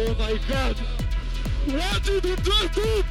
Oh 0.00 0.14
my 0.14 0.38
god! 0.48 0.76
What 1.66 2.04
did 2.04 2.24
you 2.24 2.36
do? 2.36 2.52
dude? 2.72 3.04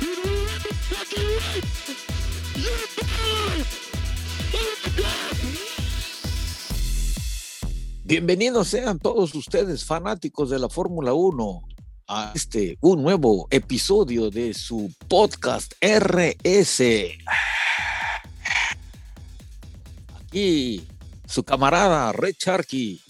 You 0.00 0.14
did 0.16 0.64
it 0.64 0.74
fucking 0.88 1.28
right! 1.36 1.64
You 2.56 2.72
did 2.96 3.04
it! 3.60 3.66
Oh 4.54 4.76
my 4.82 4.90
god! 4.96 5.36
Bienvenidos 8.04 8.68
sean 8.68 8.98
todos 8.98 9.34
ustedes, 9.34 9.84
fanáticos 9.84 10.48
de 10.48 10.58
la 10.58 10.70
Fórmula 10.70 11.12
1, 11.12 11.62
a 12.08 12.32
este, 12.34 12.78
un 12.80 13.02
nuevo 13.02 13.46
episodio 13.50 14.30
de 14.30 14.54
su 14.54 14.90
podcast 15.06 15.74
RS. 15.82 16.80
Aquí, 20.24 20.82
su 21.26 21.42
camarada 21.44 22.10
Red 22.12 22.36
Sharky, 22.38 23.02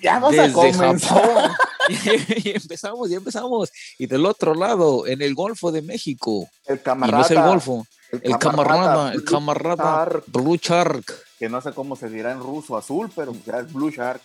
Ya 0.00 0.18
vas 0.18 0.38
a 0.38 0.42
desde 0.44 0.54
comenzar. 0.54 1.00
Japón. 1.00 1.52
y 2.44 2.50
empezamos, 2.50 3.10
ya 3.10 3.16
empezamos. 3.18 3.70
Y 3.98 4.06
del 4.06 4.26
otro 4.26 4.54
lado, 4.54 5.06
en 5.06 5.22
el 5.22 5.34
Golfo 5.34 5.72
de 5.72 5.82
México. 5.82 6.48
El 6.66 6.76
Y 6.76 6.78
no 6.78 6.82
camarada. 6.84 7.22
es 7.24 7.30
el 7.30 7.42
Golfo, 7.42 7.86
el 8.12 8.38
camarada, 8.38 9.12
el 9.12 9.20
Blue 9.20 9.24
camarada 9.30 9.76
Shark, 9.76 10.24
Blue 10.28 10.56
Shark. 10.56 11.04
que 11.38 11.48
no 11.48 11.60
sé 11.60 11.72
cómo 11.72 11.96
se 11.96 12.08
dirá 12.08 12.32
en 12.32 12.40
ruso 12.40 12.76
azul, 12.76 13.10
pero 13.14 13.32
ya 13.46 13.60
es 13.60 13.72
Blue 13.72 13.90
Shark. 13.90 14.20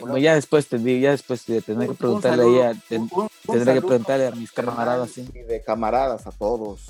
Bueno, 0.00 0.18
ya 0.18 0.34
después 0.34 0.66
te 0.68 0.78
digo, 0.78 1.00
ya 1.00 1.10
después 1.10 1.42
te 1.44 1.60
tendré 1.62 1.86
que 1.86 1.90
Un- 1.90 1.92
un 1.92 1.96
preguntarle 1.96 2.42
ahí 2.44 2.48
saludo, 2.50 2.68
a, 2.68 2.74
ten- 2.88 3.00
un- 3.12 3.22
un 3.22 3.28
tendré 3.54 3.74
que 3.74 3.80
preguntarle 3.82 4.26
a 4.28 4.30
mis 4.32 4.52
camaradas, 4.52 5.10
sí. 5.10 5.28
Y 5.34 5.40
de 5.40 5.62
camaradas 5.62 6.26
a 6.26 6.30
todos. 6.32 6.80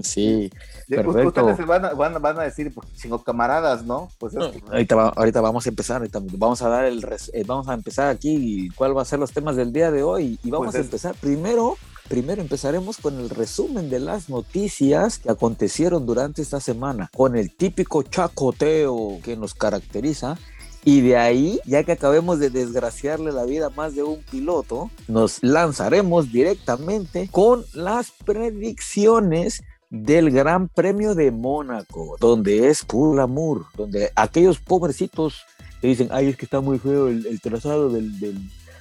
Sí, 0.00 0.50
De- 0.88 0.96
Perfecto. 0.96 1.44
Ustedes 1.46 1.66
van 1.66 1.84
a, 1.84 1.94
van, 1.94 2.20
van 2.20 2.38
a 2.38 2.42
decir, 2.42 2.72
pues, 2.74 2.88
sino 2.94 3.22
camaradas, 3.22 3.84
¿no? 3.84 4.08
Pues 4.18 4.32
que- 4.34 4.62
ahorita, 4.70 4.94
va- 4.96 5.08
ahorita 5.16 5.40
vamos 5.40 5.66
a 5.66 5.68
empezar, 5.68 5.96
ahorita 5.98 6.20
vamos 6.38 6.62
a 6.62 6.68
dar 6.68 6.84
el 6.84 7.02
res- 7.02 7.30
eh, 7.34 7.44
vamos 7.46 7.68
a 7.68 7.74
empezar 7.74 8.08
aquí 8.08 8.68
cuál 8.74 8.96
va 8.96 9.02
a 9.02 9.04
ser 9.04 9.18
los 9.18 9.32
temas 9.32 9.56
del 9.56 9.72
día 9.72 9.90
de 9.90 10.02
hoy 10.02 10.38
y 10.42 10.50
vamos 10.50 10.66
Pues 10.66 10.76
a 10.76 10.78
es- 10.80 10.84
empezar 10.86 11.14
primero 11.20 11.76
Primero 12.08 12.42
empezaremos 12.42 12.98
con 12.98 13.18
el 13.20 13.30
resumen 13.30 13.88
de 13.88 14.00
las 14.00 14.28
noticias 14.28 15.18
que 15.18 15.30
acontecieron 15.30 16.04
durante 16.04 16.42
esta 16.42 16.60
semana, 16.60 17.08
con 17.16 17.36
el 17.36 17.54
típico 17.54 18.02
chacoteo 18.02 19.18
que 19.22 19.36
nos 19.36 19.54
caracteriza. 19.54 20.36
Y 20.84 21.00
de 21.00 21.16
ahí, 21.16 21.60
ya 21.64 21.84
que 21.84 21.92
acabemos 21.92 22.38
de 22.40 22.50
desgraciarle 22.50 23.30
la 23.32 23.44
vida 23.44 23.66
a 23.66 23.70
más 23.70 23.94
de 23.94 24.02
un 24.02 24.20
piloto, 24.24 24.90
nos 25.06 25.42
lanzaremos 25.44 26.32
directamente 26.32 27.28
con 27.30 27.64
las 27.72 28.10
predicciones 28.10 29.62
del 29.94 30.30
Gran 30.30 30.68
Premio 30.68 31.14
de 31.14 31.30
Mónaco, 31.30 32.16
donde 32.18 32.68
es 32.70 32.82
puro 32.82 33.22
amor, 33.22 33.66
donde 33.76 34.10
aquellos 34.16 34.58
pobrecitos 34.58 35.44
que 35.82 35.88
dicen, 35.88 36.08
ay, 36.12 36.28
es 36.28 36.36
que 36.38 36.46
está 36.46 36.60
muy 36.62 36.78
feo 36.78 37.08
el, 37.08 37.26
el 37.26 37.40
trazado 37.42 37.90
del, 37.90 38.18
del, 38.18 38.38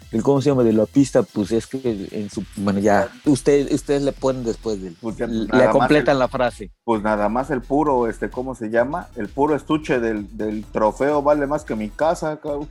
del, 0.10 0.24
¿cómo 0.24 0.42
se 0.42 0.50
llama? 0.50 0.64
De 0.64 0.72
la 0.72 0.86
pista, 0.86 1.22
pues 1.24 1.52
es 1.52 1.68
que 1.68 2.08
en 2.12 2.30
su, 2.30 2.46
bueno, 2.56 2.80
ya, 2.80 3.10
usted, 3.26 3.70
ustedes 3.74 4.04
le 4.04 4.14
ponen 4.14 4.46
después 4.46 4.82
del, 4.82 4.96
Pues 5.02 5.20
le 5.20 5.70
completan 5.70 6.14
el- 6.14 6.20
la 6.20 6.28
frase. 6.30 6.72
pues 6.86 7.04
nada 7.04 7.28
más 7.28 7.50
el 7.52 7.62
puro, 7.62 8.08
este, 8.08 8.30
¿cómo 8.30 8.56
se 8.56 8.70
llama? 8.70 9.10
El 9.18 9.28
puro 9.28 9.54
estuche 9.56 10.00
del, 10.00 10.38
del 10.38 10.64
trofeo 10.64 11.22
vale 11.22 11.46
más 11.46 11.66
que 11.66 11.76
mi 11.76 11.90
casa, 11.90 12.40
cabrón. 12.40 12.70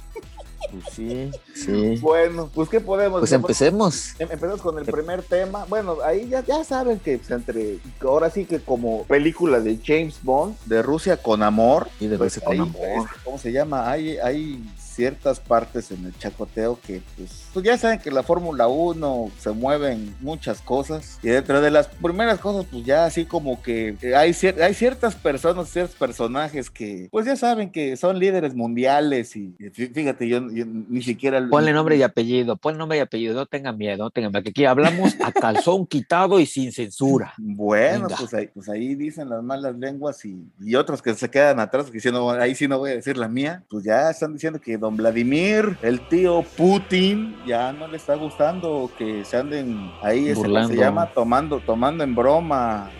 Pues 0.71 0.85
sí, 0.93 1.31
sí. 1.55 1.97
Bueno, 2.01 2.51
pues 2.55 2.69
¿qué 2.69 2.81
podemos? 2.81 3.21
Pues 3.21 3.33
empecemos. 3.33 4.11
Em- 4.19 4.29
Empezamos 4.31 4.61
con 4.61 4.79
el 4.79 4.85
primer 4.85 5.23
tema. 5.23 5.65
Bueno, 5.69 5.97
ahí 6.05 6.29
ya, 6.29 6.45
ya 6.45 6.63
saben 6.65 6.99
que 6.99 7.19
pues, 7.19 7.31
entre 7.31 7.79
ahora 8.03 8.31
sí 8.31 8.45
que 8.45 8.61
como 8.61 9.05
película 9.05 9.61
de 9.61 9.79
James 9.85 10.19
Bond, 10.23 10.57
de 10.67 10.83
Rusia 10.83 11.17
con 11.17 11.43
amor. 11.43 11.89
Y 11.99 12.07
de 12.07 12.19
pues, 12.19 12.35
Rusia 12.37 12.47
con 12.47 12.53
ahí, 12.55 12.61
amor. 12.61 13.09
¿Cómo 13.25 13.39
se 13.39 13.53
llama? 13.53 13.91
Hay, 13.91 14.19
hay 14.19 14.63
ciertas 14.79 15.41
partes 15.41 15.91
en 15.91 16.05
el 16.05 16.17
chacoteo 16.19 16.79
que 16.87 17.03
pues, 17.17 17.31
pues 17.53 17.65
ya 17.67 17.77
saben 17.79 17.99
que 17.99 18.11
la 18.11 18.23
Fórmula 18.23 18.69
1 18.69 19.31
se 19.39 19.51
mueven 19.51 20.15
muchas 20.21 20.61
cosas. 20.61 21.19
Y 21.23 21.29
dentro 21.29 21.61
de 21.61 21.71
las 21.71 21.89
primeras 21.89 22.39
cosas, 22.39 22.67
pues 22.71 22.85
ya 22.85 23.05
así 23.05 23.25
como 23.25 23.61
que 23.63 23.97
eh, 24.03 24.15
hay, 24.15 24.31
cier- 24.31 24.61
hay 24.63 24.75
ciertas 24.75 25.15
personas, 25.17 25.69
ciertos 25.69 25.97
personajes 25.97 26.71
que 26.71 27.09
pues 27.11 27.27
ya 27.27 27.37
saben 27.37 27.71
que 27.71 27.97
son 27.97 28.19
líderes 28.19 28.55
mundiales. 28.55 29.35
Y, 29.37 29.55
y 29.59 29.65
fí- 29.67 29.93
fíjate, 29.93 30.29
yo, 30.29 30.41
yo 30.51 30.65
ni 30.67 31.03
siquiera... 31.03 31.47
Ponle 31.51 31.73
nombre 31.73 31.97
y 31.97 32.03
apellido, 32.03 32.57
ponle 32.57 32.79
nombre 32.79 32.99
y 32.99 33.01
apellido, 33.01 33.35
no 33.35 33.47
tengan 33.47 33.77
miedo, 33.77 34.05
no 34.05 34.11
tengan 34.11 34.33
miedo, 34.33 34.43
que 34.45 34.51
aquí 34.51 34.65
hablamos 34.65 35.17
a 35.23 35.33
calzón 35.33 35.87
quitado 35.87 36.39
y 36.41 36.47
sin 36.47 36.73
censura. 36.73 37.35
Bueno, 37.39 38.07
pues 38.19 38.33
ahí, 38.35 38.49
pues 38.55 38.69
ahí 38.69 38.95
dicen 38.95 39.29
las 39.29 39.43
malas 39.43 39.75
lenguas 39.77 40.25
y, 40.25 40.45
y 40.61 40.75
otros 40.75 41.03
que 41.03 41.15
se 41.15 41.29
quedan 41.31 41.61
atrás, 41.61 41.87
que 41.87 41.93
diciendo, 41.93 42.23
"Bueno, 42.25 42.43
ahí 42.43 42.55
sí 42.55 42.69
no 42.69 42.79
voy 42.79 42.91
a 42.91 42.95
decir 42.95 43.17
la 43.17 43.29
mía, 43.29 43.63
pues 43.69 43.85
ya 43.85 44.11
están 44.11 44.33
diciendo 44.33 44.61
que 44.61 44.79
don 44.79 44.97
Vladimir, 44.97 45.77
el 45.83 46.07
tío 46.09 46.43
Putin, 46.57 47.35
ya 47.47 47.73
no 47.73 47.89
le 47.89 47.97
está 47.97 48.15
gustando 48.15 48.91
que 48.97 49.25
se 49.25 49.37
anden 49.37 49.91
ahí, 50.03 50.29
ese, 50.29 50.35
¿cómo 50.35 50.49
Burlando. 50.49 50.75
se 50.75 50.81
llama, 50.81 51.07
tomando, 51.07 51.61
tomando 51.61 52.05
en 52.05 52.15
broma 52.15 52.91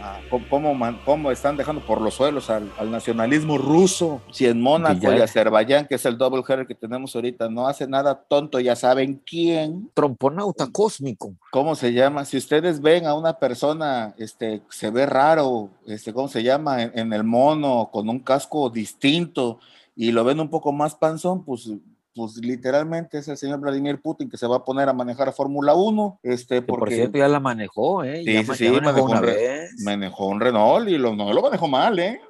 cómo, 0.49 0.75
cómo 1.05 1.31
están 1.31 1.57
dejando 1.57 1.83
por 1.83 2.01
los 2.01 2.15
suelos 2.15 2.51
al, 2.51 2.71
al 2.79 2.91
nacionalismo 2.91 3.59
ruso. 3.59 4.21
Si 4.31 4.47
en 4.47 4.61
Mónaco 4.61 5.13
y 5.13 5.21
Azerbaiyán, 5.21 5.87
que 5.87 5.97
es 5.97 6.07
el 6.07 6.17
double 6.17 6.43
header 6.49 6.67
que 6.67 6.75
tenemos 6.75 7.15
ahorita, 7.15 7.49
no 7.49 7.67
hace 7.67 7.87
nada 7.87 8.23
tonto, 8.29 8.61
ya 8.61 8.77
saben 8.77 9.21
quién. 9.25 9.91
Tromponauta 9.95 10.69
cósmico. 10.71 11.35
¿Cómo 11.51 11.75
se 11.75 11.93
llama? 11.93 12.25
Si 12.25 12.37
ustedes 12.37 12.81
ven 12.81 13.07
a 13.07 13.15
una 13.15 13.35
persona, 13.35 14.15
este, 14.19 14.63
se 14.69 14.91
ve 14.91 15.07
raro, 15.07 15.71
este, 15.87 16.13
¿cómo 16.13 16.29
se 16.29 16.43
llama? 16.43 16.83
En, 16.83 16.99
en 16.99 17.13
el 17.13 17.25
mono, 17.25 17.91
con 17.93 18.09
un 18.09 18.21
casco 18.21 18.71
distinto, 18.71 19.59
y 19.97 20.13
lo 20.13 20.25
ven 20.25 20.41
un 20.41 20.49
poco 20.49 20.73
más 20.73 20.95
panzón, 20.95 21.45
pues, 21.45 21.71
pues 22.15 22.37
literalmente 22.37 23.19
es 23.19 23.29
el 23.29 23.37
señor 23.37 23.61
Vladimir 23.61 24.01
Putin 24.01 24.29
que 24.29 24.37
se 24.37 24.47
va 24.47 24.57
a 24.57 24.65
poner 24.65 24.89
a 24.89 24.93
manejar 24.93 25.33
Fórmula 25.33 25.75
1, 25.75 26.21
este, 26.23 26.57
Que 26.57 26.63
por 26.63 26.81
porque 26.81 26.95
cierto 26.97 27.19
ya 27.19 27.29
la 27.29 27.41
manejó, 27.41 28.03
¿eh? 28.05 28.23
Sí, 28.25 28.33
ya 28.33 28.55
sí, 28.55 28.65
manejó 28.69 28.81
manejó 28.83 29.05
una 29.07 29.21
un 29.21 29.27
vez. 29.27 29.71
manejó 29.85 30.27
un 30.29 30.41
Renault 30.41 30.89
y 30.89 30.99
lo, 30.99 31.15
no 31.15 31.33
lo 31.33 31.43
manejó 31.43 31.69
mal, 31.69 31.99
¿eh? 31.99 32.21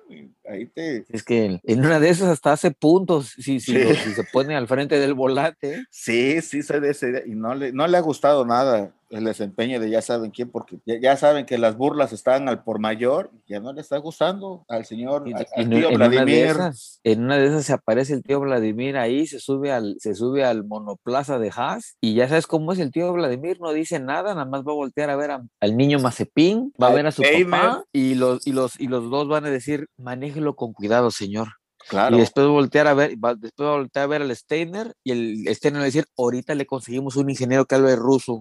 Ahí 0.48 0.66
te... 0.66 1.04
Es 1.08 1.22
que 1.22 1.60
en 1.62 1.78
una 1.84 2.00
de 2.00 2.08
esas 2.08 2.28
hasta 2.28 2.52
hace 2.52 2.72
puntos 2.72 3.28
si, 3.38 3.60
si, 3.60 3.72
Sí. 3.72 3.78
lo- 3.78 3.94
si 3.94 4.12
se 4.14 4.24
pone 4.32 4.56
al 4.56 4.66
frente 4.66 4.98
del 4.98 5.14
volante. 5.14 5.84
Sí, 5.90 6.40
sí, 6.42 6.62
soy 6.62 6.80
de 6.80 6.90
ese 6.90 7.22
y 7.26 7.30
no 7.36 7.54
le, 7.54 7.72
no 7.72 7.86
le 7.86 7.96
ha 7.96 8.00
gustado 8.00 8.44
nada 8.44 8.92
el 9.10 9.24
desempeño 9.24 9.80
de 9.80 9.90
ya 9.90 10.00
saben 10.02 10.30
quién, 10.30 10.50
porque 10.50 10.78
ya, 10.86 10.94
ya 11.00 11.16
saben 11.16 11.44
que 11.44 11.58
las 11.58 11.76
burlas 11.76 12.12
están 12.12 12.48
al 12.48 12.62
por 12.62 12.78
mayor, 12.78 13.30
ya 13.46 13.60
no 13.60 13.72
le 13.72 13.80
está 13.80 13.98
gustando 13.98 14.64
al 14.68 14.84
señor, 14.86 15.28
Y- 15.28 15.32
al, 15.34 15.46
tío 15.68 15.88
en, 15.90 15.94
una 15.96 16.08
de 16.08 16.16
Vladimir. 16.16 16.44
esas, 16.46 17.00
en 17.04 17.24
una 17.24 17.36
de 17.36 17.46
esas 17.46 17.64
se 17.66 17.72
aparece 17.72 18.14
el 18.14 18.22
tío 18.22 18.40
Vladimir 18.40 18.96
ahí, 18.96 19.26
se 19.26 19.40
sube 19.40 19.72
al, 19.72 19.96
se 19.98 20.14
sube 20.14 20.44
al 20.44 20.64
monoplaza 20.64 21.38
de 21.38 21.50
Haas 21.54 21.96
y 22.00 22.14
ya 22.14 22.28
sabes 22.28 22.46
cómo 22.46 22.72
es 22.72 22.78
el 22.78 22.92
tío 22.92 23.12
Vladimir, 23.12 23.60
no 23.60 23.72
dice 23.72 23.98
nada, 24.00 24.34
nada 24.34 24.44
más 24.46 24.60
va 24.62 24.72
a 24.72 24.76
voltear 24.76 25.10
a 25.10 25.16
ver 25.16 25.32
a- 25.32 25.42
al 25.60 25.76
niño 25.76 25.98
Mazepin, 25.98 26.72
va 26.80 26.88
a 26.88 26.94
ver 26.94 27.06
a 27.06 27.12
su 27.12 27.22
Eimer. 27.22 27.60
papá 27.60 27.84
y 27.92 28.14
los, 28.14 28.46
y, 28.46 28.52
los, 28.52 28.78
y 28.80 28.86
los 28.86 29.10
dos 29.10 29.26
van 29.28 29.44
a 29.44 29.50
decir, 29.50 29.88
manéjelo 29.98 30.54
con 30.56 30.72
cuidado, 30.72 31.10
señor. 31.10 31.48
Claro. 31.88 32.16
Y 32.16 32.20
después 32.20 32.46
voltear 32.46 32.86
a 32.86 32.94
ver, 32.94 33.16
después 33.38 33.68
voltear 33.68 34.04
a 34.04 34.08
ver 34.08 34.22
al 34.22 34.36
Steiner 34.36 34.94
y 35.02 35.12
el 35.46 35.54
Steiner 35.54 35.80
va 35.80 35.84
a 35.84 35.86
decir, 35.86 36.06
ahorita 36.16 36.54
le 36.54 36.66
conseguimos 36.66 37.16
un 37.16 37.30
ingeniero 37.30 37.64
que 37.64 37.74
hable 37.74 37.96
ruso, 37.96 38.38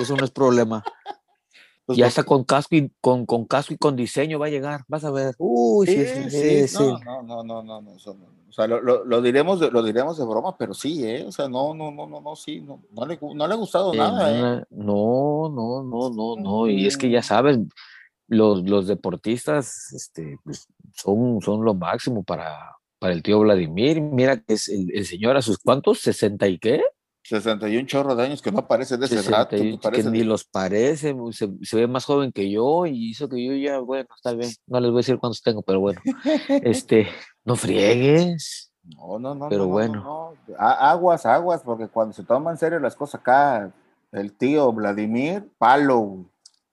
eso 0.00 0.16
no 0.16 0.24
es 0.24 0.30
problema. 0.30 0.84
Pues, 1.84 1.98
ya 1.98 2.04
pues, 2.04 2.12
está 2.12 2.22
con 2.22 2.44
casco 2.44 2.76
y 2.76 2.92
con, 3.00 3.26
con 3.26 3.44
casco 3.44 3.74
y 3.74 3.76
con 3.76 3.96
diseño 3.96 4.38
va 4.38 4.46
a 4.46 4.50
llegar, 4.50 4.84
vas 4.86 5.04
a 5.04 5.10
ver. 5.10 5.34
Uy, 5.38 5.86
sí, 5.86 6.06
sí, 6.06 6.30
sí, 6.30 6.68
sí, 6.68 6.78
no, 7.04 7.22
no, 7.22 7.42
no, 7.42 7.62
no, 7.62 7.62
no, 7.62 7.80
no. 7.80 7.92
O 7.92 8.52
sea, 8.54 8.66
lo, 8.66 8.80
lo, 8.80 9.04
lo 9.04 9.22
diremos 9.22 9.60
lo 9.60 9.82
diremos 9.82 10.18
de 10.18 10.24
broma, 10.24 10.56
pero 10.56 10.74
sí, 10.74 11.04
¿eh? 11.04 11.24
O 11.26 11.32
sea, 11.32 11.48
no, 11.48 11.74
no, 11.74 11.90
no, 11.90 12.06
no, 12.06 12.20
no, 12.20 12.36
sí, 12.36 12.60
no, 12.60 12.82
no 12.92 13.06
le, 13.06 13.18
no 13.34 13.46
le 13.48 13.54
ha 13.54 13.56
gustado 13.56 13.92
En 13.92 13.98
nada, 13.98 14.30
¿eh? 14.30 14.64
No, 14.70 15.48
no, 15.48 15.82
no, 15.82 16.10
no, 16.10 16.36
no. 16.36 16.68
Y 16.68 16.86
es 16.86 16.96
que 16.96 17.10
ya 17.10 17.22
sabes, 17.22 17.58
los, 18.28 18.62
los 18.62 18.86
deportistas 18.86 19.92
este, 19.92 20.38
pues, 20.44 20.68
son, 20.94 21.40
son 21.40 21.64
lo 21.64 21.74
máximo 21.74 22.22
para, 22.22 22.76
para 23.02 23.12
el 23.14 23.22
tío 23.24 23.40
Vladimir. 23.40 24.00
Mira 24.00 24.36
que 24.36 24.54
es 24.54 24.68
el, 24.68 24.88
el 24.94 25.04
señor 25.04 25.36
a 25.36 25.42
sus 25.42 25.58
cuantos, 25.58 26.06
¿60 26.06 26.48
y 26.48 26.58
qué? 26.60 26.84
61 27.24 27.86
chorro 27.86 28.14
de 28.14 28.24
años 28.24 28.40
que 28.40 28.52
no 28.52 28.60
aparece 28.60 28.96
de 28.96 29.06
ese 29.06 29.16
60 29.16 29.36
rato, 29.38 29.56
que 29.56 29.76
parece 29.82 30.04
que 30.04 30.10
ni 30.10 30.22
los 30.22 30.44
parece, 30.44 31.14
se, 31.32 31.48
se 31.62 31.76
ve 31.76 31.86
más 31.88 32.04
joven 32.04 32.30
que 32.30 32.48
yo 32.48 32.86
y 32.86 33.10
hizo 33.10 33.28
que 33.28 33.44
yo 33.44 33.54
ya, 33.54 33.78
bueno, 33.80 34.06
está 34.14 34.32
bien, 34.34 34.50
no 34.66 34.78
les 34.80 34.90
voy 34.90 34.98
a 34.98 35.02
decir 35.02 35.18
cuántos 35.18 35.42
tengo, 35.42 35.62
pero 35.62 35.80
bueno, 35.80 36.00
este, 36.62 37.08
no 37.44 37.56
friegues. 37.56 38.72
No, 38.84 39.18
no, 39.18 39.34
no. 39.34 39.48
Pero 39.48 39.62
no, 39.62 39.66
no, 39.66 39.72
bueno. 39.72 39.94
no, 39.96 40.34
no. 40.48 40.54
A- 40.58 40.90
Aguas, 40.90 41.26
aguas, 41.26 41.62
porque 41.64 41.88
cuando 41.88 42.12
se 42.14 42.22
toman 42.24 42.54
en 42.54 42.58
serio 42.58 42.78
las 42.80 42.94
cosas 42.96 43.20
acá, 43.20 43.72
el 44.12 44.32
tío 44.32 44.72
Vladimir, 44.72 45.48
palo. 45.58 46.24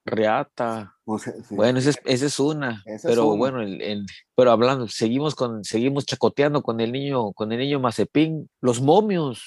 Reata. 0.10 0.96
Sí, 1.20 1.32
Bueno, 1.56 1.80
esa 1.80 1.92
es, 2.06 2.22
es 2.22 2.40
una, 2.40 2.84
es 2.86 3.02
pero 3.04 3.28
una. 3.28 3.38
bueno, 3.38 3.62
el- 3.62 3.82
el- 3.82 4.06
pero 4.36 4.52
hablando, 4.52 4.88
seguimos 4.88 5.34
con, 5.36 5.64
seguimos 5.64 6.06
chacoteando 6.06 6.62
con 6.62 6.80
el 6.82 6.92
niño, 6.92 7.32
con 7.34 7.52
el 7.52 7.60
niño 7.60 7.80
Mazepin, 7.80 8.50
los 8.62 8.82
momios 8.82 9.42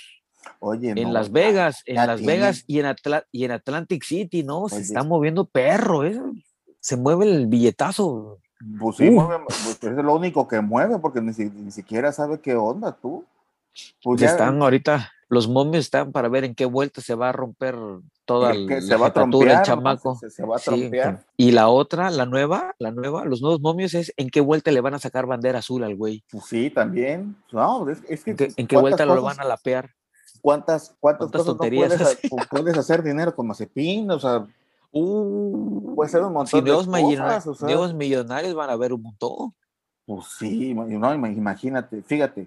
Oye, 0.58 0.90
en 0.90 1.02
no, 1.04 1.12
Las 1.12 1.30
Vegas, 1.30 1.82
en 1.86 1.96
Las 1.96 2.16
tiene- 2.18 2.32
Vegas 2.32 2.64
y 2.66 2.80
en, 2.80 2.86
Atla- 2.86 3.26
y 3.30 3.44
en 3.44 3.52
Atlantic 3.52 4.02
City, 4.04 4.42
¿no? 4.42 4.68
Se 4.68 4.80
está 4.80 5.04
moviendo 5.04 5.44
perro, 5.44 6.04
¿eh? 6.04 6.20
se 6.80 6.96
mueve 6.96 7.26
el 7.30 7.46
billetazo. 7.46 8.38
Pues 8.80 8.96
sí, 8.96 9.08
Uh. 9.08 9.12
mueve- 9.12 9.44
pues 9.46 9.78
es 9.82 9.92
lo 10.04 10.14
único 10.14 10.48
que 10.48 10.60
mueve, 10.60 10.98
porque 10.98 11.20
ni, 11.20 11.32
si- 11.32 11.50
ni 11.50 11.70
siquiera 11.70 12.10
sabe 12.12 12.40
qué 12.40 12.54
onda 12.56 12.90
tú. 13.00 13.24
Pues 14.02 14.20
Pues 14.20 14.22
están 14.22 14.60
ahorita, 14.60 15.12
los 15.28 15.48
momios 15.48 15.84
están 15.84 16.10
para 16.12 16.28
ver 16.28 16.44
en 16.44 16.54
qué 16.56 16.64
vuelta 16.66 17.00
se 17.00 17.14
va 17.14 17.28
a 17.28 17.32
romper 17.32 17.76
toda 18.32 18.54
la 18.54 18.80
se 18.80 18.96
va 18.96 19.06
a 19.06 19.12
trompear, 19.12 19.58
el 19.58 19.62
chamaco. 19.62 20.16
Se, 20.16 20.30
se 20.30 20.44
va 20.44 20.56
a 20.56 20.58
Sí, 20.58 20.90
y 21.36 21.50
la 21.52 21.68
otra, 21.68 22.10
la 22.10 22.26
nueva, 22.26 22.74
la 22.78 22.90
nueva, 22.90 23.24
los 23.24 23.40
nuevos 23.42 23.60
momios 23.60 23.94
es 23.94 24.12
en 24.16 24.30
qué 24.30 24.40
vuelta 24.40 24.70
le 24.70 24.80
van 24.80 24.94
a 24.94 24.98
sacar 24.98 25.26
bandera 25.26 25.58
azul 25.60 25.84
al 25.84 25.96
güey. 25.96 26.24
Pues 26.30 26.44
sí, 26.46 26.70
también. 26.70 27.36
No, 27.52 27.88
es, 27.88 28.02
es 28.08 28.24
que. 28.24 28.30
¿En 28.32 28.36
qué, 28.36 28.44
en 28.56 28.66
qué 28.66 28.76
¿cuántas 28.76 28.80
vuelta 28.80 29.06
lo 29.06 29.22
van 29.22 29.40
a 29.40 29.44
lapear? 29.44 29.90
¿Cuántas, 30.40 30.96
cuántas, 30.98 31.30
cuántas 31.30 31.30
cosas 31.40 31.46
no 31.46 31.52
tonterías 31.58 31.88
puedes, 31.88 32.02
hace? 32.02 32.28
ha- 32.38 32.44
puedes 32.50 32.76
hacer 32.78 33.02
dinero 33.02 33.34
con 33.34 33.46
Mazepin? 33.46 34.10
O 34.10 34.18
sea, 34.18 34.46
Uh, 34.94 35.94
puede 35.94 36.10
ser 36.10 36.20
un 36.20 36.34
montón 36.34 36.48
si 36.48 36.56
de 36.58 36.62
nuevos, 36.64 36.86
cosas, 36.86 37.02
millonarios, 37.02 37.46
o 37.46 37.54
sea. 37.54 37.66
nuevos 37.66 37.94
millonarios 37.94 38.54
van 38.54 38.68
a 38.68 38.76
ver 38.76 38.92
un 38.92 39.00
montón. 39.00 39.54
Pues 40.04 40.26
sí, 40.38 40.74
no, 40.74 40.86
ima- 41.14 41.32
imagínate, 41.34 42.02
fíjate, 42.02 42.46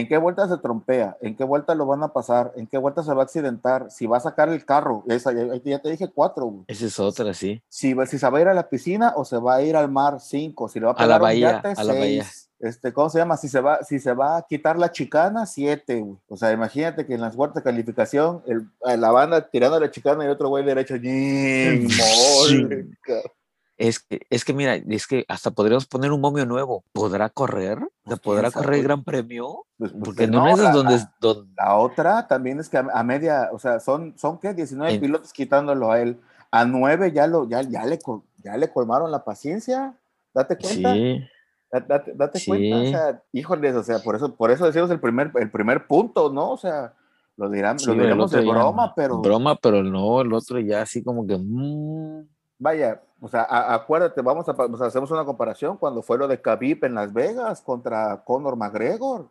¿en 0.00 0.08
qué 0.08 0.16
vuelta 0.18 0.48
se 0.48 0.58
trompea? 0.58 1.16
¿En 1.20 1.36
qué 1.36 1.44
vuelta 1.44 1.74
lo 1.74 1.86
van 1.86 2.02
a 2.02 2.12
pasar? 2.12 2.52
¿En 2.56 2.66
qué 2.66 2.78
vuelta 2.78 3.02
se 3.02 3.12
va 3.14 3.22
a 3.22 3.24
accidentar? 3.24 3.90
Si 3.90 4.06
va 4.06 4.18
a 4.18 4.20
sacar 4.20 4.48
el 4.48 4.64
carro, 4.64 5.04
esa, 5.08 5.32
ya, 5.32 5.78
te 5.78 5.90
dije 5.90 6.08
cuatro, 6.08 6.46
güey. 6.46 6.64
Esa 6.68 6.86
es 6.86 6.98
otra, 6.98 7.32
sí. 7.34 7.62
Si, 7.68 7.94
si 8.06 8.18
se 8.18 8.30
va 8.30 8.38
a 8.38 8.40
ir 8.40 8.48
a 8.48 8.54
la 8.54 8.68
piscina 8.68 9.12
o 9.16 9.24
se 9.24 9.38
va 9.38 9.56
a 9.56 9.62
ir 9.62 9.76
al 9.76 9.90
mar, 9.90 10.20
cinco. 10.20 10.68
Si 10.68 10.80
le 10.80 10.86
va 10.86 10.92
a 10.92 10.94
A 10.94 11.06
la 11.06 11.18
pegar 11.18 11.20
un 11.20 11.22
bahía, 11.22 11.52
yate, 11.62 11.80
a 11.80 11.84
la 11.84 11.92
bahía. 11.94 12.24
seis. 12.24 12.46
Este, 12.58 12.92
¿Cómo 12.92 13.10
se 13.10 13.18
llama? 13.18 13.36
Si 13.36 13.48
se, 13.48 13.60
va, 13.60 13.84
si 13.84 13.98
se 13.98 14.14
va 14.14 14.38
a 14.38 14.42
quitar 14.42 14.78
la 14.78 14.90
chicana, 14.90 15.44
siete, 15.44 16.00
güey. 16.00 16.16
O 16.28 16.36
sea, 16.36 16.52
imagínate 16.52 17.04
que 17.06 17.14
en 17.14 17.20
las 17.20 17.36
vueltas 17.36 17.62
de 17.62 17.70
calificación, 17.70 18.42
el, 18.46 18.68
la 18.98 19.10
banda 19.10 19.48
tirando 19.48 19.78
la 19.78 19.90
chicana 19.90 20.24
y 20.24 20.26
el 20.26 20.32
otro 20.32 20.48
güey 20.48 20.64
derecho, 20.64 20.96
¡yin! 21.02 21.88
Es 23.78 24.00
que, 24.00 24.20
es 24.30 24.44
que 24.44 24.54
mira, 24.54 24.76
es 24.76 25.06
que 25.06 25.24
hasta 25.28 25.50
podríamos 25.50 25.86
poner 25.86 26.10
un 26.10 26.20
momio 26.20 26.46
nuevo. 26.46 26.82
¿Podrá 26.92 27.28
correr? 27.28 27.78
¿Se 27.80 27.86
Pues, 28.04 28.20
¿Podrá 28.20 28.50
correr 28.50 28.78
el. 28.80 28.84
Gran 28.84 29.04
Premio? 29.04 29.66
Pues, 29.76 29.92
Porque 30.02 30.26
no, 30.26 30.44
no, 30.44 30.48
es 30.48 30.58
la- 30.58 30.70
donde, 30.72 30.96
la- 30.96 31.14
donde 31.20 31.52
La 31.58 31.76
otra 31.76 32.26
también 32.26 32.58
es 32.58 32.68
que 32.70 32.78
a, 32.78 32.86
a 32.92 33.02
media, 33.02 33.50
o 33.52 33.58
sea, 33.58 33.78
son, 33.80 34.14
son 34.16 34.38
¿qué? 34.38 34.54
19 34.54 34.94
En- 34.94 35.00
pilotos 35.00 35.32
quitándolo 35.32 35.90
a 35.92 36.00
él. 36.00 36.18
A 36.50 36.64
9 36.64 37.12
ya, 37.12 37.26
lo, 37.26 37.46
ya, 37.48 37.60
ya, 37.62 37.84
le, 37.84 37.98
ya 38.42 38.56
le 38.56 38.70
colmaron 38.70 39.10
la 39.10 39.24
paciencia. 39.24 39.94
Date 40.32 40.56
cuenta. 40.56 40.92
sí, 40.94 41.20
Da- 41.70 41.80
Date, 41.80 42.12
date 42.14 42.38
Sí. 42.38 42.46
cuenta. 42.46 42.76
O 42.78 42.86
sea, 42.86 43.22
híjoles, 43.32 43.74
o 43.74 43.82
sea, 43.82 43.98
por 43.98 44.16
eso, 44.16 44.34
por 44.34 44.50
eso 44.50 44.64
decimos 44.64 44.90
el 44.90 45.00
primer, 45.00 45.32
el 45.34 45.50
primer 45.50 45.86
punto, 45.86 46.32
¿no? 46.32 46.52
O 46.52 46.56
sea, 46.56 46.94
lo, 47.36 47.50
dirán, 47.50 47.78
sí, 47.78 47.86
lo 47.86 47.92
diremos 47.94 48.30
de 48.30 48.42
ya- 48.42 48.50
broma, 48.50 48.94
pero 48.94 49.18
Broma, 49.20 49.56
pero 49.56 49.82
no, 49.82 50.22
el 50.22 50.32
otro 50.32 50.58
ya 50.60 50.80
así 50.80 51.02
como 51.04 51.26
que... 51.26 51.36
mm, 51.36 52.26
vaya, 52.58 53.02
o 53.20 53.28
sea, 53.28 53.42
a- 53.42 53.74
acuérdate, 53.74 54.20
vamos 54.22 54.48
a, 54.48 54.52
o 54.52 54.84
hacemos 54.84 55.10
una 55.10 55.24
comparación 55.24 55.76
cuando 55.76 56.02
fue 56.02 56.18
lo 56.18 56.28
de 56.28 56.40
Khabib 56.40 56.84
en 56.84 56.94
Las 56.94 57.12
Vegas 57.12 57.60
contra 57.62 58.22
Conor 58.24 58.56
McGregor. 58.56 59.28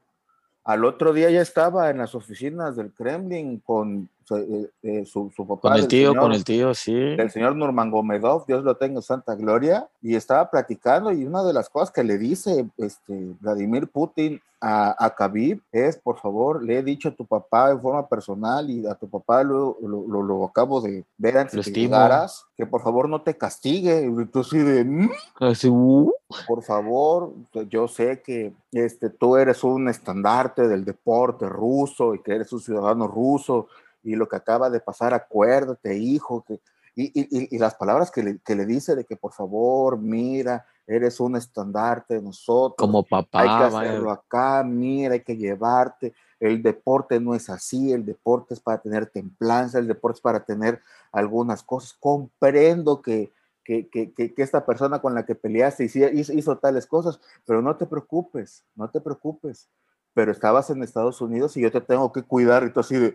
Al 0.63 0.83
otro 0.83 1.13
día 1.13 1.29
ya 1.29 1.41
estaba 1.41 1.89
en 1.91 1.99
las 1.99 2.15
oficinas 2.15 2.75
del 2.75 2.91
Kremlin 2.91 3.59
con 3.59 4.09
eh, 4.31 4.69
eh, 4.83 5.05
su, 5.05 5.31
su 5.35 5.45
papá. 5.47 5.69
con 5.69 5.73
el 5.77 5.87
tío, 5.87 6.11
señor- 6.11 6.21
con 6.21 6.31
el 6.33 6.43
tío, 6.43 6.73
sí. 6.73 6.93
del 6.93 7.29
señor 7.31 7.55
Nurmagomedov, 7.55 8.45
Dios 8.45 8.63
lo 8.63 8.75
tenga 8.77 8.95
en 8.97 9.01
santa 9.03 9.35
gloria, 9.35 9.87
y 10.01 10.15
estaba 10.15 10.49
platicando 10.49 11.11
y 11.11 11.25
una 11.25 11.43
de 11.43 11.53
las 11.53 11.69
cosas 11.69 11.91
que 11.91 12.03
le 12.03 12.17
dice 12.17 12.67
este, 12.77 13.33
Vladimir 13.39 13.87
Putin 13.87 14.41
a, 14.61 14.95
a 15.05 15.13
Khabib 15.13 15.61
es, 15.71 15.97
por 15.97 16.17
favor, 16.17 16.63
le 16.63 16.79
he 16.79 16.83
dicho 16.83 17.09
a 17.09 17.11
tu 17.15 17.25
papá 17.25 17.69
en 17.69 17.79
forma 17.81 18.07
personal 18.07 18.67
y 18.69 18.87
a 18.87 18.95
tu 18.95 19.07
papá 19.07 19.43
lo, 19.43 19.77
lo, 19.81 20.07
lo- 20.07 20.23
lo 20.23 20.45
acabo 20.45 20.81
de 20.81 21.03
ver 21.17 21.37
antes 21.37 21.63
de 21.65 21.71
que 21.71 21.81
llegaras, 21.81 22.45
que 22.57 22.65
por 22.65 22.81
favor 22.81 23.07
no 23.07 23.21
te 23.21 23.37
castigue. 23.37 24.01
Y 24.01 24.05
Entonces, 24.05 24.65
de, 24.65 24.83
"Mm, 24.85 25.09
Así, 25.39 25.67
uh, 25.69 26.11
por 26.47 26.63
favor, 26.63 27.33
yo 27.69 27.87
sé 27.87 28.21
que 28.25 28.53
este, 28.71 29.09
tú 29.11 29.35
eres 29.37 29.63
un 29.63 29.87
estandarte 29.87 30.67
del 30.67 30.83
deporte 30.83 31.47
ruso 31.47 32.15
y 32.15 32.19
que 32.23 32.33
eres 32.33 32.51
un 32.51 32.59
ciudadano 32.61 33.07
ruso 33.07 33.67
y 34.05 34.15
lo 34.15 34.27
que 34.29 34.35
acaba 34.35 34.69
de 34.69 34.79
pasar, 34.79 35.13
acuérdate, 35.13 35.97
hijo, 35.97 36.43
que, 36.47 36.61
y, 36.95 37.05
y- 37.19 37.27
y- 37.31 37.55
y 37.55 37.57
las 37.59 37.73
palabras 37.75 38.11
que 38.11 38.23
le, 38.23 38.39
que 38.39 38.55
le 38.55 38.65
dice 38.65 38.95
de 38.95 39.03
que 39.03 39.17
por 39.17 39.33
favor, 39.33 39.97
mira, 39.97 40.65
eres 40.87 41.19
un 41.19 41.35
estandarte 41.35 42.13
de 42.13 42.21
nosotros, 42.21 42.75
como 42.77 42.99
hay 42.99 43.47
papá, 43.49 43.57
que 43.57 43.63
vaya, 43.63 43.87
hacerlo 43.89 44.11
acá, 44.11 44.63
mira, 44.63 45.13
hay 45.15 45.21
que 45.21 45.35
llevarte, 45.35 46.13
el 46.39 46.61
deporte 46.61 47.19
no 47.19 47.33
es 47.33 47.49
así, 47.49 47.91
el 47.91 48.05
deporte 48.05 48.53
es 48.53 48.59
para 48.59 48.77
tener 48.77 49.07
templanza, 49.07 49.79
el 49.79 49.87
deporte 49.87 50.17
es 50.17 50.21
para 50.21 50.45
tener 50.45 50.79
algunas 51.11 51.63
cosas, 51.63 51.93
comprendo 51.99 53.01
que, 53.01 53.31
que, 53.63 53.87
que, 53.89 54.13
que- 54.13 54.35
que 54.35 54.43
esta 54.43 54.63
persona 54.65 54.99
con 55.01 55.15
la 55.15 55.25
que 55.25 55.33
peleaste 55.33 55.85
hizo, 55.85 55.99
hizo- 56.09 56.33
hizo 56.33 56.57
tales 56.59 56.85
cosas, 56.85 57.19
pero 57.45 57.63
no 57.63 57.75
te 57.75 57.87
preocupes, 57.87 58.63
no 58.75 58.87
te 58.91 59.01
preocupes, 59.01 59.67
pero 60.15 60.31
estabas 60.31 60.69
en 60.71 60.81
Estados 60.81 61.21
Unidos 61.21 61.55
y 61.57 61.61
yo 61.61 61.71
te 61.71 61.81
tengo 61.81 62.11
que 62.11 62.23
cuidar, 62.23 62.63
y 62.63 62.71
tú 62.71 62.79
así 62.79 62.95
de... 62.95 63.13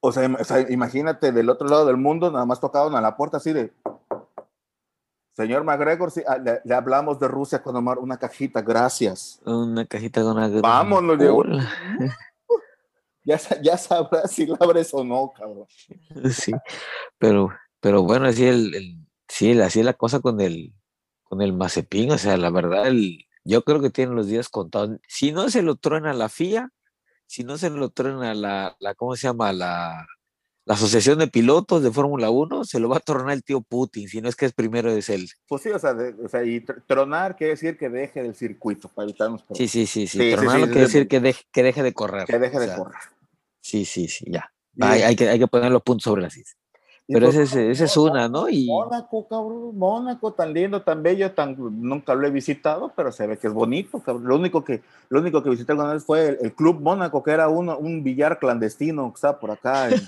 O 0.00 0.12
sea, 0.12 0.24
im- 0.26 0.40
o 0.40 0.44
sea, 0.44 0.60
imagínate 0.70 1.32
del 1.32 1.50
otro 1.50 1.68
lado 1.68 1.84
del 1.84 1.96
mundo, 1.96 2.30
nada 2.30 2.46
más 2.46 2.60
tocaban 2.60 2.94
a 2.94 3.00
la 3.02 3.16
puerta 3.16 3.36
así 3.38 3.52
de... 3.52 3.72
Señor 5.32 5.64
McGregor, 5.64 6.12
sí, 6.12 6.22
ah, 6.28 6.38
le, 6.38 6.60
le 6.64 6.74
hablamos 6.74 7.18
de 7.18 7.26
Rusia 7.26 7.60
con 7.60 7.74
Omar, 7.74 7.98
una 7.98 8.16
cajita, 8.18 8.62
gracias. 8.62 9.40
una 9.44 9.84
cajita 9.84 10.22
con 10.22 10.36
una... 10.36 10.48
Vámonos, 10.60 11.18
Diego. 11.18 11.42
Ya, 13.26 13.38
ya 13.62 13.78
sabrás 13.78 14.30
si 14.32 14.44
la 14.44 14.58
abres 14.60 14.92
o 14.92 15.02
no, 15.02 15.32
cabrón. 15.34 15.64
Sí, 16.30 16.52
pero, 17.18 17.48
pero 17.80 18.02
bueno, 18.02 18.26
así 18.26 18.44
el, 18.46 18.74
el- 18.74 18.98
sí, 19.28 19.58
así 19.60 19.80
es 19.80 19.86
la 19.86 19.94
cosa 19.94 20.20
con 20.20 20.40
el, 20.42 20.74
con 21.22 21.40
el 21.40 21.54
Mazepin, 21.54 22.10
o 22.12 22.18
sea, 22.18 22.36
la 22.36 22.50
verdad, 22.50 22.86
el, 22.86 23.24
yo 23.44 23.62
creo 23.62 23.80
que 23.80 23.90
tiene 23.90 24.14
los 24.14 24.26
días 24.26 24.48
contados. 24.48 24.98
Si 25.08 25.32
no 25.32 25.48
se 25.50 25.62
lo 25.62 25.76
truena 25.76 26.12
la 26.12 26.28
FIA, 26.28 26.70
si 27.26 27.44
no 27.44 27.58
se 27.58 27.70
lo 27.70 27.90
truena 27.90 28.34
la, 28.34 28.76
la 28.80 28.94
¿cómo 28.94 29.16
se 29.16 29.26
llama? 29.28 29.52
La, 29.52 30.06
la 30.66 30.74
Asociación 30.74 31.18
de 31.18 31.26
Pilotos 31.28 31.82
de 31.82 31.90
Fórmula 31.90 32.30
1, 32.30 32.64
se 32.64 32.80
lo 32.80 32.88
va 32.88 32.96
a 32.98 33.00
tronar 33.00 33.32
el 33.34 33.44
tío 33.44 33.60
Putin, 33.60 34.08
si 34.08 34.20
no 34.20 34.28
es 34.28 34.36
que 34.36 34.46
es 34.46 34.52
primero 34.54 34.90
es 34.90 35.08
él. 35.10 35.28
Pues 35.46 35.62
sí, 35.62 35.70
o 35.70 35.78
sea, 35.78 35.92
de- 35.94 36.14
o 36.24 36.28
sea, 36.28 36.42
y 36.44 36.60
tr- 36.60 36.82
tronar 36.86 37.36
quiere 37.36 37.52
decir 37.52 37.76
que 37.76 37.88
deje 37.90 38.22
del 38.22 38.34
circuito 38.34 38.88
para 38.88 39.04
evitarnos 39.08 39.40
Sí, 39.42 39.46
problemas. 39.46 39.70
sí, 39.72 39.86
sí, 39.86 40.06
sí, 40.06 40.06
Sí, 40.06 40.18
sí, 40.30 40.30
tronarlo 40.36 40.66
sí, 40.66 40.72
quiere 40.72 40.86
decir 40.86 41.08
que 41.08 41.20
deje, 41.20 41.42
que 41.52 41.62
deje 41.62 41.82
de 41.82 41.92
correr. 41.92 42.26
que 42.26 42.38
deje 42.38 42.56
o 42.56 42.60
de 42.60 42.74
correr. 42.74 42.98
Sí, 43.60 43.84
sí, 43.84 44.08
sí, 44.08 44.24
ya. 44.28 44.50
Hay, 44.80 45.02
hay 45.02 45.16
que, 45.16 45.28
hay 45.28 45.38
que 45.38 45.46
poner 45.46 45.70
los 45.70 45.82
puntos 45.82 46.04
sobre 46.04 46.22
las 46.22 46.36
is. 46.36 46.56
Pero 47.06 47.26
pues, 47.26 47.36
ese, 47.36 47.70
es- 47.70 47.76
ese 47.76 47.84
es 47.84 47.96
una, 47.98 48.28
¿no? 48.28 48.48
Y 48.48 48.66
Mónaco, 48.66 49.28
cabrón, 49.28 49.76
Mónaco, 49.76 50.32
tan 50.32 50.54
lindo, 50.54 50.80
tan 50.82 51.02
bello, 51.02 51.32
tan 51.32 51.54
nunca 51.58 52.14
lo 52.14 52.26
he 52.26 52.30
visitado, 52.30 52.92
pero 52.96 53.12
se 53.12 53.26
ve 53.26 53.36
que 53.36 53.48
es 53.48 53.52
bonito. 53.52 53.98
cabrón. 54.00 54.24
Lo 54.24 54.36
único 54.36 54.64
que, 54.64 54.82
lo 55.10 55.20
único 55.20 55.42
que 55.42 55.50
visité 55.50 55.72
alguna 55.72 55.92
vez 55.92 56.04
fue 56.04 56.28
el, 56.28 56.38
el 56.40 56.54
Club 56.54 56.80
Mónaco, 56.80 57.22
que 57.22 57.32
era 57.32 57.48
uno, 57.48 57.76
un 57.76 58.02
billar 58.02 58.38
clandestino 58.38 59.10
que 59.10 59.16
está 59.16 59.38
por 59.38 59.50
acá 59.50 59.90
en, 59.90 59.94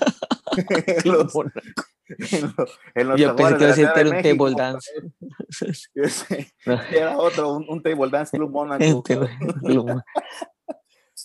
en 1.04 1.12
los, 1.12 1.34
en 2.08 2.54
los, 2.56 2.78
en 2.94 3.08
los 3.08 3.20
yo 3.20 3.36
pensé 3.36 3.56
que 3.58 3.80
iba 3.80 3.90
a 3.90 4.00
era 4.00 4.10
un 4.10 4.22
table 4.22 4.54
dance. 4.56 4.90
Era 6.90 7.18
otro, 7.18 7.52
un, 7.56 7.66
un 7.68 7.82
table 7.82 8.08
dance 8.10 8.36
Club 8.36 8.50
Mónaco. 8.50 9.04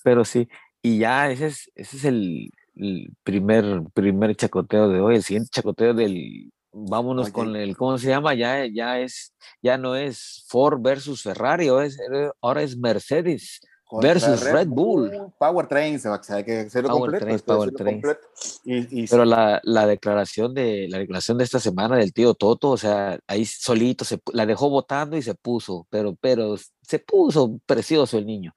Pero 0.03 0.25
sí, 0.25 0.47
y 0.81 0.97
ya 0.99 1.29
ese 1.29 1.47
es, 1.47 1.71
ese 1.75 1.97
es 1.97 2.05
el, 2.05 2.51
el 2.75 3.11
primer, 3.23 3.83
primer 3.93 4.35
chacoteo 4.35 4.89
de 4.89 4.99
hoy. 5.01 5.15
El 5.15 5.23
siguiente 5.23 5.49
chacoteo 5.51 5.93
del 5.93 6.51
vámonos 6.73 7.25
Oye. 7.25 7.33
con 7.33 7.55
el, 7.55 7.75
¿cómo 7.75 7.97
se 7.97 8.07
llama? 8.07 8.33
Ya, 8.33 8.65
ya 8.65 8.99
es, 8.99 9.33
ya 9.61 9.77
no 9.77 9.95
es 9.95 10.45
Ford 10.47 10.79
versus 10.81 11.23
Ferrari, 11.23 11.67
ahora 11.67 11.85
es, 11.85 11.97
ahora 12.41 12.63
es 12.63 12.77
Mercedes 12.77 13.59
versus 14.01 14.41
Red 14.41 14.67
Bull. 14.67 15.11
Power 15.37 15.67
Train, 15.67 15.99
se 15.99 16.07
va 16.07 16.15
a 16.15 16.43
que 16.43 16.59
hacerlo 16.59 16.89
Power 16.89 17.01
completo. 17.01 17.25
Trains, 17.25 17.41
Power 17.41 17.71
decirlo 17.71 17.77
Trains. 17.77 18.03
completo. 18.03 18.27
Y, 18.63 19.03
y 19.03 19.07
Pero 19.07 19.25
la, 19.25 19.59
la 19.63 19.85
declaración 19.85 20.53
de 20.53 20.87
la 20.89 20.99
declaración 20.99 21.37
de 21.37 21.43
esta 21.43 21.59
semana 21.59 21.97
del 21.97 22.13
tío 22.13 22.33
Toto, 22.33 22.69
o 22.69 22.77
sea, 22.77 23.19
ahí 23.27 23.43
solito 23.45 24.05
se 24.05 24.19
la 24.31 24.45
dejó 24.45 24.69
votando 24.69 25.17
y 25.17 25.21
se 25.21 25.35
puso, 25.35 25.87
pero 25.89 26.15
pero 26.21 26.55
se 26.81 26.99
puso 26.99 27.59
precioso 27.65 28.17
el 28.17 28.25
niño. 28.25 28.53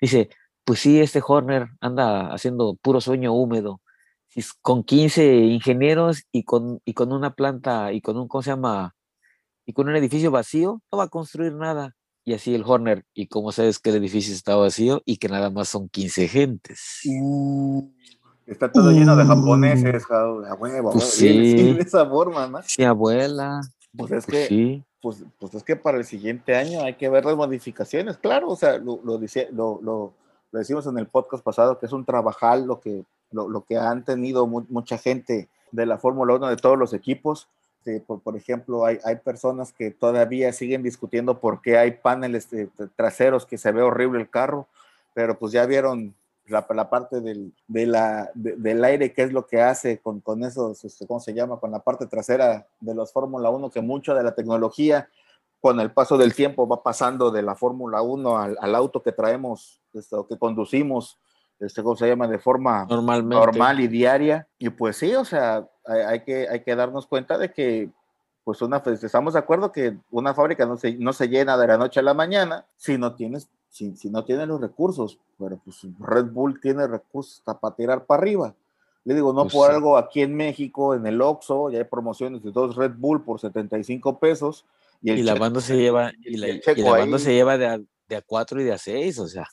Dice, 0.00 0.30
pues 0.68 0.80
sí, 0.80 1.00
este 1.00 1.22
Horner 1.26 1.68
anda 1.80 2.30
haciendo 2.30 2.74
puro 2.82 3.00
sueño 3.00 3.32
húmedo. 3.32 3.80
Con 4.60 4.84
15 4.84 5.36
ingenieros 5.36 6.24
y 6.30 6.44
con, 6.44 6.82
y 6.84 6.92
con 6.92 7.10
una 7.10 7.32
planta 7.34 7.90
y 7.94 8.02
con 8.02 8.18
un, 8.18 8.28
¿cómo 8.28 8.42
se 8.42 8.50
llama? 8.50 8.94
Y 9.64 9.72
con 9.72 9.88
un 9.88 9.96
edificio 9.96 10.30
vacío, 10.30 10.82
no 10.92 10.98
va 10.98 11.04
a 11.04 11.08
construir 11.08 11.54
nada. 11.54 11.96
Y 12.22 12.34
así 12.34 12.54
el 12.54 12.64
Horner, 12.66 13.06
y 13.14 13.28
cómo 13.28 13.50
sabes 13.50 13.78
que 13.78 13.88
el 13.88 13.96
edificio 13.96 14.34
está 14.34 14.56
vacío 14.56 15.00
y 15.06 15.16
que 15.16 15.30
nada 15.30 15.48
más 15.48 15.70
son 15.70 15.88
15 15.88 16.28
gentes. 16.28 17.00
Uh, 17.08 17.88
está 18.46 18.70
todo 18.70 18.90
lleno 18.90 19.16
de 19.16 19.24
japoneses, 19.24 20.04
ja- 20.04 20.20
a 20.50 20.54
huevo, 20.54 20.92
Pues 20.92 21.04
sí. 21.12 21.72
de 21.72 21.80
esa 21.80 22.04
forma, 22.06 22.46
¿no? 22.46 22.58
Sí, 22.62 22.84
abuela. 22.84 23.62
Pues 23.96 24.12
es 24.12 24.26
Pues 24.26 24.26
que, 24.26 24.46
sí. 24.48 24.84
pues, 25.00 25.24
pues 25.40 25.54
es 25.54 25.62
que 25.64 25.76
para 25.76 25.96
el 25.96 26.04
siguiente 26.04 26.54
año 26.54 26.82
hay 26.82 26.96
que 26.96 27.08
ver 27.08 27.24
las 27.24 27.36
modificaciones, 27.36 28.18
claro, 28.18 28.50
o 28.50 28.56
sea, 28.56 28.76
lo, 28.76 29.00
lo, 29.02 29.16
dice- 29.16 29.48
lo, 29.50 29.80
lo- 30.52 30.58
decimos 30.58 30.86
en 30.86 30.98
el 30.98 31.06
podcast 31.06 31.42
pasado, 31.44 31.78
que 31.78 31.86
es 31.86 31.92
un 31.92 32.04
trabajal 32.04 32.64
lo 32.66 32.80
que, 32.80 33.04
lo, 33.30 33.48
lo 33.48 33.64
que 33.64 33.76
han 33.76 34.04
tenido 34.04 34.46
mu- 34.46 34.66
mucha 34.68 34.98
gente 34.98 35.48
de 35.72 35.86
la 35.86 35.98
Fórmula 35.98 36.34
1 36.34 36.48
de 36.48 36.56
todos 36.56 36.78
los 36.78 36.92
equipos. 36.94 37.48
Este, 37.78 38.00
por, 38.00 38.20
por 38.20 38.36
ejemplo, 38.36 38.84
hay, 38.84 38.98
hay 39.04 39.16
personas 39.16 39.72
que 39.72 39.90
todavía 39.90 40.52
siguen 40.52 40.82
discutiendo 40.82 41.38
por 41.38 41.60
qué 41.62 41.78
hay 41.78 41.92
paneles 41.92 42.52
eh, 42.52 42.68
traseros 42.96 43.46
que 43.46 43.56
se 43.58 43.70
ve 43.72 43.82
horrible 43.82 44.20
el 44.20 44.28
carro, 44.30 44.66
pero 45.14 45.38
pues 45.38 45.52
ya 45.52 45.64
vieron 45.66 46.14
la, 46.46 46.66
la 46.70 46.88
parte 46.90 47.20
del, 47.20 47.52
de 47.66 47.86
la, 47.86 48.30
de- 48.34 48.56
del 48.56 48.82
aire, 48.84 49.12
qué 49.12 49.22
es 49.22 49.32
lo 49.32 49.46
que 49.46 49.60
hace 49.60 49.98
con, 49.98 50.20
con 50.20 50.42
esos, 50.42 50.82
este, 50.84 51.06
¿cómo 51.06 51.20
se 51.20 51.34
llama? 51.34 51.58
Con 51.60 51.70
la 51.70 51.80
parte 51.80 52.06
trasera 52.06 52.66
de 52.80 52.94
los 52.94 53.12
Fórmula 53.12 53.50
1, 53.50 53.70
que 53.70 53.80
mucho 53.82 54.14
de 54.14 54.22
la 54.22 54.34
tecnología 54.34 55.08
con 55.60 55.80
el 55.80 55.90
paso 55.92 56.16
del 56.16 56.34
tiempo 56.34 56.66
va 56.68 56.82
pasando 56.82 57.30
de 57.30 57.42
la 57.42 57.54
Fórmula 57.54 58.02
1 58.02 58.38
al, 58.38 58.56
al 58.60 58.74
auto 58.74 59.02
que 59.02 59.12
traemos, 59.12 59.80
este, 59.92 60.16
o 60.16 60.26
que 60.26 60.38
conducimos, 60.38 61.18
este, 61.58 61.82
¿cómo 61.82 61.96
se 61.96 62.06
llama? 62.08 62.28
De 62.28 62.38
forma 62.38 62.86
Normalmente. 62.88 63.34
normal 63.34 63.80
y 63.80 63.88
diaria. 63.88 64.46
Y 64.58 64.70
pues 64.70 64.96
sí, 64.96 65.14
o 65.14 65.24
sea, 65.24 65.68
hay, 65.84 66.00
hay 66.02 66.20
que, 66.24 66.48
hay 66.48 66.62
que 66.62 66.76
darnos 66.76 67.06
cuenta 67.06 67.36
de 67.38 67.52
que, 67.52 67.90
pues 68.44 68.62
una, 68.62 68.82
pues, 68.82 69.02
estamos 69.02 69.32
de 69.32 69.40
acuerdo 69.40 69.72
que 69.72 69.98
una 70.10 70.32
fábrica 70.34 70.64
no 70.64 70.76
se, 70.76 70.94
no 70.96 71.12
se 71.12 71.28
llena 71.28 71.58
de 71.58 71.66
la 71.66 71.76
noche 71.76 72.00
a 72.00 72.04
la 72.04 72.14
mañana 72.14 72.64
si 72.76 72.96
no 72.96 73.14
tienes, 73.14 73.48
si, 73.68 73.96
si 73.96 74.08
no 74.10 74.24
tienes 74.24 74.46
los 74.46 74.60
recursos, 74.60 75.18
pero 75.38 75.58
pues 75.64 75.80
Red 75.98 76.26
Bull 76.26 76.60
tiene 76.60 76.86
recursos 76.86 77.40
hasta 77.40 77.58
para 77.58 77.74
tirar 77.74 78.06
para 78.06 78.22
arriba. 78.22 78.54
Le 79.04 79.14
digo, 79.14 79.32
no 79.32 79.42
Pues 79.42 79.54
por 79.54 79.68
sí. 79.68 79.74
algo 79.74 79.96
aquí 79.96 80.22
en 80.22 80.36
México, 80.36 80.94
en 80.94 81.06
el 81.06 81.20
Oxxo, 81.20 81.70
ya 81.70 81.78
hay 81.78 81.84
promociones 81.84 82.42
de 82.42 82.52
dos 82.52 82.76
Red 82.76 82.92
Bull 82.96 83.22
por 83.24 83.40
75 83.40 84.18
pesos. 84.18 84.64
Y, 85.00 85.10
el 85.10 85.18
Y 85.20 85.22
la 85.22 85.34
banda 85.34 85.60
se 85.60 85.76
lleva, 85.76 86.12
y 86.20 86.36
la, 86.36 86.48
el 86.48 86.56
y 86.56 86.60
checo 86.60 86.82
la 86.82 86.98
banda 86.98 87.18
se 87.18 87.32
lleva 87.32 87.56
de 87.56 87.66
a, 87.66 87.78
de 88.08 88.16
a 88.16 88.22
cuatro 88.22 88.60
y 88.60 88.64
de 88.64 88.72
a 88.72 88.78
seis, 88.78 89.18
o 89.18 89.28
sea. 89.28 89.46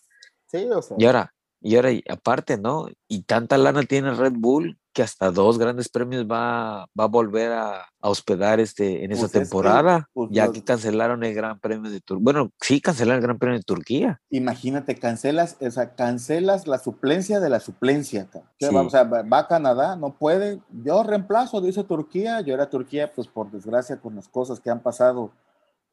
Sí, 0.47 0.67
o 0.69 0.81
sea, 0.81 0.97
Y 0.99 1.05
ahora, 1.05 1.33
y 1.61 1.75
ahora, 1.75 1.91
y 1.91 2.03
aparte, 2.09 2.57
¿no? 2.57 2.87
Y 3.07 3.23
tanta 3.23 3.57
lana 3.57 3.83
tiene 3.83 4.13
Red 4.13 4.33
Bull 4.35 4.77
que 4.95 5.03
hasta 5.03 5.29
dos 5.29 5.59
grandes 5.59 5.89
premios 5.89 6.25
va, 6.25 6.87
va 6.99 7.03
a 7.03 7.07
volver 7.07 7.51
a, 7.51 7.81
a 8.01 8.09
hospedar 8.09 8.59
este, 8.61 9.03
en 9.03 9.11
esa 9.11 9.23
Pues 9.23 9.23
es 9.23 9.31
que, 9.33 9.39
temporada, 9.41 10.09
pues, 10.13 10.29
ya 10.31 10.45
los- 10.45 10.53
que 10.55 10.63
cancelaron 10.63 11.23
el 11.25 11.33
Gran 11.35 11.59
Premio 11.59 11.91
de 11.91 11.99
Turquía. 11.99 12.23
Bueno, 12.23 12.51
sí 12.61 12.79
cancelaron 12.79 13.17
el 13.17 13.23
Gran 13.23 13.37
Premio 13.37 13.57
de 13.59 13.63
Turquía. 13.63 14.21
imagínate, 14.29 14.95
cancelas, 14.95 15.57
o 15.59 15.69
sea, 15.69 15.93
cancelas 15.95 16.65
la 16.65 16.79
suplencia 16.79 17.39
de 17.41 17.49
la 17.49 17.59
suplencia. 17.59 18.25
cabrón. 18.31 18.49
¿Qué 18.57 18.67
Sí. 18.69 18.73
va? 18.73 18.81
O 18.83 18.89
sea, 18.89 19.03
va 19.03 19.21
va 19.23 19.39
a 19.39 19.47
Canadá, 19.47 19.95
no 19.97 20.13
puede. 20.17 20.61
Yo 20.83 21.03
reemplazo, 21.03 21.59
dice 21.59 21.83
Turquía. 21.83 22.39
Yo 22.41 22.53
era 22.53 22.69
Turquía, 22.69 23.11
pues 23.13 23.27
por 23.27 23.51
desgracia, 23.51 23.97
con 23.99 24.15
las 24.15 24.29
cosas 24.29 24.59
que 24.61 24.69
han 24.69 24.79
pasado 24.81 25.31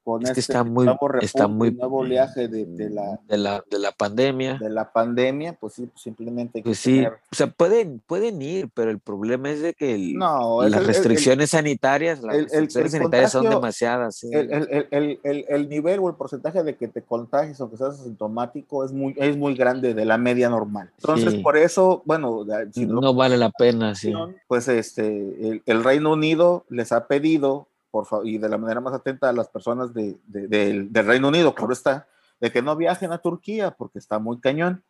con 0.04 0.22
Es 0.22 0.32
que 0.32 0.40
este 0.40 0.52
está 0.52 0.64
muy- 0.64 0.84
nuevo 0.86 0.98
está 1.20 1.44
repunte, 1.44 1.48
muy- 1.48 1.70
nuevo 1.72 1.98
oleaje 1.98 2.48
de, 2.48 2.64
de 2.66 2.90
la, 2.90 3.20
De 3.28 3.38
la, 3.38 3.64
de 3.70 3.78
la 3.78 3.92
pandemia. 3.92 4.58
de 4.58 4.70
la 4.70 4.92
pandemia, 4.92 5.52
pues 5.54 5.74
sí, 5.74 5.86
pues 5.86 6.02
simplemente 6.02 6.58
hay 6.58 6.62
que 6.62 6.68
Pues 6.70 6.78
sí, 6.78 6.96
tener- 6.96 7.12
o 7.30 7.34
sea, 7.34 7.46
pueden, 7.48 8.00
pueden 8.06 8.42
ir, 8.42 8.68
pero 8.74 8.90
el 8.90 8.98
problema 8.98 9.50
es 9.50 9.60
de 9.62 9.74
que 9.74 9.94
el- 9.94 10.14
No, 10.14 10.62
las 10.62 10.66
el- 10.68 10.74
el- 10.74 10.80
el- 10.80 10.86
restricciones 10.86 11.50
sanitarias, 11.50 12.22
las 12.22 12.34
restricciones 12.36 12.92
sanitarias 12.92 13.32
son 13.32 13.48
demasiadas. 13.48 14.16
sí. 14.16 14.28
el, 14.32 14.52
el- 14.52 14.68
el- 14.70 14.88
el- 14.90 15.20
el- 15.22 15.44
el 15.48 15.68
nivel 15.68 16.00
o 16.00 16.08
el 16.08 16.14
porcentaje 16.16 16.62
de 16.62 16.76
que 16.76 16.88
te 16.88 17.02
contagies 17.02 17.60
aunque 17.60 17.76
seas 17.76 18.00
asintomático 18.00 18.84
es 18.84 18.92
muy, 18.92 19.14
es 19.16 19.36
muy 19.36 19.54
grande 19.54 19.94
de 19.94 20.04
la 20.04 20.18
media 20.18 20.48
normal. 20.48 20.90
Entonces, 20.98 21.32
Sí. 21.34 21.38
por 21.38 21.56
eso, 21.56 22.02
bueno, 22.04 22.44
si 22.72 22.86
lo 22.86 23.00
no 23.00 23.14
vale 23.14 23.36
la 23.36 23.50
pena, 23.50 23.94
sí. 23.94 24.12
pues 24.48 24.68
este, 24.68 25.06
el, 25.06 25.62
el 25.66 25.84
Reino 25.84 26.12
Unido 26.12 26.64
les 26.68 26.92
ha 26.92 27.06
pedido, 27.06 27.66
por 27.92 28.08
y 28.24 28.38
de 28.38 28.48
la 28.48 28.58
manera 28.58 28.80
más 28.80 28.92
atenta 28.94 29.28
a 29.28 29.32
las 29.32 29.46
personas 29.48 29.94
de, 29.94 30.18
de- 30.26 30.48
del, 30.48 30.92
del 30.92 31.06
Reino 31.06 31.28
Unido, 31.28 31.54
claro 31.54 31.72
está, 31.72 32.08
de 32.40 32.50
que 32.50 32.60
no 32.62 32.74
viajen 32.74 33.12
a 33.12 33.18
Turquía 33.18 33.70
porque 33.70 34.00
está 34.00 34.18
muy 34.18 34.40
cañón. 34.40 34.82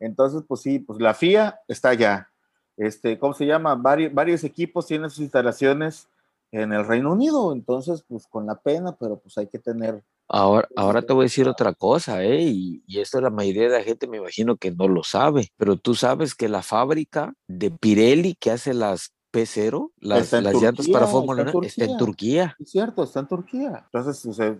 Entonces, 0.00 0.42
pues 0.48 0.62
sí, 0.62 0.80
pues 0.80 1.00
la 1.00 1.14
FIA 1.14 1.60
está 1.68 1.90
allá. 1.90 2.28
Este, 2.76 3.18
¿cómo 3.18 3.32
se 3.34 3.46
llama? 3.46 3.76
Varios, 3.76 4.12
varios 4.12 4.42
equipos 4.42 4.86
tienen 4.86 5.08
sus 5.10 5.20
instalaciones 5.20 6.08
en 6.50 6.72
el 6.72 6.86
Reino 6.86 7.12
Unido, 7.12 7.52
entonces, 7.52 8.04
pues 8.08 8.26
con 8.26 8.46
la 8.46 8.56
pena, 8.56 8.96
pero 8.98 9.18
pues 9.18 9.38
hay 9.38 9.46
que 9.46 9.58
tener 9.58 10.02
Ahora, 10.28 10.66
ahora 10.74 11.02
te 11.02 11.12
voy 11.12 11.22
a 11.22 11.30
decir 11.30 11.48
otra 11.48 11.72
cosa, 11.72 12.24
¿eh? 12.24 12.42
Y, 12.42 12.82
y 12.88 12.98
esto 12.98 13.20
la 13.20 13.30
mayoría 13.30 13.68
de 13.70 13.78
la 13.78 13.84
gente 13.84 14.08
me 14.08 14.16
imagino 14.16 14.56
que 14.56 14.72
no 14.72 14.88
lo 14.88 15.04
sabe, 15.04 15.52
pero 15.56 15.76
tú 15.76 15.94
sabes 15.94 16.34
que 16.34 16.48
la 16.48 16.62
fábrica 16.62 17.32
de 17.46 17.70
Pirelli 17.70 18.34
que 18.34 18.50
hace 18.50 18.74
las 18.74 19.12
P0, 19.40 19.92
las, 20.00 20.32
las 20.32 20.54
llantas 20.54 20.88
para 20.88 21.06
Turquía, 21.06 21.06
Fórmula 21.06 21.42
está 21.42 21.50
en 21.50 21.56
1, 21.56 21.66
está 21.66 21.84
en 21.84 21.96
Turquía. 21.98 22.56
Es 22.58 22.70
cierto, 22.70 23.02
está 23.02 23.20
en 23.20 23.26
Turquía. 23.28 23.82
Entonces, 23.92 24.24
o 24.26 24.32
sea, 24.32 24.56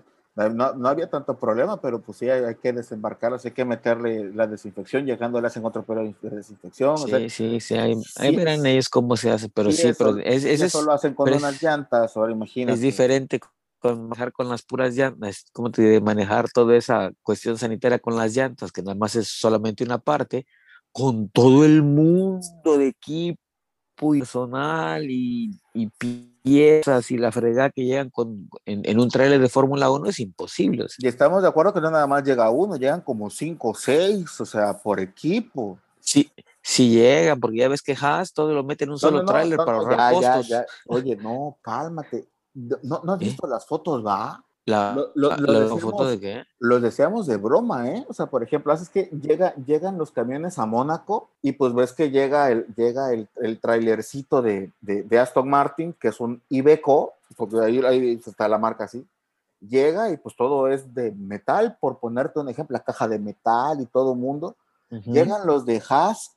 no, 0.50 0.74
no 0.74 0.88
había 0.88 1.08
tanto 1.08 1.38
problema, 1.38 1.80
pero 1.80 2.00
pues 2.02 2.18
sí 2.18 2.28
hay, 2.28 2.44
hay 2.44 2.56
que 2.56 2.72
desembarcarlos, 2.72 3.42
hay 3.46 3.52
que 3.52 3.64
meterle 3.64 4.32
la 4.34 4.46
desinfección, 4.46 5.06
llegando 5.06 5.40
le 5.40 5.46
hacen 5.46 5.64
otro 5.64 5.82
periodo 5.82 6.14
de 6.20 6.30
desinfección. 6.30 6.90
o 6.90 6.96
sea, 7.08 7.18
Sí, 7.20 7.30
sí, 7.30 7.60
sí, 7.60 7.74
ahí, 7.74 7.94
sí, 8.02 8.36
verán 8.36 8.66
ellos 8.66 8.90
cómo 8.90 9.16
se 9.16 9.30
hace, 9.30 9.48
pero 9.48 9.70
sí, 9.70 9.78
sí, 9.78 9.88
eso- 9.88 10.04
pero 10.04 10.18
es, 10.18 10.44
y 10.44 10.50
ese 10.50 10.66
eso 10.66 10.80
es, 10.80 10.84
lo 10.86 10.92
hacen 10.92 11.14
con 11.14 11.32
unas 11.32 11.54
es- 11.54 11.62
llantas, 11.62 12.16
ahora 12.16 12.32
imagínate. 12.32 12.74
es 12.74 12.80
diferente 12.80 13.40
con 13.78 14.08
manejar 14.08 14.32
con 14.32 14.48
las 14.48 14.62
puras 14.62 14.94
llantas, 14.94 15.46
como 15.52 15.70
te 15.70 15.80
diré, 15.80 16.00
manejar 16.02 16.50
toda 16.50 16.76
esa 16.76 17.10
cuestión 17.22 17.56
sanitaria 17.56 17.98
con 17.98 18.16
las 18.16 18.34
llantas, 18.34 18.72
que 18.72 18.82
nada 18.82 18.94
más 18.94 19.14
es 19.16 19.28
solamente 19.28 19.84
una 19.84 19.98
parte, 19.98 20.46
con 20.92 21.28
todo 21.30 21.64
el 21.64 21.82
mundo 21.82 22.76
de 22.78 22.88
equipo 22.88 23.40
personal 23.96 25.04
y, 25.10 25.50
y 25.74 25.88
piezas 26.42 27.10
y 27.10 27.18
la 27.18 27.32
fregada 27.32 27.70
que 27.70 27.84
llegan 27.84 28.10
con, 28.10 28.48
en, 28.64 28.82
en 28.84 29.00
un 29.00 29.08
trailer 29.08 29.40
de 29.40 29.48
Fórmula 29.48 29.90
1 29.90 30.06
es 30.10 30.20
imposible. 30.20 30.84
o 30.84 30.88
sea, 30.88 30.96
Y 31.00 31.08
estamos 31.08 31.42
de 31.42 31.48
acuerdo 31.48 31.72
que 31.74 31.80
no 31.80 31.90
nada 31.90 32.06
más 32.06 32.22
llega 32.22 32.50
uno, 32.50 32.76
llegan 32.76 33.00
como 33.00 33.30
cinco 33.30 33.70
o 33.70 33.74
seis, 33.74 34.40
o 34.40 34.46
sea, 34.46 34.74
por 34.78 35.00
equipo. 35.00 35.78
si, 36.00 36.30
si 36.62 36.90
llegan, 36.90 37.40
porque 37.40 37.58
ya 37.58 37.68
ves 37.68 37.82
que 37.82 37.96
Haas 38.00 38.32
todo 38.32 38.52
lo 38.54 38.62
mete 38.64 38.84
en 38.84 38.90
un 38.90 38.94
No, 38.94 38.98
solo 38.98 39.22
no, 39.22 39.24
tráiler 39.26 39.58
no, 39.58 39.64
para 39.64 39.78
ahorrar 39.78 39.98
ya, 40.20 40.34
costos. 40.34 40.48
ya. 40.48 40.66
Oye, 40.86 41.16
no, 41.16 41.56
cálmate. 41.62 42.28
¿No, 42.54 43.00
no 43.04 43.12
has 43.14 43.20
¿Eh? 43.22 43.24
visto 43.24 43.46
las 43.46 43.66
fotos, 43.66 44.04
va? 44.04 44.42
La, 44.66 44.94
Lo- 44.94 45.12
de 46.10 46.20
qué? 46.20 46.44
los 46.58 46.82
deseamos 46.82 47.26
de 47.28 47.36
broma, 47.36 47.88
¿eh? 47.88 48.04
O 48.08 48.12
sea, 48.12 48.26
por 48.26 48.42
ejemplo, 48.42 48.72
haces 48.72 48.88
que 48.90 49.04
llega, 49.04 49.54
llegan 49.64 49.96
los 49.96 50.10
camiones 50.10 50.58
a 50.58 50.66
Mónaco 50.66 51.30
y 51.40 51.52
pues 51.52 51.72
ves 51.72 51.92
que 51.92 52.10
llega 52.10 52.50
el, 52.50 52.66
llega 52.76 53.12
el, 53.12 53.28
el 53.36 53.60
trailercito 53.60 54.42
de, 54.42 54.72
de, 54.80 55.04
de 55.04 55.18
Aston 55.20 55.48
Martin, 55.48 55.92
que 55.92 56.08
es 56.08 56.18
un 56.20 56.42
Iveco, 56.48 57.12
porque 57.36 57.60
ahí, 57.60 57.78
ahí 57.84 58.20
está 58.26 58.48
la 58.48 58.58
marca 58.58 58.84
así. 58.84 59.06
Llega 59.60 60.10
y 60.10 60.16
pues 60.16 60.34
todo 60.36 60.66
es 60.68 60.92
de 60.92 61.12
metal, 61.12 61.78
por 61.80 61.98
ponerte 62.00 62.40
un 62.40 62.48
ejemplo, 62.48 62.74
la 62.74 62.82
caja 62.84 63.06
de 63.06 63.20
metal 63.20 63.80
y 63.80 63.86
todo 63.86 64.14
mundo. 64.16 64.56
Llegan 64.90 65.46
los 65.46 65.64
de 65.64 65.80
Haas, 65.88 66.36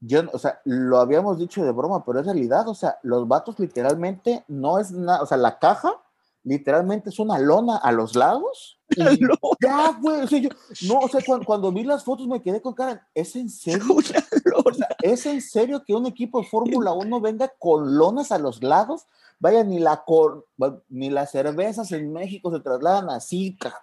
yo, 0.00 0.22
o 0.32 0.38
sea, 0.38 0.60
lo 0.64 0.98
habíamos 0.98 1.38
dicho 1.38 1.64
de 1.64 1.72
broma, 1.72 2.04
pero 2.04 2.20
es 2.20 2.26
realidad, 2.26 2.68
o 2.68 2.74
sea, 2.74 2.98
los 3.02 3.26
vatos 3.26 3.58
literalmente 3.58 4.44
no 4.46 4.78
es 4.78 4.92
nada, 4.92 5.22
o 5.22 5.26
sea, 5.26 5.36
la 5.36 5.58
caja 5.58 5.94
literalmente 6.48 7.10
es 7.10 7.18
una 7.18 7.38
lona 7.38 7.76
a 7.76 7.92
los 7.92 8.16
lados. 8.16 8.78
y 8.90 9.00
ya, 9.62 9.96
güey, 10.00 10.22
o 10.22 10.26
sea, 10.26 10.38
yo, 10.40 10.48
no, 10.88 10.98
o 11.00 11.08
sea, 11.08 11.20
cuando, 11.24 11.44
cuando 11.46 11.72
vi 11.72 11.84
las 11.84 12.04
fotos 12.04 12.26
me 12.26 12.42
quedé 12.42 12.60
con 12.62 12.74
cara, 12.74 13.06
¿es 13.14 13.36
en 13.36 13.48
serio? 13.50 13.84
O 14.64 14.74
sea, 14.74 14.88
¿es 15.02 15.24
en 15.24 15.40
serio 15.40 15.82
que 15.86 15.94
un 15.94 16.06
equipo 16.06 16.40
de 16.40 16.46
Fórmula 16.46 16.92
1 16.92 17.20
venga 17.20 17.50
con 17.58 17.96
lonas 17.96 18.32
a 18.32 18.38
los 18.38 18.62
lados? 18.62 19.06
Vaya, 19.38 19.62
ni, 19.62 19.78
la 19.78 20.02
cor- 20.04 20.46
ni 20.88 21.10
las 21.10 21.30
cervezas 21.30 21.92
en 21.92 22.12
México 22.12 22.52
se 22.52 22.60
trasladan 22.60 23.08
así, 23.08 23.56
cabrón. 23.56 23.80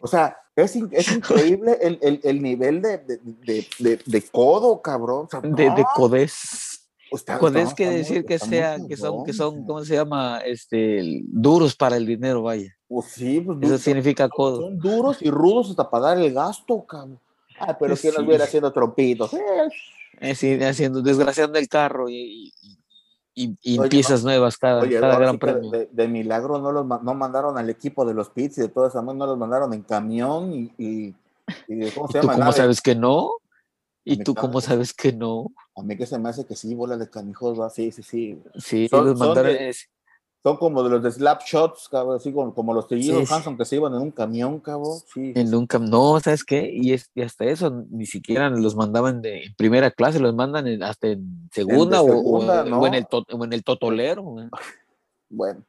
O 0.00 0.06
sea, 0.06 0.36
es, 0.54 0.76
in- 0.76 0.88
es 0.92 1.10
increíble 1.12 1.76
el, 1.82 1.98
el- 2.02 2.20
el 2.22 2.40
nivel 2.42 2.80
de, 2.82 2.98
de, 2.98 3.66
de- 3.80 4.00
de- 4.06 4.22
codo, 4.30 4.80
cabrón. 4.80 5.26
O 5.26 5.28
sea, 5.28 5.40
de, 5.40 5.84
codés. 5.96 6.71
Está- 7.14 7.38
Codés 7.38 7.62
está- 7.64 7.74
que 7.76 7.82
está 7.84 7.92
muy- 7.92 7.98
decir 7.98 8.24
que 8.24 8.38
sea, 8.38 8.76
que 8.88 8.96
son, 8.96 9.24
que 9.24 9.32
son. 9.32 9.64
¿cómo 9.64 9.84
se 9.84 9.94
llama? 9.94 10.38
Este, 10.44 11.22
duros 11.24 11.74
para 11.76 11.96
el 11.96 12.06
dinero, 12.06 12.42
vaya. 12.42 12.74
Pues 12.88 13.06
sí, 13.06 13.40
pues 13.40 13.58
Eso 13.62 13.78
significa 13.78 14.28
codo. 14.28 14.62
son 14.62 14.78
duros 14.78 15.22
y 15.22 15.30
rudos 15.30 15.70
hasta 15.70 15.88
para 15.88 16.06
dar 16.08 16.18
el 16.18 16.32
gasto, 16.32 16.84
cabrón. 16.84 17.18
Ah, 17.58 17.76
pero 17.78 17.94
Sí. 17.96 18.08
que 18.10 18.16
nos 18.18 18.26
viera 18.26 18.44
haciendo 18.44 18.72
trompitos. 18.72 19.32
Eh, 19.34 20.30
Así, 20.30 20.62
haciendo, 20.62 21.00
desgraciando 21.02 21.58
el 21.58 21.68
carro 21.68 22.08
y, 22.08 22.52
y, 23.34 23.56
y 23.62 23.78
Oye, 23.78 23.88
piezas 23.88 24.22
nuevas 24.24 24.56
cada, 24.58 24.82
Oye, 24.82 25.00
cada 25.00 25.18
gran 25.18 25.32
sí 25.32 25.38
premio. 25.38 25.70
de, 25.70 25.88
de 25.90 26.08
milagro 26.08 26.58
no 26.60 26.70
los 26.70 26.86
no 26.86 27.14
mandaron 27.14 27.56
al 27.58 27.70
equipo 27.70 28.04
de 28.04 28.14
los 28.14 28.28
pits 28.30 28.58
y 28.58 28.60
de 28.62 28.68
toda 28.68 28.88
esa 28.88 29.00
madre, 29.02 29.18
no 29.18 29.26
los 29.26 29.38
mandaron 29.38 29.72
en 29.74 29.82
camión 29.82 30.52
y, 30.52 30.72
y, 30.78 31.14
y 31.66 31.90
¿cómo 31.92 32.06
¿Y 32.08 32.12
se 32.12 32.20
tú 32.20 32.26
llama? 32.26 32.32
cómo 32.34 32.44
Nave. 32.44 32.52
sabes 32.56 32.80
que 32.82 32.94
no? 32.94 33.30
¿Y 34.04 34.18
tú 34.22 34.34
cómo 34.34 34.60
sabes 34.60 34.92
que 34.92 35.12
no? 35.12 35.46
A 35.74 35.82
mí 35.82 35.96
que 35.96 36.06
se 36.06 36.18
me 36.18 36.28
hace 36.28 36.44
que 36.46 36.54
sí, 36.56 36.74
bola 36.74 36.96
de 36.96 37.08
canijos, 37.08 37.58
va, 37.58 37.70
sí, 37.70 37.90
sí, 37.92 38.02
sí. 38.02 38.42
Sí, 38.56 38.88
Son- 38.88 39.06
los 39.06 39.18
son 39.18 39.28
mandaron. 39.28 39.52
de- 39.52 39.68
es- 39.70 39.88
Son 40.44 40.56
como 40.56 40.82
de 40.82 40.90
los 40.90 41.02
de 41.04 41.12
slap 41.12 41.40
shots, 41.44 41.88
cabrón, 41.88 42.16
así 42.16 42.32
como, 42.32 42.52
como 42.52 42.74
los 42.74 42.88
trillidos 42.88 43.28
Sí. 43.28 43.32
Hanson 43.32 43.56
que 43.56 43.64
se 43.64 43.76
iban 43.76 43.94
en 43.94 44.00
un 44.02 44.10
camión, 44.10 44.58
cabrón. 44.58 44.98
Sí, 45.14 45.32
en 45.36 45.54
un 45.54 45.68
cam- 45.68 45.88
no, 45.88 46.18
¿sabes 46.18 46.42
qué? 46.42 46.68
Y, 46.72 46.92
es, 46.94 47.08
y 47.14 47.22
hasta 47.22 47.44
eso 47.44 47.70
ni 47.90 48.06
siquiera 48.06 48.50
los 48.50 48.74
mandaban 48.74 49.22
de 49.22 49.44
en 49.44 49.54
primera 49.54 49.92
clase, 49.92 50.18
los 50.18 50.34
mandan 50.34 50.66
en- 50.66 50.82
hasta 50.82 51.06
en 51.06 51.48
segunda, 51.52 52.02
o- 52.02 52.08
segunda, 52.08 52.62
o, 52.62 52.64
¿no? 52.66 52.80
o 52.80 52.86
en 52.88 52.94
el 52.94 53.06
to- 53.06 53.24
o 53.32 53.44
en 53.44 53.52
el 53.52 53.62
totolero. 53.62 54.22
güey. 54.22 54.48
Bueno. 55.30 55.62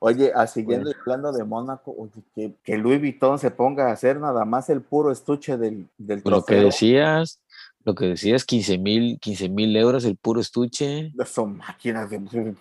Oye, 0.00 0.32
a 0.34 0.46
siguiendo 0.46 0.90
y 0.90 0.94
hablando 1.00 1.32
de 1.32 1.42
Mónaco, 1.44 1.94
oye, 1.98 2.22
que, 2.34 2.52
que 2.62 2.76
Louis 2.78 3.00
Vuitton 3.00 3.38
se 3.38 3.50
ponga 3.50 3.88
a 3.88 3.92
hacer 3.92 4.20
nada 4.20 4.44
más 4.44 4.68
el 4.68 4.82
puro 4.82 5.10
estuche 5.10 5.56
del, 5.56 5.88
del 5.96 6.18
Lo 6.24 6.44
que 6.44 6.54
trofeo. 6.56 6.64
decías, 6.66 7.39
lo 7.84 7.94
que 7.94 8.06
decías, 8.06 8.44
15 8.44 8.78
mil 8.78 9.18
15 9.20 9.48
mil 9.48 9.76
euros 9.76 10.04
el 10.04 10.16
puro 10.16 10.40
estuche. 10.40 11.12
Son 11.26 11.56
máquinas 11.56 12.10
de 12.10 12.54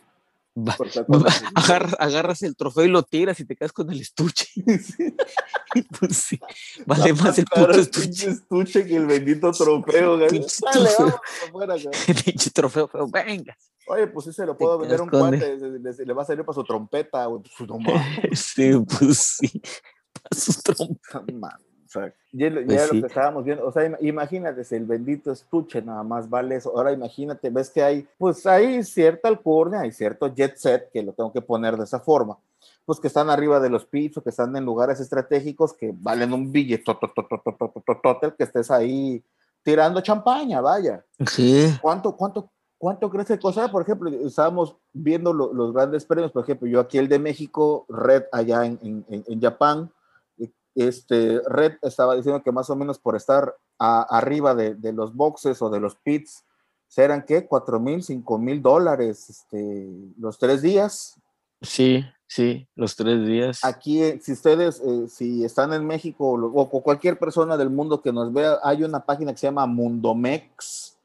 agarras, 1.55 1.95
agarras 1.99 2.41
el 2.43 2.55
trofeo 2.55 2.83
y 2.83 2.89
lo 2.89 3.03
tiras 3.03 3.39
y 3.39 3.45
te 3.45 3.55
quedas 3.55 3.71
con 3.71 3.89
el 3.91 4.01
estuche. 4.01 4.47
Pues 5.99 6.17
sí, 6.17 6.39
vale 6.88 7.13
más 7.13 7.38
el 7.38 7.45
puto 7.45 7.71
estuche. 7.71 8.29
estuche 8.31 8.85
que 8.88 8.95
el 8.95 9.05
bendito 9.05 9.51
trofeo. 9.51 10.17
Pinche. 10.27 10.57
El 12.07 12.15
pinche 12.23 12.49
trofeo, 12.49 12.88
pero 12.88 13.07
venga. 13.07 13.55
Oye, 13.88 14.07
pues 14.07 14.25
sí 14.25 14.33
se 14.33 14.45
lo 14.47 14.57
puedo 14.57 14.79
vender 14.79 14.99
a 14.99 15.03
un 15.03 15.09
cuate, 15.09 15.57
le, 15.57 15.79
le- 15.79 16.05
le 16.05 16.13
va 16.13 16.23
a 16.23 16.25
salir 16.25 16.43
para 16.43 16.55
su 16.55 16.63
trompeta, 16.63 17.25
güey. 17.27 17.43
Pues, 17.43 18.39
Sí, 18.39 18.71
pues 18.99 19.17
sí. 19.39 19.61
Para 20.11 20.41
sus 20.41 20.61
trompas. 20.63 21.61
O 21.89 21.91
sea, 21.91 22.13
ya, 22.31 22.50
lo- 22.51 22.63
Pues 22.65 22.81
sí. 22.84 23.01
que 23.01 23.08
estábamos 23.08 23.43
viendo, 23.43 23.65
o 23.65 23.72
sea, 23.72 23.84
im- 23.84 23.98
imagínate, 24.01 24.63
si 24.63 24.75
el 24.75 24.86
bendito 24.86 25.31
estuche 25.31 25.81
nada 25.81 26.03
más 26.03 26.29
vale 26.29 26.55
eso. 26.55 26.69
Ahora 26.77 26.91
imagínate, 26.91 27.50
ves 27.50 27.72
que 27.72 27.81
hay, 27.81 28.08
pues 28.19 28.46
hay 28.46 28.84
cierta 28.84 29.27
alcurnia, 29.27 29.79
hay 29.81 29.91
cierto 29.91 30.27
jet 30.34 30.55
set, 30.55 30.91
que 30.91 31.01
lo 31.01 31.13
tengo 31.13 31.34
que 31.34 31.41
poner 31.41 31.75
de 31.77 31.86
esa 31.86 32.00
forma, 32.00 32.38
pues 32.86 33.00
que 33.00 33.08
están 33.08 33.31
arriba 33.31 33.60
de 33.60 33.72
los 33.72 33.86
pits 33.86 34.17
o 34.17 34.22
que 34.24 34.29
están 34.29 34.55
en 34.55 34.65
lugares 34.65 35.00
estratégicos 35.00 35.74
que 35.74 35.91
valen 35.98 36.31
un 36.31 36.51
billete, 36.51 36.84
que 38.38 38.43
estés 38.43 38.69
ahí 38.72 39.24
tirando 39.63 40.01
champaña, 40.01 40.62
vaya. 40.62 41.03
Sí. 41.27 41.75
¿Cuánto, 41.81 42.15
cuánto, 42.15 42.50
cuánto 42.77 43.10
crees 43.10 43.27
que 43.27 43.39
costará? 43.39 43.69
Por 43.72 43.81
ejemplo, 43.81 44.10
estábamos 44.10 44.75
viendo 44.93 45.34
lo- 45.34 45.53
los 45.53 45.74
grandes 45.74 46.05
premios, 46.05 46.31
por 46.31 46.43
ejemplo, 46.43 46.67
yo 46.67 46.79
aquí 46.79 46.98
el 46.98 47.08
de 47.10 47.19
México, 47.19 47.86
Red 47.89 48.24
allá 48.31 48.65
en, 48.65 48.79
en, 48.84 49.05
en- 49.27 49.41
Japón, 49.41 49.91
este, 50.88 51.41
Red 51.48 51.74
estaba 51.81 52.15
diciendo 52.15 52.41
que 52.43 52.51
más 52.51 52.69
o 52.69 52.75
menos 52.75 53.00
por 53.00 53.15
estar 53.15 53.55
a- 53.77 54.01
arriba 54.17 54.55
de, 54.55 54.75
de 54.75 54.93
los 54.93 55.15
boxes 55.15 55.62
o 55.62 55.69
de 55.69 55.79
los 55.79 55.95
pits, 55.95 56.45
serán 56.88 57.24
que 57.24 57.45
4 57.45 57.79
mil, 57.79 58.01
5 58.03 58.38
mil 58.39 58.62
dólares 58.62 59.29
este, 59.29 59.89
los 60.17 60.38
tres 60.39 60.62
días. 60.62 61.19
Sí, 61.62 62.03
sí, 62.25 62.67
los 62.75 62.95
tres 62.95 63.25
días. 63.25 63.63
Aquí, 63.63 64.01
eh, 64.01 64.19
si 64.21 64.31
ustedes, 64.31 64.81
eh, 64.86 65.07
si 65.07 65.43
están 65.43 65.74
en 65.74 65.86
México 65.86 66.31
o 66.31 66.69
cualquier 66.81 67.19
persona 67.19 67.57
del 67.57 67.69
mundo 67.69 68.01
que 68.01 68.12
nos 68.13 68.31
vea, 68.33 68.57
hay 68.63 68.83
una 68.83 69.05
página 69.05 69.31
que 69.33 69.38
se 69.38 69.48
llama 69.48 69.65
Mundomex, 69.67 70.98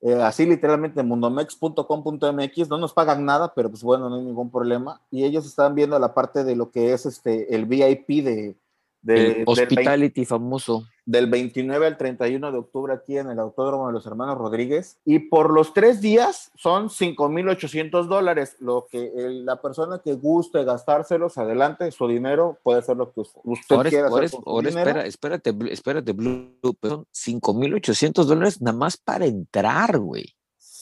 eh, 0.00 0.14
así 0.22 0.46
literalmente 0.46 1.02
mundomex.com.mx, 1.02 2.68
no 2.68 2.78
nos 2.78 2.92
pagan 2.92 3.24
nada, 3.24 3.52
pero 3.54 3.68
pues 3.70 3.82
bueno, 3.82 4.08
no 4.08 4.16
hay 4.16 4.22
ningún 4.22 4.50
problema. 4.50 5.00
Y 5.10 5.24
ellos 5.24 5.44
están 5.46 5.74
viendo 5.74 5.98
la 5.98 6.14
parte 6.14 6.44
de 6.44 6.54
lo 6.54 6.70
que 6.70 6.92
es 6.92 7.06
este, 7.06 7.54
el 7.54 7.66
VIP 7.66 8.22
de, 8.22 8.56
de- 9.02 9.14
El 9.26 9.34
del, 9.34 9.44
hospitality 9.46 10.24
famoso. 10.24 10.84
del 11.06 11.26
29 11.28 11.86
al 11.86 11.96
31 11.96 12.52
de 12.52 12.58
octubre 12.58 12.92
aquí 12.92 13.16
en 13.16 13.30
el 13.30 13.38
Autódromo 13.38 13.86
de 13.86 13.94
los 13.94 14.04
Hermanos 14.06 14.36
Rodríguez. 14.36 14.98
Y 15.06 15.20
por 15.20 15.50
los 15.52 15.72
tres 15.72 16.00
días 16.02 16.50
son 16.56 16.90
5.800 16.90 18.08
dólares. 18.08 18.56
Lo 18.60 18.86
que 18.90 19.12
el- 19.16 19.46
la 19.46 19.62
persona 19.62 20.00
que 20.04 20.14
guste 20.14 20.64
gastárselos, 20.64 21.38
adelante, 21.38 21.90
su 21.92 22.06
dinero 22.08 22.58
puede 22.62 22.82
ser 22.82 22.96
lo 22.98 23.10
que 23.12 23.20
us- 23.20 23.32
usted 23.44 23.76
Ahora, 23.76 23.88
quiera 23.90 24.08
ahora 24.08 24.26
hacer 24.26 24.40
ahora 24.44 24.68
espera, 24.68 25.06
espérate, 25.06 25.54
espérate, 25.70 26.12
Blue, 26.12 26.50
son 26.82 27.06
5,800 27.10 28.26
dólares 28.26 28.60
nada 28.60 28.76
más 28.76 28.96
para 28.96 29.24
entrar, 29.26 29.98
güey. 29.98 30.34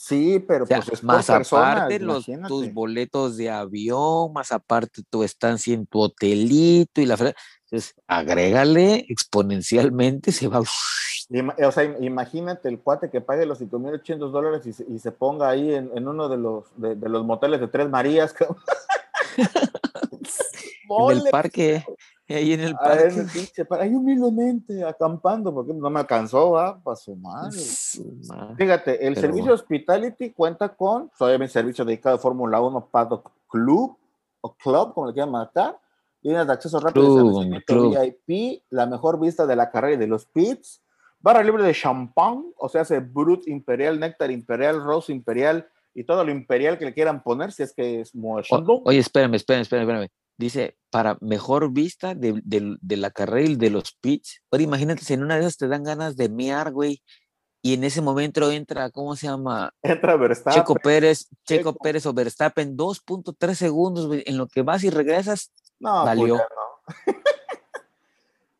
Sí, 0.07 0.39
pero 0.47 0.63
O 0.63 0.67
sea, 0.67 0.77
pues 0.77 0.93
es 0.93 0.99
por 1.01 1.07
más 1.07 1.25
persona, 1.27 1.71
aparte 1.71 1.99
los, 1.99 2.25
tus 2.47 2.73
boletos 2.73 3.35
de 3.35 3.49
avión, 3.49 4.31
más 4.31 4.51
aparte 4.53 5.01
tu 5.09 5.23
estancia 5.23 5.73
en 5.73 5.85
tu 5.85 5.99
hotelito 5.99 7.01
y 7.01 7.05
la 7.05 7.15
Entonces, 7.15 7.93
agrégale 8.07 9.05
exponencialmente, 9.09 10.31
se 10.31 10.47
va. 10.47 10.61
O 11.29 11.71
sea, 11.73 11.83
im- 11.83 12.01
imagínate 12.05 12.69
el 12.69 12.79
cuate 12.79 13.09
que 13.09 13.19
pague 13.19 13.45
los 13.45 13.59
5.800 13.59 14.31
dólares 14.31 14.65
y 14.65 14.71
se, 14.71 14.85
y 14.89 14.97
se 14.97 15.11
ponga 15.11 15.49
ahí 15.49 15.73
en, 15.73 15.91
en 15.93 16.07
uno 16.07 16.29
de 16.29 16.37
los, 16.37 16.63
de, 16.77 16.95
de 16.95 17.09
los 17.09 17.25
moteles 17.25 17.59
de 17.59 17.67
Tres 17.67 17.89
Marías. 17.89 18.33
En 20.89 21.17
el 21.17 21.23
parque, 21.29 21.85
ahí 22.35 22.53
en 22.53 22.61
el 22.61 22.75
ah, 22.79 22.93
en 22.93 22.99
parque. 22.99 23.19
el 23.19 23.27
pinche 23.27 23.67
ahí 23.71 23.93
humildemente 23.93 24.83
acampando, 24.83 25.53
porque 25.53 25.73
no 25.73 25.89
me 25.89 25.99
alcanzó, 25.99 26.51
¿va? 26.51 26.79
Para 26.81 26.95
su 26.95 27.15
madre. 27.15 27.57
Fíjate, 28.57 29.07
el 29.07 29.13
Pero 29.13 29.27
servicio. 29.27 29.53
Hospitality 29.53 30.31
cuenta 30.31 30.69
con, 30.69 31.09
pues, 31.09 31.21
obviamente, 31.21 31.53
servicio 31.53 31.85
dedicado 31.85 32.15
a 32.15 32.19
Fórmula 32.19 32.59
1 32.61 32.89
Paddock 32.91 33.31
Club, 33.47 33.97
o 34.41 34.53
Club, 34.55 34.93
como 34.93 35.07
le 35.07 35.13
quieran 35.13 35.31
marcar, 35.31 35.79
líneas 36.21 36.47
de 36.47 36.53
acceso 36.53 36.79
rápido. 36.79 37.33
VIP, 37.41 38.63
la 38.69 38.85
mejor 38.85 39.19
vista 39.19 39.45
de 39.45 39.55
la 39.55 39.71
carrera 39.71 39.93
y 39.93 39.97
de 39.97 40.07
los 40.07 40.25
pits, 40.25 40.81
barra 41.19 41.43
libre 41.43 41.63
de 41.63 41.73
champán, 41.73 42.45
o 42.57 42.69
sea, 42.69 42.81
hace 42.81 42.99
Brut 42.99 43.47
Imperial, 43.47 43.99
Néctar 43.99 44.31
Imperial, 44.31 44.83
Rose 44.83 45.11
Imperial 45.11 45.67
y 45.93 46.03
todo 46.03 46.23
lo 46.23 46.31
imperial 46.31 46.77
que 46.77 46.85
le 46.85 46.93
quieran 46.93 47.23
poner, 47.23 47.51
si 47.51 47.63
es 47.63 47.73
que 47.73 48.01
es 48.01 48.13
muy 48.13 48.43
O- 48.51 48.81
oye, 48.85 48.99
espérame, 48.99 49.33
espérame, 49.35 49.61
espérame, 49.63 49.89
espérame. 49.89 50.09
Dice, 50.37 50.77
para 50.91 51.17
mejor 51.19 51.71
vista 51.71 52.13
de, 52.15 52.39
de- 52.43 52.77
de 52.79 52.97
la 52.97 53.09
carrera 53.11 53.49
y 53.49 53.55
de 53.55 53.69
los 53.71 53.93
pits. 53.99 54.41
Ahora 54.51 54.63
imagínate 54.63 55.03
si 55.03 55.13
en 55.13 55.23
una 55.23 55.35
de 55.35 55.41
esas 55.41 55.57
te 55.57 55.67
dan 55.67 55.83
ganas 55.83 56.15
de 56.15 56.29
mear, 56.29 56.71
güey. 56.71 57.01
Y 57.63 57.73
en 57.73 57.83
ese 57.83 58.01
momento 58.01 58.49
entra, 58.51 58.91
¿cómo 58.91 59.15
se 59.15 59.27
llama? 59.27 59.73
Entra 59.81 60.15
Verstappen. 60.15 60.61
Checo 60.61 60.75
Pérez, 60.75 61.27
Checo 61.43 61.71
Checo. 61.71 61.73
Pérez 61.83 62.05
o 62.05 62.13
Verstappen, 62.13 62.77
2.3 62.77 63.53
segundos, 63.55 64.07
güey, 64.07 64.23
en 64.27 64.37
lo 64.37 64.47
que 64.47 64.61
vas 64.61 64.83
y 64.83 64.89
regresas. 64.89 65.51
No, 65.79 66.05
Valió. 66.05 66.37
pues 66.37 66.39
ya 66.39 67.13
no. 67.13 67.17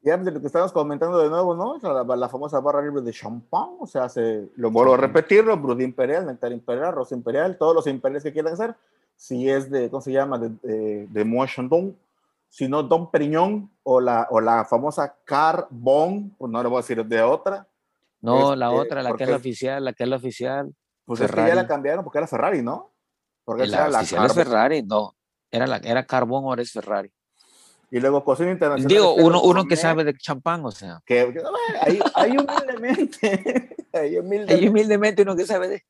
ya 0.01 0.17
de 0.17 0.31
lo 0.31 0.41
que 0.41 0.47
estábamos 0.47 0.71
comentando 0.71 1.19
de 1.19 1.29
nuevo, 1.29 1.53
¿no? 1.55 1.77
La, 1.81 2.15
la 2.15 2.29
famosa 2.29 2.59
barra 2.59 2.81
libre 2.81 3.01
de 3.01 3.11
champán, 3.13 3.69
o 3.79 3.85
sea, 3.87 4.09
se, 4.09 4.49
lo 4.55 4.71
vuelvo 4.71 4.95
a 4.95 4.97
repetirlo, 4.97 5.55
Brut 5.57 5.81
Imperial, 5.81 6.25
Nectar 6.25 6.51
Imperial, 6.51 6.93
Rosa 6.93 7.13
Imperial, 7.15 7.57
todos 7.57 7.75
los 7.75 7.87
imperiales 7.87 8.23
que 8.23 8.33
quieran 8.33 8.53
hacer, 8.53 8.75
si 9.17 9.49
es 9.49 9.69
de, 9.69 9.89
¿cómo 9.89 9.99
se 10.01 10.13
llama? 10.13 10.37
De, 10.37 10.49
de, 10.63 11.07
de 11.07 11.25
Moët 11.25 11.49
Chandon, 11.49 11.97
si 12.47 12.69
no 12.69 12.83
Don 12.83 13.11
Periñón, 13.11 13.69
o 13.83 13.99
la, 13.99 14.27
o 14.31 14.39
la 14.39 14.63
famosa 14.63 15.17
Carbon, 15.25 16.33
pues 16.37 16.49
no 16.51 16.63
le 16.63 16.69
voy 16.69 16.77
a 16.77 16.81
decir 16.81 17.05
de 17.05 17.21
otra, 17.21 17.67
No, 18.21 18.55
la 18.55 18.67
Este, 18.67 18.79
otra, 18.79 19.03
la 19.03 19.13
que 19.13 19.23
es 19.25 19.29
la 19.29 19.35
oficial, 19.35 19.83
la 19.83 19.93
que 19.93 20.03
es 20.03 20.09
la 20.09 20.15
oficial. 20.15 20.73
pues 21.05 21.19
es 21.19 21.27
que 21.27 21.33
Ferrari. 21.33 21.49
ya 21.49 21.55
la 21.55 21.67
cambiaron 21.67 22.03
porque 22.05 22.19
era 22.19 22.27
Ferrari, 22.27 22.61
¿no? 22.61 22.93
Porque 23.43 23.67
La 23.67 23.77
era 23.77 23.89
la. 23.89 24.29
Ferrari, 24.29 24.83
no. 24.83 25.15
Era, 25.51 25.67
la, 25.67 25.77
era 25.77 26.05
Carbón, 26.05 26.45
ahora 26.45 26.61
es 26.61 26.71
Ferrari. 26.71 27.11
Y 27.89 27.99
luego 27.99 28.23
Cocina 28.23 28.51
Internacional. 28.51 28.89
Digo, 28.89 29.13
uno, 29.15 29.41
uno 29.41 29.65
que 29.65 29.77
sabe 29.77 30.03
de 30.03 30.13
champán, 30.13 30.65
o 30.65 30.71
sea. 30.71 31.01
Que, 31.05 31.33
que, 31.33 31.41
ahí, 31.81 31.99
ahí 32.15 32.37
humildemente, 32.37 33.77
ahí 33.93 34.17
humildemente. 34.17 34.53
Hay 34.53 34.67
humildemente 34.67 35.21
uno 35.21 35.35
que 35.35 35.45
sabe 35.45 35.69
de. 35.69 35.83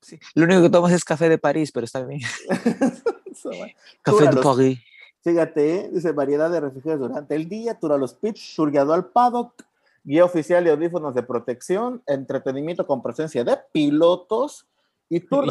sí, 0.00 0.18
Lo 0.34 0.44
único 0.44 0.62
que 0.62 0.70
tomas 0.70 0.92
es 0.92 1.04
café 1.04 1.28
de 1.28 1.38
París, 1.38 1.70
pero 1.72 1.84
está 1.84 2.02
bien. 2.04 2.20
Café 4.02 4.28
de 4.28 4.42
París. 4.42 4.78
Fíjate, 5.22 5.74
¿eh? 5.74 5.90
dice 5.92 6.12
variedad 6.12 6.50
de 6.50 6.60
refrigerios 6.60 7.00
durante 7.00 7.36
el 7.36 7.48
día, 7.48 7.78
tour 7.78 7.92
a 7.92 7.98
los 7.98 8.14
pits, 8.14 8.54
tour 8.56 8.70
guiado 8.70 8.92
al 8.92 9.06
paddock, 9.06 9.54
guía 10.02 10.24
oficial 10.24 10.66
y 10.66 10.70
audífonos 10.70 11.14
de 11.14 11.22
protección, 11.22 12.02
entretenimiento 12.06 12.86
con 12.86 13.02
presencia 13.02 13.44
de 13.44 13.56
pilotos 13.72 14.66
y 15.08 15.20
tour 15.28 15.46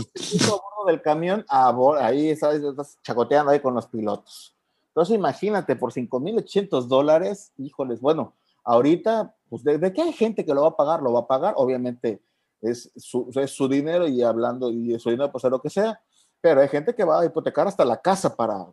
del 0.87 1.01
camión. 1.01 1.45
A 1.47 1.73
ahí 1.99 2.29
estás, 2.29 2.55
estás 2.55 2.97
chacoteando 3.01 3.51
ahí 3.51 3.59
con 3.59 3.73
los 3.73 3.87
pilotos. 3.87 4.55
Entonces 4.91 5.15
imagínate, 5.15 5.75
por 5.75 5.93
5.800 5.93 6.87
dólares, 6.87 7.53
híjoles, 7.57 8.01
bueno, 8.01 8.33
ahorita, 8.63 9.35
pues 9.49 9.63
de, 9.63 9.93
qué 9.93 10.01
hay 10.01 10.13
gente 10.13 10.45
que 10.45 10.53
lo 10.53 10.63
va 10.63 10.69
a 10.69 10.75
pagar, 10.75 11.01
lo 11.01 11.13
va 11.13 11.21
a 11.21 11.27
pagar, 11.27 11.53
obviamente 11.57 12.21
es 12.61 12.91
su, 12.95 13.67
dinero 13.69 14.07
y 14.07 14.21
hablando, 14.21 14.69
y 14.69 14.99
su 14.99 15.09
dinero 15.09 15.31
pues 15.31 15.43
lo 15.45 15.61
que 15.61 15.69
sea, 15.69 15.99
pero 16.41 16.61
hay 16.61 16.67
gente 16.67 16.93
que 16.93 17.03
va 17.03 17.21
a 17.21 17.25
hipotecar 17.25 17.67
hasta 17.67 17.85
la 17.85 18.01
casa 18.01 18.35
para, 18.35 18.67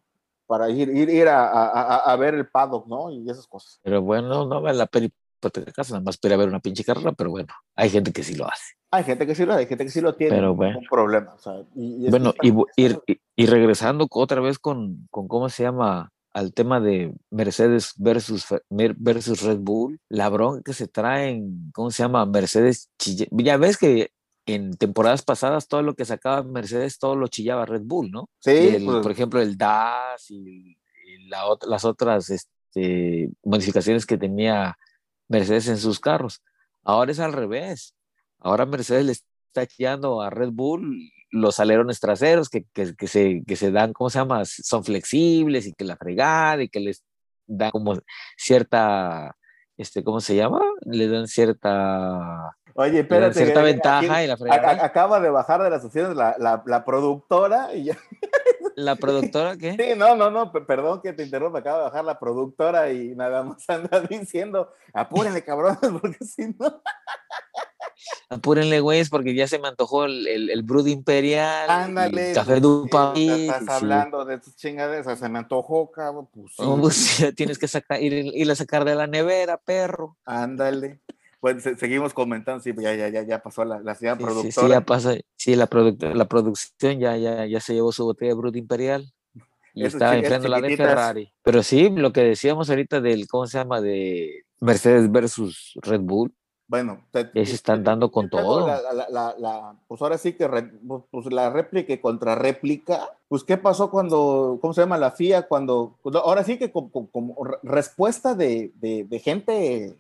para 0.47 0.69
ir, 0.69 0.89
ir, 0.89 1.09
ir 1.09 1.29
a, 1.29 1.97
a, 1.97 2.17
ver 2.17 2.35
el 2.35 2.49
paddock, 2.49 2.87
¿no? 2.87 3.11
Y 3.11 3.31
esas 3.31 3.47
cosas. 3.47 3.81
Pero 3.83 4.03
bueno, 4.03 4.45
no 4.45 4.61
vale 4.61 4.77
la 4.77 4.87
pena 4.87 5.07
hipotecar 5.07 5.73
casa, 5.73 5.95
nada 5.95 6.05
más 6.05 6.19
para 6.19 6.37
ver 6.37 6.49
una 6.49 6.61
pinche 6.61 6.85
carrera, 6.85 7.13
pero 7.13 7.31
bueno, 7.31 7.55
hay 7.77 7.91
gente 7.91 8.13
que 8.13 8.25
sí 8.25 8.35
lo 8.35 8.47
hace. 8.47 8.78
Hay 8.91 9.05
gente 9.05 9.27
que 9.27 9.35
sí 9.35 9.45
lo, 9.45 9.55
hay 9.55 9.67
gente 9.67 9.85
que 9.85 9.91
sí 9.91 10.01
lo 10.01 10.15
tiene, 10.15 10.37
Pero 10.37 10.53
un 10.53 10.57
bueno. 10.57 10.81
problema. 10.89 11.35
o 11.35 11.39
sea, 11.39 11.55
y, 11.75 12.07
y 12.07 12.11
Bueno, 12.11 12.33
y, 12.43 12.51
y, 12.77 13.21
y- 13.37 13.47
regresando 13.47 14.07
otra 14.11 14.41
vez 14.41 14.59
con, 14.59 15.07
con 15.11 15.29
cómo 15.29 15.49
se 15.51 15.65
llama 15.65 16.11
al 16.33 16.55
tema 16.55 16.81
de 16.81 17.13
Mercedes 17.31 17.93
versus, 17.97 18.47
versus 18.71 19.43
Red 19.43 19.59
Bull, 19.59 19.99
la 20.09 20.29
bronca 20.29 20.63
que 20.65 20.73
se 20.73 20.89
traen, 20.89 21.71
¿cómo 21.75 21.91
se 21.91 22.03
llama? 22.03 22.25
Mercedes, 22.27 22.91
chille- 22.99 23.29
ya 23.33 23.57
ves 23.57 23.77
que 23.77 24.13
en 24.47 24.77
temporadas 24.77 25.23
pasadas 25.23 25.69
todo 25.69 25.83
lo 25.83 25.95
que 25.95 26.05
sacaba 26.07 26.43
Mercedes, 26.43 26.99
todo 26.99 27.17
lo 27.17 27.29
chillaba 27.29 27.67
Red 27.67 27.83
Bull, 27.85 28.11
¿no? 28.11 28.31
sí, 28.39 28.51
El- 28.53 28.85
pues, 28.85 29.03
por 29.03 29.11
ejemplo, 29.13 29.41
el 29.41 29.57
DAS 29.59 30.31
y, 30.31 30.77
la 31.29 31.43
las 31.67 31.85
otras 31.85 32.31
este, 32.31 33.31
modificaciones 33.45 34.07
que 34.07 34.17
tenía 34.17 34.79
Mercedes 35.29 35.69
en 35.69 35.77
sus 35.77 36.01
carros. 36.01 36.43
Ahora 36.85 37.13
es 37.13 37.19
al 37.21 37.33
revés. 37.35 37.95
Ahora 38.41 38.67
Mercedes 38.67 39.05
le 39.05 39.13
está 39.13 39.67
chillando 39.67 40.21
a 40.23 40.31
Red 40.31 40.51
Bull 40.53 41.11
los 41.31 41.61
alerones 41.61 42.01
traseros 42.01 42.49
que, 42.49 42.65
que, 42.73 42.95
que 42.97 43.07
se, 43.07 43.43
que 43.47 43.57
se 43.57 43.71
dan, 43.71 43.93
¿cómo 43.93 44.09
se 44.11 44.19
llama? 44.19 44.45
Son 44.45 44.83
flexibles 44.85 45.67
y 45.67 45.73
que 45.75 45.85
la 45.85 45.97
fregada 45.97 46.63
y 46.63 46.69
que 46.69 46.81
les 46.81 47.05
da 47.47 47.71
como 47.71 47.99
cierta, 48.37 49.37
este, 49.77 50.03
¿cómo 50.03 50.21
se 50.21 50.37
llama? 50.37 50.61
Le 50.87 51.07
dan 51.09 51.29
cierta, 51.29 52.57
oye, 52.75 53.01
espérate. 53.01 53.35
cierta 53.35 53.61
que- 53.61 53.67
ventaja 53.67 53.99
aquí- 54.15 54.25
y 54.25 54.27
la 54.27 54.37
fregada. 54.37 54.85
acaba 54.85 55.21
de 55.21 55.31
bajar 55.31 55.63
de 55.63 55.71
las 55.71 55.85
opciones 55.85 56.17
la, 56.17 56.35
la, 56.39 56.63
la 56.65 56.85
productora 56.85 57.75
y 57.75 57.85
ya 57.85 57.99
¿La 58.77 58.95
productora 58.95 59.57
qué? 59.57 59.73
Sí, 59.77 59.99
no, 59.99 60.15
no, 60.15 60.31
no, 60.31 60.53
perdón 60.53 61.01
que 61.03 61.13
te 61.13 61.25
interrumpa, 61.25 61.59
acaba 61.59 61.79
de 61.79 61.85
bajar 61.85 62.05
la 62.05 62.19
productora 62.19 62.93
y 62.93 63.15
nada 63.17 63.43
más 63.43 63.65
anda 63.69 64.01
diciendo, 64.01 64.73
apúrenle, 64.95 65.43
cabrones, 65.45 65.79
porque 66.01 66.25
si 66.25 66.47
no. 66.59 66.81
Apúrenle, 68.31 68.81
güeyes, 68.81 69.11
porque 69.11 69.35
ya 69.35 69.47
se 69.47 69.59
me 69.59 69.69
antojó 69.69 70.05
el, 70.05 70.27
el, 70.27 70.51
el 70.51 70.63
Brood 70.63 70.87
Imperial. 70.87 71.69
Ándale. 71.69 72.31
El 72.31 72.35
café 72.35 72.61
Dupa. 72.61 73.13
Estás 73.17 73.69
hablando 73.69 74.25
de 74.25 74.39
tus 74.39 74.57
chingaderas, 74.57 75.19
se 75.19 75.29
me 75.29 75.39
antojó, 75.39 75.91
cabrón. 75.91 76.29
Pues 76.33 76.53
sí. 76.57 76.63
Oh, 76.65 76.79
pues, 76.81 77.33
tienes 77.37 77.59
que 77.59 77.69
sacar, 77.69 78.03
ir, 78.03 78.13
ir, 78.13 78.51
a 78.51 78.55
sacar 78.55 78.85
de 78.85 78.95
la 78.95 79.07
nevera, 79.07 79.57
perro. 79.57 80.17
Ándale. 80.25 81.01
Pues 81.41 81.63
seguimos 81.63 82.15
comentando, 82.15 82.61
sí, 82.61 82.73
ya, 82.77 82.95
ya, 82.95 83.09
ya, 83.09 83.23
ya 83.23 83.39
pasó 83.41 83.65
la, 83.65 83.81
la 83.81 83.95
señora 83.95 84.17
sí, 84.17 84.25
productora. 84.25 84.53
Sí, 84.53 84.61
sí, 84.61 84.69
ya 84.69 84.81
pasa, 84.81 85.15
sí, 85.37 85.55
la, 85.55 85.67
produc 85.69 86.03
la 86.03 86.25
producción 86.27 86.99
ya, 86.99 87.17
ya, 87.17 87.47
ya 87.47 87.61
se 87.61 87.75
llevó 87.75 87.93
su 87.93 88.05
botella 88.05 88.33
de 88.33 88.35
Brood 88.35 88.57
Imperial 88.57 89.13
y 89.79 89.85
estaba 89.85 90.17
enfrentando 90.17 90.49
la 90.49 90.61
de. 90.61 90.77
Ferrari. 90.77 91.33
Pero 91.43 91.63
sí, 91.63 91.91
lo 91.91 92.13
que 92.13 92.23
decíamos 92.23 92.69
ahorita 92.71 93.01
del, 93.01 93.29
¿cómo 93.29 93.47
se 93.47 93.59
llama? 93.59 93.81
De 93.81 94.45
Mercedes 94.61 95.11
versus 95.11 95.79
Red 95.83 96.01
Bull. 96.01 96.35
Bueno, 96.71 97.01
te, 97.11 97.31
se 97.47 97.55
están 97.55 97.83
dando 97.83 98.11
con 98.11 98.29
todo. 98.29 98.67
La, 98.67 98.81
la- 98.93 99.09
la- 99.09 99.35
la- 99.39 99.77
pues 99.89 100.03
ahora 100.03 100.19
sí 100.19 100.35
que 100.35 100.47
re- 100.47 100.71
pues 101.11 101.25
la 101.33 101.49
réplica 101.49 101.95
y 101.95 101.99
contra 101.99 102.35
réplica. 102.35 103.09
Pues 103.27 103.43
qué 103.43 103.57
pasó 103.57 103.91
cuando, 103.91 104.59
¿cómo 104.61 104.75
se 104.75 104.83
llama 104.83 104.99
la 104.99 105.11
FIA? 105.11 105.49
Cuando, 105.49 105.97
ahora 106.23 106.45
sí 106.45 106.59
que 106.59 106.71
como, 106.71 106.91
como- 106.93 107.11
como 107.11 107.43
re- 107.45 107.59
respuesta 107.63 108.35
de, 108.35 108.71
de- 108.77 109.05
de 109.05 109.19
gente, 109.19 109.97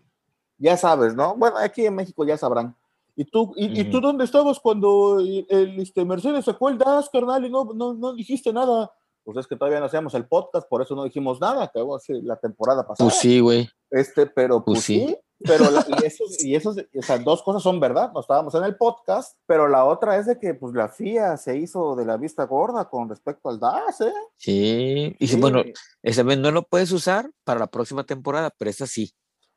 ya 0.58 0.76
sabes, 0.76 1.14
¿no? 1.14 1.34
Bueno, 1.36 1.56
aquí 1.56 1.86
en 1.86 1.94
México 1.94 2.22
ya 2.26 2.36
sabrán. 2.36 2.76
¿Y 3.16 3.24
tú, 3.24 3.52
y, 3.56 3.80
y 3.80 3.84
tú 3.90 4.00
dónde 4.00 4.24
estabas 4.24 4.60
cuando 4.60 5.18
el, 5.20 5.46
el, 5.48 5.80
este, 5.80 6.04
Mercedes 6.04 6.44
sacó 6.44 6.68
el 6.68 6.76
DAS, 6.78 7.08
carnal, 7.10 7.44
y 7.46 7.50
no, 7.50 7.64
no, 7.74 7.94
no 7.94 8.12
dijiste 8.12 8.52
nada? 8.52 8.92
Pues 9.24 9.38
es 9.38 9.46
que 9.46 9.56
todavía 9.56 9.80
no 9.80 9.86
hacíamos 9.86 10.14
el 10.14 10.26
podcast, 10.26 10.68
por 10.68 10.82
eso 10.82 10.94
no 10.94 11.02
dijimos 11.04 11.40
nada, 11.40 11.68
que 11.74 11.80
la 12.22 12.36
temporada 12.36 12.86
pasada. 12.86 13.08
Pues 13.08 13.18
sí, 13.20 13.40
güey. 13.40 13.68
Este, 13.90 14.26
pero 14.26 14.62
pues, 14.64 14.76
Pues 14.78 14.84
sí. 14.84 15.06
sí. 15.08 15.16
Pero 15.40 15.70
la- 15.70 15.86
y 16.02 16.04
esos, 16.06 16.44
y 16.44 16.54
esos, 16.54 16.76
o 16.78 17.02
sea, 17.02 17.18
dos 17.18 17.42
cosas 17.42 17.62
son 17.62 17.78
verdad, 17.80 18.10
no 18.12 18.20
estábamos 18.20 18.54
en 18.54 18.64
el 18.64 18.76
podcast, 18.76 19.36
pero 19.46 19.68
la 19.68 19.84
otra 19.84 20.16
es 20.18 20.26
de 20.26 20.38
que 20.38 20.54
pues 20.54 20.74
la 20.74 20.88
FIA 20.88 21.36
se 21.36 21.56
hizo 21.56 21.94
de 21.96 22.04
la 22.04 22.16
vista 22.16 22.44
gorda 22.44 22.88
con 22.88 23.08
respecto 23.08 23.48
al 23.48 23.60
DAS, 23.60 24.00
¿eh? 24.02 24.12
Sí. 24.36 25.16
Y 25.18 25.26
Sí, 25.28 25.36
bueno, 25.40 25.62
esa 26.02 26.22
vez 26.22 26.38
no 26.38 26.50
lo 26.50 26.62
puedes 26.62 26.90
usar 26.92 27.30
para 27.44 27.60
la 27.60 27.66
próxima 27.68 28.04
temporada, 28.04 28.50
pero 28.56 28.70
esta 28.70 28.86
sí. 28.86 29.12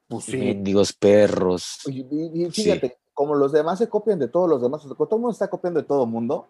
pues 0.07 0.25
sí. 0.25 0.37
Mendigos 0.37 0.93
perros. 0.93 1.79
Y, 1.85 2.01
y- 2.01 2.45
y 2.45 2.51
fíjate, 2.51 2.97
como 3.13 3.35
los 3.35 3.51
demás 3.51 3.79
se 3.79 3.87
copian 3.89 4.19
de 4.19 4.27
todos 4.27 4.49
los 4.49 4.61
demás, 4.61 4.81
todo 4.83 5.07
el 5.11 5.17
mundo 5.19 5.31
está 5.31 5.49
copiando 5.49 5.79
de 5.81 5.87
todo 5.87 6.03
el 6.05 6.09
mundo, 6.09 6.47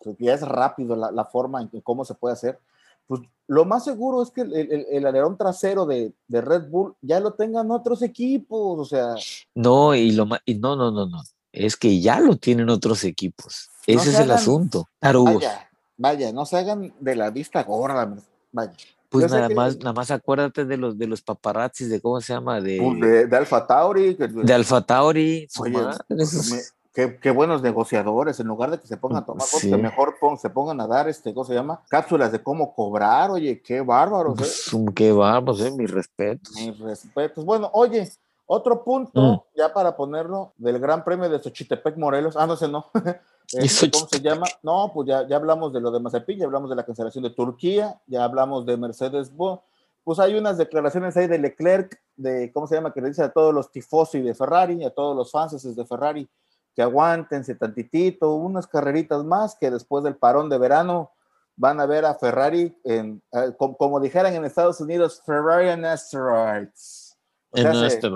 que 0.00 0.16
ya 0.18 0.34
es 0.34 0.42
rápido 0.42 0.96
la, 0.96 1.10
la 1.10 1.24
forma 1.26 1.60
en 1.60 1.68
que 1.68 1.82
cómo 1.82 2.04
se 2.04 2.14
puede 2.14 2.32
hacer, 2.32 2.58
pues 3.06 3.20
lo 3.46 3.64
más 3.64 3.84
seguro 3.84 4.22
es 4.22 4.30
que 4.30 4.40
el, 4.42 4.54
el- 4.54 4.86
el 4.90 5.06
alerón 5.06 5.36
trasero 5.36 5.84
de, 5.86 6.12
de 6.28 6.40
Red 6.40 6.68
Bull 6.70 6.94
ya 7.02 7.20
lo 7.20 7.34
tengan 7.34 7.70
otros 7.70 8.00
equipos, 8.02 8.78
o 8.80 8.84
sea, 8.84 9.14
No, 9.54 9.94
y 9.94 10.12
lo 10.12 10.26
ma- 10.26 10.40
y 10.44 10.54
no, 10.54 10.76
no, 10.76 10.90
no, 10.90 11.06
no. 11.06 11.22
Es 11.52 11.76
que 11.76 12.00
ya 12.00 12.18
lo 12.20 12.36
tienen 12.36 12.68
otros 12.70 13.04
equipos. 13.04 13.70
No 13.86 13.94
Ese 13.94 14.04
se 14.06 14.10
es 14.12 14.20
el 14.20 14.30
asunto. 14.30 14.88
Tarugos. 14.98 15.34
vaya, 15.36 15.70
vaya, 15.96 16.32
no 16.32 16.46
se 16.46 16.56
hagan 16.56 16.92
de 16.98 17.14
la 17.16 17.30
vista 17.30 17.62
gorda, 17.62 18.16
vaya. 18.50 18.72
Pues 19.10 19.30
yo 19.30 19.36
nada 19.36 19.46
que- 19.48 19.54
más, 19.54 19.76
nada 19.78 19.92
más 19.92 20.10
acuérdate 20.10 20.64
de 20.64 20.76
los 20.76 20.98
de 20.98 21.06
los 21.06 21.20
paparazzis, 21.22 21.88
de 21.90 22.00
cómo 22.00 22.20
se 22.20 22.32
llama, 22.32 22.60
de, 22.60 22.80
Pues 22.82 23.00
de, 23.00 23.26
de 23.26 23.36
Alfa 23.36 23.64
Tauri, 23.66 24.16
que- 24.16 24.26
de 24.26 24.52
Alfa 24.54 24.80
Tauri. 24.80 25.46
su 25.50 25.62
Oye, 25.62 25.72
madre, 25.72 25.98
esos- 26.18 26.50
me- 26.50 26.60
qué, 26.94 27.18
qué 27.20 27.30
buenos 27.30 27.60
negociadores, 27.60 28.40
en 28.40 28.46
lugar 28.46 28.70
de 28.70 28.78
que 28.78 28.86
se 28.86 28.96
pongan 28.96 29.22
a 29.22 29.26
tomar 29.26 29.40
cosas, 29.42 29.60
Sí. 29.60 29.70
que 29.70 29.76
mejor 29.76 30.16
pon- 30.20 30.38
se 30.38 30.48
pongan 30.48 30.80
a 30.80 30.86
dar, 30.86 31.08
este, 31.08 31.34
¿cómo 31.34 31.44
se 31.44 31.52
llama? 31.54 31.82
Cápsulas 31.88 32.32
de 32.32 32.42
cómo 32.42 32.72
cobrar, 32.74 33.30
oye, 33.30 33.60
qué 33.60 33.80
bárbaros, 33.80 34.34
¿eh? 34.34 34.36
pues, 34.38 34.72
um, 34.72 34.86
qué 34.86 35.12
vamos, 35.12 35.60
eh, 35.60 35.70
mis 35.72 35.90
respetos. 35.90 36.54
Mis 36.54 36.78
respetos. 36.78 37.44
Bueno, 37.44 37.68
oye, 37.74 38.08
otro 38.46 38.82
punto, 38.84 39.20
Mm. 39.20 39.40
ya 39.58 39.72
para 39.72 39.96
ponerlo, 39.96 40.52
del 40.56 40.78
Gran 40.78 41.02
Premio 41.04 41.28
de 41.28 41.38
Xochitepec 41.42 41.96
Morelos, 41.96 42.36
ah, 42.36 42.46
no 42.46 42.56
sé, 42.56 42.68
no. 42.68 42.86
¿Y 43.52 43.66
Este, 43.66 43.90
¿Cómo 43.90 44.06
se 44.08 44.20
llama? 44.20 44.46
No, 44.62 44.90
pues 44.94 45.06
ya, 45.08 45.26
ya 45.26 45.36
hablamos 45.36 45.72
de 45.72 45.80
lo 45.80 45.90
de 45.90 46.00
Mazepin, 46.00 46.38
ya 46.38 46.46
hablamos 46.46 46.70
de 46.70 46.76
la 46.76 46.84
cancelación 46.86 47.24
de 47.24 47.30
Turquía, 47.30 48.00
ya 48.06 48.24
hablamos 48.24 48.64
de 48.64 48.76
Mercedes 48.76 49.34
Bo. 49.34 49.62
Pues 50.02 50.18
hay 50.18 50.34
unas 50.36 50.58
declaraciones 50.58 51.16
ahí 51.16 51.26
de 51.26 51.38
Leclerc, 51.38 51.98
de, 52.16 52.50
¿cómo 52.52 52.66
se 52.66 52.74
llama? 52.74 52.92
Que 52.92 53.00
le 53.00 53.08
dice 53.08 53.22
a 53.22 53.32
todos 53.32 53.52
los 53.54 53.70
tifosi 53.70 54.20
de 54.20 54.34
Ferrari, 54.34 54.84
a 54.84 54.90
todos 54.90 55.16
los 55.16 55.30
fans 55.30 55.62
de 55.76 55.84
Ferrari, 55.86 56.28
que 56.74 56.82
aguántense 56.82 57.54
tantitito, 57.54 58.34
unas 58.34 58.66
carreritas 58.66 59.24
más, 59.24 59.56
que 59.56 59.70
después 59.70 60.02
del 60.04 60.16
parón 60.16 60.48
de 60.48 60.58
verano 60.58 61.12
van 61.56 61.80
a 61.80 61.86
ver 61.86 62.04
a 62.04 62.14
Ferrari, 62.14 62.76
en, 62.84 63.22
eh, 63.32 63.52
como, 63.56 63.76
como 63.76 64.00
dijeran 64.00 64.34
en 64.34 64.44
Estados 64.44 64.80
Unidos, 64.80 65.22
Ferrari 65.24 65.68
en 65.68 65.84
asteroids. 65.84 67.16
O 67.50 67.56
sea, 67.58 67.70
En 67.70 67.76
se- 67.76 67.86
este 67.86 68.08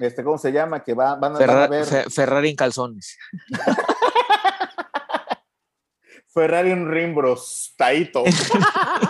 este, 0.00 0.24
¿cómo 0.24 0.38
se 0.38 0.50
llama? 0.50 0.82
Que 0.82 0.94
va- 0.94 1.14
van, 1.14 1.36
a- 1.36 1.38
van 1.38 1.48
a 1.50 1.52
Ferra- 1.52 1.68
ver 1.68 1.84
Fe- 1.84 2.10
Ferrari 2.10 2.48
en 2.50 2.56
calzones. 2.56 3.16
Ferrari 6.28 6.72
en 6.72 6.90
Rimbros, 6.90 7.74
Taito. 7.76 8.24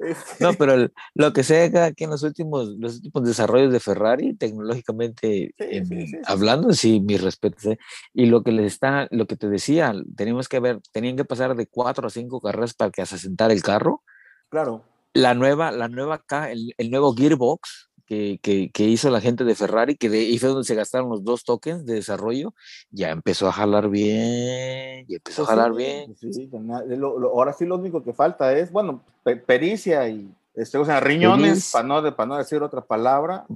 Este, 0.00 0.42
No, 0.42 0.54
pero 0.54 0.72
el- 0.74 0.92
lo 1.14 1.32
que 1.32 1.44
sé 1.44 1.64
acá 1.64 1.92
que 1.92 2.04
en 2.04 2.10
los 2.10 2.22
últimos, 2.22 2.68
los 2.78 2.96
últimos 2.96 3.28
desarrollos 3.28 3.70
de 3.72 3.80
Ferrari, 3.80 4.34
tecnológicamente 4.34 5.54
Sí, 5.58 5.64
en- 5.70 5.86
sí, 5.86 6.00
sí, 6.00 6.06
sí. 6.08 6.18
hablando, 6.26 6.72
sí, 6.72 7.00
mis 7.00 7.20
respetos. 7.22 7.66
¿eh? 7.66 7.78
Y 8.14 8.26
lo 8.26 8.42
que 8.42 8.52
les 8.52 8.72
está, 8.72 9.08
lo 9.10 9.26
que 9.26 9.36
te 9.36 9.48
decía, 9.48 9.92
teníamos 10.16 10.48
que 10.48 10.58
ver, 10.60 10.80
tenían 10.92 11.16
que 11.16 11.24
pasar 11.26 11.54
de 11.54 11.66
cuatro 11.66 12.06
a 12.06 12.10
cinco 12.10 12.40
carreras 12.40 12.72
para 12.74 12.90
que 12.90 13.04
se 13.04 13.16
asentara 13.16 13.52
el 13.52 13.62
carro. 13.62 14.02
claro. 14.48 14.84
La 15.12 15.34
nueva, 15.34 15.72
la 15.72 15.88
nueva 15.88 16.22
el, 16.52 16.72
el 16.78 16.90
nuevo 16.90 17.12
gearbox 17.16 17.89
que, 18.10 18.40
que, 18.42 18.72
que 18.72 18.82
hizo 18.82 19.08
la 19.08 19.20
gente 19.20 19.44
de 19.44 19.54
Ferrari, 19.54 19.94
que 19.94 20.08
de, 20.10 20.20
y 20.24 20.36
fue 20.40 20.48
donde 20.48 20.64
se 20.64 20.74
gastaron 20.74 21.10
los 21.10 21.22
dos 21.22 21.44
tokens 21.44 21.86
de 21.86 21.94
desarrollo, 21.94 22.54
ya 22.90 23.10
empezó 23.10 23.46
a 23.46 23.52
jalar 23.52 23.88
bien, 23.88 25.06
ya 25.06 25.14
empezó 25.18 25.42
a 25.42 25.46
Pues 25.46 25.48
jalar 25.56 25.70
sí, 25.70 25.76
bien. 25.76 26.16
pues 26.20 26.34
sí, 26.34 26.50
lo- 26.96 27.20
lo- 27.20 27.28
ahora 27.30 27.52
sí 27.52 27.64
lo 27.66 27.76
único 27.76 28.02
que 28.02 28.12
falta 28.12 28.52
es, 28.58 28.72
bueno, 28.72 29.00
pe- 29.22 29.36
pericia 29.36 30.08
y, 30.08 30.28
este, 30.56 30.76
o 30.78 30.84
sea, 30.84 30.98
riñones, 30.98 31.70
para 31.72 31.86
no, 31.86 32.02
no 32.26 32.36
decir 32.36 32.60
otra 32.64 32.80
palabra. 32.80 33.46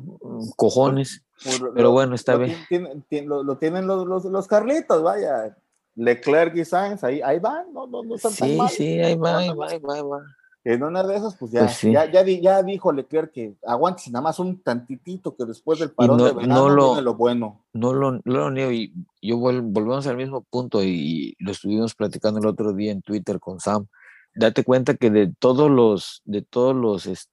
Cojones. 0.55 1.25
Pues, 1.43 1.61
lo- 1.61 1.75
Pero 1.75 1.91
bueno, 1.91 2.15
está 2.15 2.37
bien. 2.37 2.57
tien- 2.71 2.87
tien- 2.87 3.05
tien- 3.11 3.27
lo, 3.27 3.57
tienen 3.57 3.89
los, 3.89 4.07
los, 4.07 4.25
los 4.25 4.47
Carlitos, 4.47 5.03
vaya. 5.03 5.57
Leclerc 5.97 6.55
y 6.55 6.65
Sainz, 6.65 7.03
ahí, 7.03 7.21
ahí 7.23 7.41
van, 7.41 7.73
no, 7.73 7.89
no, 7.89 8.05
no 8.05 8.15
están 8.15 8.33
tan 8.35 8.49
Sí, 8.49 8.57
mal. 8.57 8.69
sí, 8.69 9.01
ahí 9.01 9.17
va, 9.17 9.39
ahí 9.39 9.49
va, 9.49 9.67
ahí 9.69 9.79
va, 9.81 9.95
ahí 9.97 10.03
va. 10.03 10.21
En 10.65 10.83
una 10.83 11.03
de 11.03 11.17
esas, 11.17 11.37
pues 11.37 11.53
ya, 11.53 11.61
Pues 11.61 11.73
sí. 11.77 11.93
ya, 11.93 12.11
ya, 12.11 12.25
di- 12.25 12.41
ya 12.41 12.63
dijo 12.63 12.91
Leclerc 12.91 13.31
que 13.33 13.55
aguante 13.67 14.05
nada 14.11 14.23
más 14.23 14.39
un 14.39 14.63
tantitito, 14.63 15.37
que 15.37 15.45
después 15.45 15.79
del 15.79 15.91
parón 15.91 16.17
no- 16.17 16.25
de 16.25 16.33
verano 16.33 16.55
no 16.55 16.69
lo- 16.71 16.87
viene 16.87 17.03
lo 17.03 17.15
bueno. 17.17 17.65
no 17.75 17.93
lo, 17.93 18.13
no 18.13 18.21
lo 18.25 18.51
niego 18.51 18.73
y 18.73 18.95
yo 19.21 19.37
vuel- 19.37 19.61
volvemos 19.63 20.07
al 20.07 20.17
mismo 20.17 20.41
punto 20.43 20.83
y, 20.83 21.37
lo 21.39 21.53
estuvimos 21.53 21.95
platicando 21.95 22.41
el 22.41 22.47
otro 22.47 22.73
día 22.73 22.93
en 22.93 23.03
Twitter 23.03 23.39
con 23.41 23.61
Sam. 23.61 23.87
Date 24.35 24.65
cuenta 24.65 24.95
que 24.95 25.11
de 25.11 25.33
todos 25.39 25.71
los, 25.71 26.23
de 26.25 26.41
todos 26.43 26.75
los, 26.75 27.29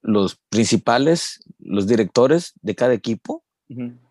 los 0.00 0.40
principales, 0.48 1.40
los 1.58 1.86
directores 1.86 2.54
de 2.62 2.74
cada 2.74 2.94
equipo, 2.94 3.44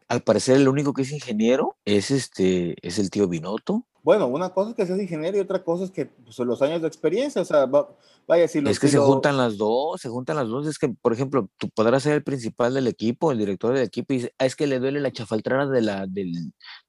al 0.07 0.21
parecer 0.21 0.57
el 0.57 0.67
único 0.67 0.93
que 0.93 1.01
es 1.01 1.11
ingeniero 1.11 1.77
es 1.85 2.11
este, 2.11 2.75
es 2.87 2.99
el 2.99 3.09
tío 3.09 3.27
Binotto. 3.27 3.85
Bueno, 4.03 4.25
una 4.27 4.49
cosa 4.49 4.71
es 4.71 4.75
que 4.75 4.85
seas 4.87 4.99
ingeniero 4.99 5.37
y 5.37 5.41
otra 5.41 5.63
cosa 5.63 5.83
es 5.83 5.91
que 5.91 6.07
pues, 6.07 6.37
los 6.39 6.61
años 6.61 6.81
de 6.81 6.87
experiencia, 6.87 7.41
o 7.41 7.45
sea, 7.45 7.65
va- 7.67 7.87
vaya, 8.27 8.47
si 8.47 8.59
lo 8.59 8.69
es 8.71 8.79
que 8.79 8.87
si 8.87 8.93
se 8.93 8.97
lo- 8.97 9.05
juntan 9.05 9.37
las 9.37 9.57
dos, 9.57 10.01
se 10.01 10.09
juntan 10.09 10.37
las 10.37 10.47
dos. 10.47 10.65
Es 10.67 10.79
que, 10.79 10.89
por 10.89 11.13
ejemplo, 11.13 11.49
tú 11.57 11.69
podrás 11.69 12.01
ser 12.03 12.13
el 12.13 12.23
principal 12.23 12.73
del 12.73 12.87
equipo, 12.87 13.31
el 13.31 13.37
director 13.37 13.73
del 13.75 13.83
equipo, 13.83 14.13
y 14.13 14.17
dice, 14.17 14.33
ah, 14.39 14.45
es 14.45 14.55
que 14.55 14.65
le 14.65 14.79
duele 14.79 14.99
la 15.01 15.11
chafaltrada 15.11 15.67
de 15.67 15.81
la, 15.81 16.07
del, 16.07 16.31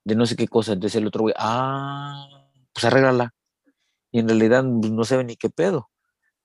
de 0.03 0.15
no 0.15 0.25
sé 0.25 0.35
qué 0.35 0.47
cosa. 0.47 0.73
Entonces 0.73 0.95
el 0.99 1.05
otro 1.07 1.21
güey, 1.21 1.35
ah, 1.37 2.49
pues 2.73 2.83
arréglala. 2.85 3.33
Y 4.11 4.19
en 4.19 4.27
realidad 4.27 4.65
pues, 4.81 4.91
no 4.91 5.03
sabe 5.03 5.23
ni 5.23 5.35
qué 5.35 5.49
pedo. 5.49 5.89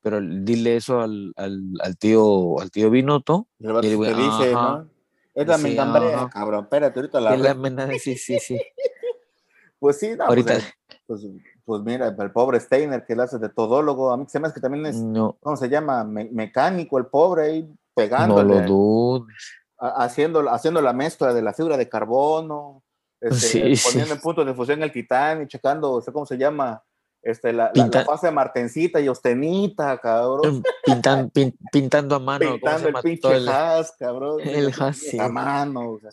Pero 0.03 0.21
dile 0.21 0.77
eso 0.77 1.01
al, 1.01 1.33
al, 1.37 1.61
al 1.83 1.97
tío, 1.97 2.61
al 2.61 2.71
tío 2.71 2.91
Binotto. 2.91 3.49
y 3.59 3.67
el 3.67 3.97
güey, 3.97 4.13
dice. 4.15 4.53
¿no? 4.53 4.89
Es 5.35 5.47
la 5.47 5.57
Sí, 5.57 5.77
cabrón, 6.33 6.65
espérate, 6.65 6.99
ahorita 6.99 7.21
la... 7.21 7.37
y 7.37 7.39
la 7.39 7.55
mena- 7.55 7.89
sí, 7.99 8.17
sí, 8.17 8.39
sí. 8.39 8.59
Pues 9.79 9.99
sí, 9.99 10.11
no, 10.17 10.25
Ahorita, 10.25 10.55
pues, 10.55 10.65
eh, 10.65 10.75
pues, 11.07 11.23
pues 11.65 11.83
mira, 11.83 12.09
el 12.09 12.33
pobre 12.33 12.59
Steiner 12.61 13.05
que 13.05 13.15
le 13.15 13.23
hace 13.23 13.39
de 13.39 13.49
todólogo, 13.49 14.11
a 14.11 14.17
mí 14.17 14.25
se 14.29 14.41
me 14.41 14.47
hace 14.47 14.55
que 14.55 14.61
también 14.61 14.87
es, 14.87 14.97
no, 14.97 15.37
¿cómo 15.41 15.57
se 15.57 15.69
llama? 15.69 16.03
Me- 16.05 16.29
mecánico, 16.33 16.99
el 16.99 17.07
pobre 17.07 17.43
ahí 17.45 17.63
no 17.63 17.77
pegándole. 17.95 18.61
lo 18.63 18.67
dudes. 18.67 19.37
a- 19.81 20.03
haciendo, 20.05 20.41
haciendo 20.51 20.81
la 20.83 20.93
mezcla 20.93 21.33
de 21.33 21.43
la 21.43 21.53
fibra 21.53 21.77
de 21.77 21.89
carbono, 21.89 22.83
este, 23.21 23.37
Sí, 23.37 23.77
sí. 23.77 23.89
poniendo 23.89 24.15
en 24.15 24.21
punto 24.21 24.45
de 24.45 24.55
fusión 24.55 24.83
el 24.83 24.91
titán 24.93 25.43
y 25.43 25.47
checando, 25.47 26.01
sé 26.01 26.13
cómo 26.13 26.27
se 26.27 26.37
llama, 26.37 26.83
este, 27.23 27.53
la, 27.53 27.71
la- 27.75 28.05
fase 28.05 28.27
de 28.29 28.33
martencita 28.33 29.01
y 29.01 29.09
ostenita, 29.09 29.97
cabrón. 29.99 30.63
Pintan- 30.85 31.31
pin- 31.33 31.57
pintando 31.71 32.17
a 32.17 32.19
mano. 32.19 32.39
¿cómo 32.45 32.53
se 32.55 32.59
Pintando 32.59 32.89
el 32.89 32.95
pinche 33.05 33.37
el- 33.37 33.49
has, 33.49 33.93
cabrón. 33.93 34.41
el 34.41 34.75
has, 34.81 34.97
sí. 34.97 35.19
A 35.19 35.29
mano. 35.29 35.91
o 35.93 36.01
sea. 36.01 36.11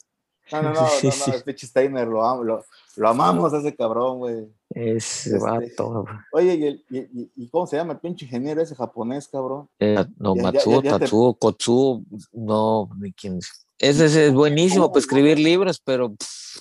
No, 0.51 0.61
no, 0.61 0.69
no, 0.73 0.75
no, 0.75 0.81
no, 0.81 0.87
sí. 0.89 1.07
este 1.07 1.57
Steiner 1.65 2.07
lo, 2.07 2.23
am- 2.23 2.41
lo, 2.43 2.63
lo 2.97 3.09
amamos 3.09 3.53
a 3.53 3.57
ese 3.59 3.75
cabrón, 3.75 4.19
güey. 4.19 4.47
Ese 4.69 5.35
Este, 5.35 5.39
vato. 5.39 6.05
Oye, 6.33 6.53
¿y, 6.55 6.63
el- 6.65 6.85
y, 6.89 7.31
y- 7.35 7.49
cómo 7.49 7.67
se 7.67 7.77
llama 7.77 7.93
el 7.93 7.99
pinche 7.99 8.25
ingeniero 8.25 8.61
ese 8.61 8.75
japonés, 8.75 9.27
cabrón? 9.27 9.69
Eh, 9.79 10.03
no, 10.17 10.35
Ya- 10.35 10.41
Matsuo, 10.43 10.81
ya- 10.81 10.91
ya 10.91 10.93
te- 10.93 10.99
Tatsuo, 11.05 11.33
Kotsuo, 11.35 12.01
no, 12.33 12.89
ni 12.99 13.11
quién. 13.13 13.39
Ese 13.79 14.05
es, 14.05 14.15
es 14.15 14.33
buenísimo 14.33 14.89
para 14.89 14.99
escribir 14.99 15.37
libros, 15.39 15.79
pero 15.83 16.09
pff, 16.13 16.57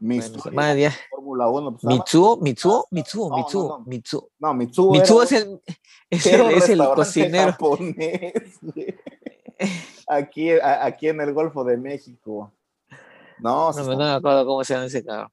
Mi 0.00 0.18
bueno, 0.18 0.36
historia 0.36 0.56
madre, 0.56 0.80
ya. 0.82 0.88
de 0.90 0.94
Fórmula 1.10 1.48
1. 1.48 1.70
pues, 1.72 1.84
más- 1.84 1.94
Mitsuo, 1.94 2.36
Mitsuo, 2.40 2.86
Mitsuo, 2.90 3.28
No, 3.28 3.36
no, 3.36 3.42
Mitsuo, 3.42 3.68
no. 3.68 3.84
Mitsuo. 3.86 4.28
No, 4.38 4.54
Mitsuo. 4.54 4.92
Mitsuo 4.92 5.22
es 5.22 5.32
el, 5.32 5.60
es 6.10 6.26
el, 6.26 6.40
es 6.52 6.68
el 6.68 6.78
cocinero. 6.94 7.52
japonés. 7.52 8.32
Aquí, 10.06 10.50
a- 10.52 10.84
aquí 10.86 11.08
en 11.08 11.20
el 11.20 11.32
Golfo 11.34 11.64
de 11.64 11.76
México. 11.76 12.52
No, 13.40 13.70
No, 13.70 13.74
me- 13.74 13.80
está- 13.82 13.92
no 13.92 13.98
me 13.98 14.10
acuerdo 14.12 14.46
cómo 14.46 14.64
se 14.64 14.74
llama 14.74 14.86
ese 14.86 15.04
cabrón. 15.04 15.30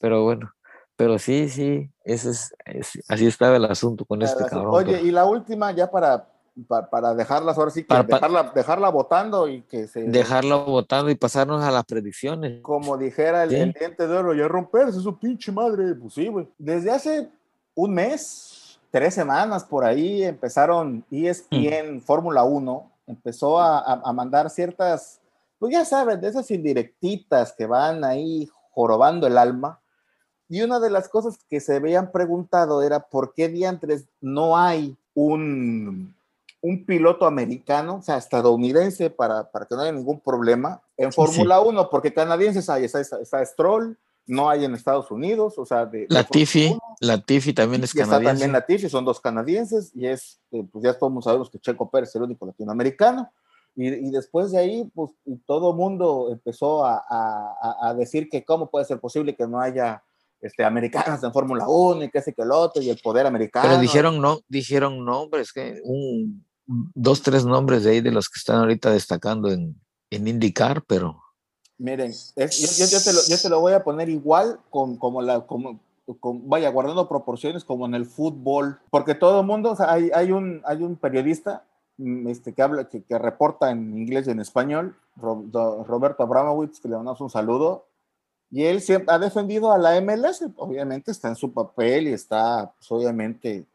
Pero 0.00 0.22
bueno, 0.24 0.52
pero 0.96 1.18
sí, 1.18 1.48
sí, 1.48 1.90
ese 2.04 2.30
es, 2.30 2.54
es- 2.64 2.98
así 3.08 3.26
estaba 3.26 3.56
el 3.56 3.64
asunto 3.64 4.04
con 4.04 4.22
este 4.22 4.44
cabrón. 4.46 4.74
Oye, 4.74 4.92
pero 4.94 5.06
y 5.06 5.10
la 5.10 5.24
última, 5.24 5.72
ya 5.72 5.90
para, 5.90 6.28
pa- 6.66 6.88
para, 6.88 7.14
dejarlas 7.14 7.56
ahora 7.58 7.70
sí, 7.70 7.82
que 7.82 7.88
Para- 7.88 8.06
pa- 8.06 8.16
dejarla, 8.16 8.52
dejarla 8.54 8.88
votando 8.90 9.48
y 9.48 9.62
que 9.62 9.86
se. 9.88 10.02
dejarlo 10.04 10.64
votando 10.64 11.10
y 11.10 11.14
pasarnos 11.14 11.62
a 11.64 11.70
las 11.70 11.84
predicciones. 11.84 12.60
Como 12.62 12.96
dijera 12.96 13.44
el, 13.44 13.50
Sí. 13.50 13.56
el 13.56 13.72
diente 13.72 14.06
de 14.06 14.16
oro, 14.16 14.34
ya 14.34 14.46
romperse 14.48 15.00
su 15.00 15.18
pinche 15.18 15.50
madre. 15.52 15.94
Pues 15.94 16.14
sí, 16.14 16.28
güey. 16.28 16.48
Desde 16.58 16.90
hace 16.90 17.28
un 17.74 17.94
mes, 17.94 18.78
tres 18.90 19.14
semanas 19.14 19.64
por 19.64 19.84
ahí, 19.84 20.22
empezaron 20.24 21.04
E 21.10 21.22
Mm. 21.22 21.26
ESPN 21.26 22.00
Fórmula 22.00 22.42
1, 22.44 22.90
empezó 23.06 23.58
a, 23.60 23.78
a- 23.78 24.02
a 24.04 24.12
mandar 24.12 24.48
ciertas, 24.50 25.20
pues 25.58 25.72
ya 25.72 25.84
sabes, 25.84 26.20
de 26.20 26.28
esas 26.28 26.50
indirectitas 26.50 27.52
que 27.56 27.66
van 27.66 28.04
ahí 28.04 28.48
jorobando 28.70 29.26
el 29.26 29.38
alma. 29.38 29.80
Y 30.48 30.62
una 30.62 30.80
de 30.80 30.90
las 30.90 31.08
cosas 31.08 31.38
que 31.50 31.60
se 31.60 31.76
habían 31.76 32.10
preguntado 32.10 32.82
era 32.82 33.00
por 33.00 33.34
qué 33.34 33.48
diantres 33.48 34.06
no 34.20 34.56
hay 34.56 34.96
un, 35.14 36.14
un 36.60 36.84
piloto 36.84 37.26
americano, 37.26 37.96
o 37.96 38.02
sea, 38.02 38.16
estadounidense, 38.16 39.10
para, 39.10 39.50
para 39.50 39.66
que 39.66 39.74
no 39.74 39.82
haya 39.82 39.92
ningún 39.92 40.20
problema 40.20 40.80
en 40.96 41.12
Sí, 41.12 41.16
Fórmula 41.16 41.60
1, 41.60 41.90
porque 41.90 42.12
canadienses 42.12 42.68
hay, 42.70 42.84
está, 42.84 43.00
está, 43.00 43.20
está 43.20 43.44
Stroll, 43.44 43.98
no 44.26 44.48
hay 44.48 44.64
en 44.64 44.74
Estados 44.74 45.10
Unidos, 45.10 45.58
o 45.58 45.64
sea, 45.64 45.86
de, 45.86 46.06
La 46.08 46.26
1. 46.30 46.78
la 47.00 47.24
también 47.54 47.84
es 47.84 47.94
Y 47.94 48.00
está 48.00 48.12
también 48.12 48.36
canadiense. 48.36 48.48
la 48.48 48.66
Tiffy, 48.66 48.88
son 48.88 49.04
dos 49.04 49.20
canadienses, 49.20 49.90
y 49.94 50.06
es, 50.06 50.40
eh, 50.50 50.64
pues 50.70 50.84
ya 50.84 50.94
todos 50.94 51.24
sabemos 51.24 51.50
que 51.50 51.58
Checo 51.58 51.90
Pérez 51.90 52.10
es 52.10 52.16
el 52.16 52.22
único 52.22 52.46
latinoamericano. 52.46 53.30
Y, 53.80 54.08
y 54.08 54.10
después 54.10 54.50
de 54.50 54.58
ahí, 54.58 54.90
pues 54.92 55.12
todo 55.46 55.72
mundo 55.72 56.30
empezó 56.32 56.84
a, 56.84 56.96
a- 57.08 57.76
a- 57.88 57.94
decir 57.94 58.28
que 58.28 58.44
cómo 58.44 58.68
puede 58.68 58.84
ser 58.84 58.98
posible 58.98 59.36
que 59.36 59.46
no 59.46 59.60
haya 59.60 60.02
este, 60.40 60.64
americanos 60.64 61.22
en 61.22 61.32
Fórmula 61.32 61.64
1 61.68 62.02
y 62.02 62.10
que 62.10 62.18
ese 62.18 62.32
que 62.34 62.42
el 62.42 62.50
otro, 62.50 62.82
y 62.82 62.90
el 62.90 62.98
poder 63.00 63.24
americano. 63.26 63.68
Pero 63.68 63.80
dijeron 63.80 64.20
no, 64.20 64.40
dijeron 64.48 65.04
nombres, 65.04 65.52
que 65.52 65.80
un, 65.84 66.44
dos, 66.66 67.22
tres 67.22 67.44
nombres 67.44 67.84
de 67.84 67.92
ahí 67.92 68.00
de 68.00 68.10
los 68.10 68.28
que 68.28 68.38
están 68.38 68.56
ahorita 68.56 68.90
destacando 68.90 69.48
en, 69.48 69.80
en 70.10 70.26
IndyCar, 70.26 70.82
pero 70.84 71.22
Miren, 71.78 72.10
es- 72.10 72.34
yo, 72.34 72.46
yo- 72.84 72.90
yo 72.90 73.00
te 73.04 73.12
lo, 73.12 73.20
yo 73.28 73.40
te 73.40 73.48
lo 73.48 73.60
voy 73.60 73.74
a 73.74 73.84
poner 73.84 74.08
igual 74.08 74.58
con, 74.70 74.96
como 74.96 75.22
la, 75.22 75.46
como, 75.46 75.78
con- 76.18 76.48
vaya, 76.48 76.68
guardando 76.70 77.08
proporciones 77.08 77.64
como 77.64 77.86
en 77.86 77.94
el 77.94 78.06
fútbol, 78.06 78.80
porque 78.90 79.14
todo 79.14 79.40
el 79.42 79.46
mundo, 79.46 79.70
o 79.70 79.76
sea, 79.76 79.92
hay, 79.92 80.10
hay, 80.12 80.32
un, 80.32 80.62
hay 80.64 80.82
un 80.82 80.96
periodista 80.96 81.64
este, 82.26 82.54
que 82.54 82.62
habla, 82.62 82.88
que, 82.88 83.02
que 83.02 83.18
reporta 83.18 83.70
en 83.70 83.96
inglés 83.98 84.26
y 84.26 84.30
en 84.30 84.40
español, 84.40 84.96
Roberto 85.16 86.22
Abramowitz, 86.22 86.80
que 86.80 86.88
le 86.88 86.96
mandamos 86.96 87.20
un 87.20 87.30
saludo, 87.30 87.86
y 88.50 88.64
él 88.64 88.80
siempre 88.80 89.14
ha 89.14 89.18
defendido 89.18 89.72
a 89.72 89.78
la 89.78 90.00
MLS, 90.00 90.42
obviamente 90.56 91.10
está 91.10 91.28
en 91.28 91.36
su 91.36 91.52
papel 91.52 92.08
y 92.08 92.12
está, 92.12 92.72
pues, 92.78 92.90
obviamente, 92.90 93.66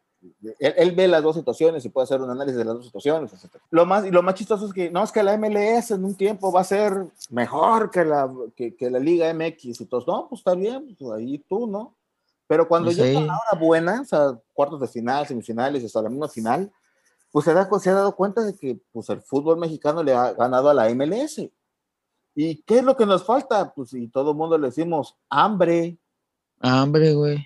él, 0.58 0.74
él 0.76 0.92
ve 0.92 1.06
las 1.06 1.22
dos 1.22 1.36
situaciones 1.36 1.84
y 1.84 1.90
puede 1.90 2.04
hacer 2.04 2.20
un 2.20 2.30
análisis 2.30 2.58
de 2.58 2.64
las 2.64 2.74
dos 2.74 2.86
situaciones, 2.86 3.32
etc. 3.32 3.56
Lo 3.70 3.86
más, 3.86 4.04
y 4.04 4.10
lo 4.10 4.22
más 4.22 4.34
chistoso 4.34 4.66
es 4.66 4.72
que 4.72 4.90
no 4.90 5.04
es 5.04 5.12
que 5.12 5.22
la 5.22 5.36
MLS 5.36 5.90
en 5.90 6.04
un 6.04 6.16
tiempo 6.16 6.50
va 6.50 6.62
a 6.62 6.64
ser 6.64 7.06
mejor 7.30 7.90
que 7.90 8.04
la, 8.04 8.32
que, 8.56 8.74
que 8.74 8.90
la 8.90 8.98
Liga 8.98 9.32
MX 9.32 9.82
y 9.82 9.86
todos, 9.86 10.06
no, 10.08 10.28
pues 10.28 10.40
está 10.40 10.54
bien, 10.54 10.96
pues 10.98 11.12
ahí 11.12 11.38
tú, 11.48 11.66
¿no? 11.66 11.94
Pero 12.46 12.66
cuando 12.68 12.86
Pues 12.86 12.96
llega 12.96 13.20
ahí. 13.20 13.26
la 13.26 13.34
hora 13.34 13.60
buena, 13.60 14.00
o 14.00 14.04
sea, 14.04 14.38
cuartos 14.52 14.80
de 14.80 14.88
final, 14.88 15.26
semifinales, 15.26 15.84
hasta 15.84 16.02
la 16.02 16.10
misma 16.10 16.28
final, 16.28 16.70
pues 17.34 17.46
se, 17.46 17.52
da, 17.52 17.68
se 17.80 17.90
ha 17.90 17.94
dado 17.94 18.14
cuenta 18.14 18.42
de 18.42 18.54
que 18.56 18.80
pues, 18.92 19.08
el 19.08 19.20
fútbol 19.20 19.58
mexicano 19.58 20.04
le 20.04 20.14
ha 20.14 20.34
ganado 20.34 20.70
a 20.70 20.74
la 20.74 20.88
MLS. 20.94 21.40
¿Y 22.32 22.62
qué 22.62 22.78
es 22.78 22.84
lo 22.84 22.96
que 22.96 23.06
nos 23.06 23.24
falta? 23.24 23.74
Pues 23.74 23.92
y 23.92 24.06
todo 24.06 24.30
el 24.30 24.36
mundo 24.36 24.56
le 24.56 24.68
decimos 24.68 25.16
hambre. 25.28 25.98
hambre, 26.60 27.12
güey. 27.12 27.44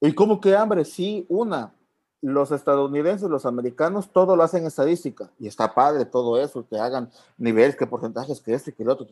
¿Y 0.00 0.14
cómo 0.14 0.40
que 0.40 0.56
hambre? 0.56 0.86
Sí, 0.86 1.26
una. 1.28 1.74
Los 2.22 2.50
estadounidenses, 2.50 3.28
los 3.28 3.44
americanos, 3.44 4.10
todo 4.10 4.36
lo 4.36 4.42
hacen 4.42 4.64
estadística. 4.64 5.30
Y 5.38 5.48
está 5.48 5.74
padre 5.74 6.06
todo 6.06 6.40
eso, 6.40 6.66
que 6.66 6.78
hagan 6.78 7.10
niveles, 7.36 7.76
que 7.76 7.86
porcentajes, 7.86 8.40
que 8.40 8.54
este, 8.54 8.72
que 8.72 8.84
el 8.84 8.88
otro. 8.88 9.06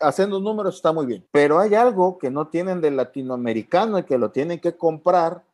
Haciendo 0.00 0.40
números 0.40 0.76
está 0.76 0.90
muy 0.90 1.04
bien. 1.04 1.22
Pero 1.32 1.58
hay 1.58 1.74
algo 1.74 2.16
que 2.16 2.30
no 2.30 2.48
tienen 2.48 2.80
del 2.80 2.96
latinoamericano 2.96 3.98
y 3.98 4.04
que 4.04 4.16
lo 4.16 4.30
tienen 4.30 4.58
que 4.58 4.74
comprar 4.74 5.44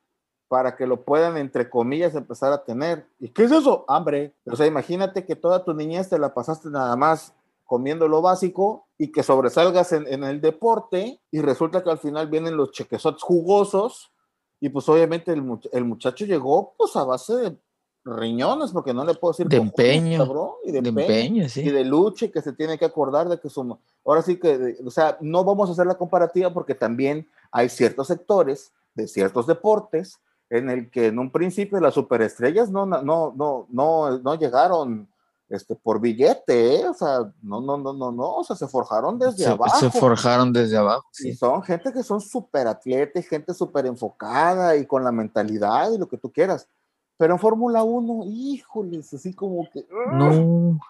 para 0.54 0.76
que 0.76 0.86
lo 0.86 1.02
puedan, 1.02 1.36
entre 1.36 1.68
comillas, 1.68 2.14
empezar 2.14 2.52
a 2.52 2.62
tener. 2.62 3.08
¿Y 3.18 3.30
qué 3.30 3.42
es 3.42 3.50
eso? 3.50 3.84
Hambre. 3.88 4.32
O 4.46 4.54
sea, 4.54 4.66
imagínate 4.68 5.26
que 5.26 5.34
toda 5.34 5.64
tu 5.64 5.74
niñez 5.74 6.08
te 6.08 6.16
la 6.16 6.32
pasaste 6.32 6.70
nada 6.70 6.94
más 6.94 7.34
comiendo 7.64 8.06
lo 8.06 8.22
básico 8.22 8.86
y 8.96 9.10
que 9.10 9.24
sobresalgas 9.24 9.90
en, 9.92 10.06
en 10.06 10.22
el 10.22 10.40
deporte 10.40 11.18
y 11.32 11.40
resulta 11.40 11.82
que 11.82 11.90
al 11.90 11.98
final 11.98 12.28
vienen 12.28 12.56
los 12.56 12.70
chequesotes 12.70 13.24
jugosos 13.24 14.12
y 14.60 14.68
pues 14.68 14.88
obviamente 14.88 15.32
el, 15.32 15.42
much- 15.42 15.68
el 15.72 15.84
muchacho 15.84 16.24
llegó 16.24 16.72
pues 16.78 16.94
a 16.94 17.02
base 17.02 17.34
de 17.34 17.56
riñones 18.04 18.70
porque 18.70 18.94
no 18.94 19.04
le 19.04 19.14
puedo 19.14 19.32
decir 19.32 19.48
De 19.48 19.56
empeño, 19.56 20.18
cabrón, 20.24 20.50
y 20.64 20.70
de, 20.70 20.82
De 20.82 20.88
empeño, 20.90 21.14
empeño, 21.14 21.44
y 21.46 21.48
sí. 21.48 21.68
de 21.68 21.84
lucha 21.84 22.26
y 22.26 22.30
que 22.30 22.42
se 22.42 22.52
tiene 22.52 22.78
que 22.78 22.84
acordar 22.84 23.28
de 23.28 23.40
que 23.40 23.48
su 23.50 23.76
ahora 24.04 24.22
sí 24.22 24.38
que 24.38 24.76
o 24.86 24.90
sea 24.92 25.18
no 25.20 25.42
vamos 25.42 25.68
a 25.68 25.72
hacer 25.72 25.86
la 25.88 25.98
comparativa 25.98 26.52
porque 26.52 26.76
también 26.76 27.26
hay 27.50 27.68
ciertos 27.68 28.06
sectores 28.06 28.72
de 28.94 29.08
ciertos 29.08 29.48
deportes 29.48 30.20
en 30.50 30.70
el 30.70 30.90
que 30.90 31.06
en 31.06 31.18
un 31.18 31.30
principio 31.30 31.80
las 31.80 31.94
superestrellas 31.94 32.70
no 32.70 32.86
no 32.86 33.02
no 33.02 33.66
no 33.68 34.18
no, 34.18 34.34
llegaron 34.34 35.08
este 35.48 35.74
por 35.74 36.00
billete 36.00 36.76
¿eh? 36.80 36.88
o 36.88 36.94
sea 36.94 37.32
no 37.42 37.60
no 37.60 37.76
no 37.76 37.92
no 37.92 38.12
no 38.12 38.36
o 38.36 38.44
sea 38.44 38.56
se 38.56 38.68
forjaron 38.68 39.18
desde 39.18 39.44
Se, 39.44 39.50
abajo 39.50 39.78
se 39.78 39.90
forjaron 39.90 40.52
desde 40.52 40.76
abajo, 40.76 41.06
y 41.12 41.32
sí. 41.32 41.34
son 41.34 41.62
gente 41.62 41.92
que 41.92 42.02
son 42.02 42.20
súper 42.20 42.66
atletas, 42.66 43.26
gente 43.26 43.54
súper 43.54 43.86
enfocada 43.86 44.76
y 44.76 44.86
con 44.86 45.04
la 45.04 45.12
mentalidad 45.12 45.90
y 45.92 45.98
lo 45.98 46.08
que 46.08 46.18
tú 46.18 46.30
quieras. 46.30 46.68
Pero 47.16 47.34
en 47.34 47.38
Fórmula 47.38 47.84
1, 47.84 48.24
híjoles, 48.26 49.14
así 49.14 49.34
como 49.34 49.68
que... 49.70 49.86
No, 50.12 50.80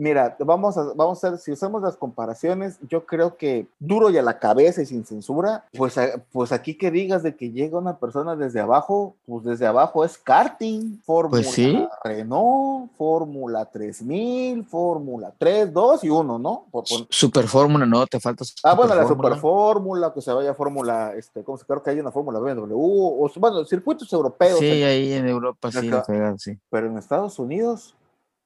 Mira, 0.00 0.34
vamos 0.38 0.78
a, 0.78 0.94
vamos 0.94 1.22
a 1.22 1.26
hacer, 1.28 1.38
si 1.38 1.52
hacemos 1.52 1.82
las 1.82 1.94
comparaciones, 1.94 2.78
yo 2.88 3.04
creo 3.04 3.36
que 3.36 3.66
duro 3.78 4.08
y 4.08 4.16
a 4.16 4.22
la 4.22 4.38
cabeza 4.38 4.80
y 4.80 4.86
sin 4.86 5.04
censura, 5.04 5.66
pues, 5.76 5.98
a- 5.98 6.22
pues 6.32 6.52
aquí 6.52 6.74
que 6.78 6.90
digas 6.90 7.22
de 7.22 7.36
que 7.36 7.50
llega 7.50 7.76
una 7.76 7.98
persona 7.98 8.34
desde 8.34 8.60
abajo, 8.60 9.14
pues 9.26 9.44
desde 9.44 9.66
abajo 9.66 10.02
es 10.02 10.16
karting, 10.16 11.02
Fórmula 11.04 11.42
Pues 11.42 11.50
sí. 11.54 11.86
Renault, 12.02 12.90
Fórmula 12.96 13.66
3000, 13.66 14.64
Fórmula 14.64 15.34
3, 15.36 15.70
2 15.70 16.02
y 16.04 16.08
1, 16.08 16.38
¿no? 16.38 16.64
Por- 16.70 16.84
por- 16.88 17.06
Super 17.10 17.46
Fórmula, 17.46 17.84
no, 17.84 18.06
te 18.06 18.18
falta 18.20 18.42
Ah, 18.64 18.74
bueno, 18.74 18.94
la. 18.94 19.06
Super 19.06 19.36
Fórmula, 19.36 20.14
que 20.14 20.22
se 20.22 20.32
vaya 20.32 20.54
Fórmula, 20.54 21.12
este, 21.14 21.44
¿cómo 21.44 21.58
se 21.58 21.66
creo 21.66 21.82
que 21.82 21.90
hay 21.90 22.00
una 22.00 22.10
Fórmula 22.10 22.38
BMW? 22.38 22.72
O, 22.74 23.30
bueno, 23.36 23.66
circuitos 23.66 24.10
europeos, 24.14 24.58
Sí, 24.60 24.64
eh, 24.66 24.84
ahí 24.86 25.12
en 25.12 25.28
Europa 25.28 25.68
Acá. 25.68 26.36
sí. 26.38 26.58
pero 26.70 26.86
en 26.86 26.96
Estados 26.96 27.38
Unidos, 27.38 27.94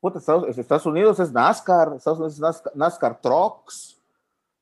puta, 0.05 0.19
Estados, 0.19 0.59
Estados 0.59 0.85
Unidos 0.87 1.19
es 1.19 1.33
NASCAR, 1.33 1.95
Estados 1.97 2.19
Unidos 2.19 2.35
es 2.35 2.41
NASCAR, 2.41 2.73
NASCAR 2.77 3.21
Trucks, 3.23 3.99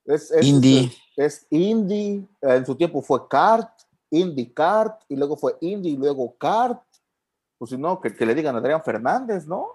es, 0.05 0.31
es, 0.31 0.47
Indy. 0.47 0.93
es, 1.17 1.35
es 1.43 1.47
Indy, 1.51 2.29
eh, 2.43 2.55
en 2.57 2.65
su 2.67 2.75
tiempo 2.77 3.03
fue 3.03 3.27
Kart, 3.29 3.69
Indy 4.11 4.51
Kart, 4.53 5.03
y 5.09 5.17
luego 5.17 5.37
fue 5.37 5.57
Indy, 5.61 5.91
y 5.91 5.97
luego 5.97 6.35
Kart, 6.39 6.81
pues 7.59 7.71
si 7.71 7.77
no, 7.77 8.01
que, 8.01 8.15
que 8.15 8.25
le 8.27 8.35
digan 8.37 8.55
a 8.55 8.59
Adrián 8.59 8.83
Fernández, 8.85 9.47
¿no? 9.47 9.67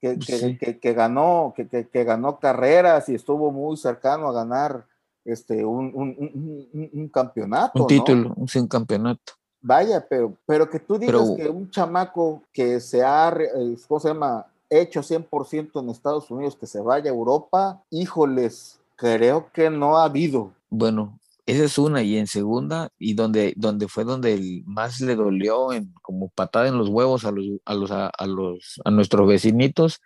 Que, 0.00 0.18
que, 0.18 0.38
Sí. 0.38 0.58
que, 0.58 0.92
ganó, 0.94 1.52
que, 1.54 2.04
ganó 2.04 2.38
carreras 2.40 3.08
y 3.10 3.14
estuvo 3.14 3.50
muy 3.52 3.76
cercano 3.76 4.28
a 4.28 4.32
ganar 4.32 4.86
este, 5.24 5.64
un, 5.64 5.92
un, 5.94 6.16
un- 6.18 6.68
un- 6.72 6.90
un 6.94 7.08
campeonato. 7.10 7.72
Un 7.74 7.80
¿no? 7.82 7.86
título, 7.86 8.32
un 8.34 8.48
sin 8.48 8.66
campeonato. 8.66 9.34
Vaya, 9.60 10.04
pero, 10.08 10.34
pero 10.46 10.70
que 10.70 10.80
tú 10.80 10.98
digas 10.98 11.20
Pero- 11.20 11.36
que 11.36 11.48
un 11.50 11.70
chamaco 11.70 12.42
que 12.50 12.80
se 12.80 13.04
ha, 13.04 13.28
eh, 13.38 13.76
¿cómo 13.86 14.00
se 14.00 14.08
llama? 14.08 14.46
Hecho 14.70 15.02
100% 15.02 15.80
en 15.80 15.90
Estados 15.90 16.30
Unidos, 16.30 16.56
que 16.56 16.66
se 16.66 16.80
vaya 16.80 17.10
a 17.10 17.14
Europa, 17.14 17.82
híjoles, 17.90 18.80
creo 18.96 19.50
que 19.52 19.68
no 19.68 19.98
ha 19.98 20.04
habido. 20.04 20.52
Bueno, 20.68 21.18
esa 21.46 21.64
es 21.64 21.76
una, 21.78 22.02
y 22.02 22.16
en 22.16 22.28
segunda, 22.28 22.90
y 22.96 23.14
donde, 23.14 23.52
donde 23.56 23.88
fue 23.88 24.04
donde 24.04 24.34
el 24.34 24.62
más 24.66 25.00
le 25.00 25.16
dolió 25.16 25.72
en, 25.72 25.92
como 26.02 26.28
patada 26.28 26.68
en 26.68 26.78
los 26.78 26.88
huevos 26.88 27.24
a 27.24 27.32
los, 27.32 27.44
a 27.64 27.74
los, 27.74 27.90
a, 27.90 28.06
a 28.08 28.26
los, 28.26 28.80
a 28.84 28.90
nuestros 28.92 29.26
vecinitos, 29.26 30.00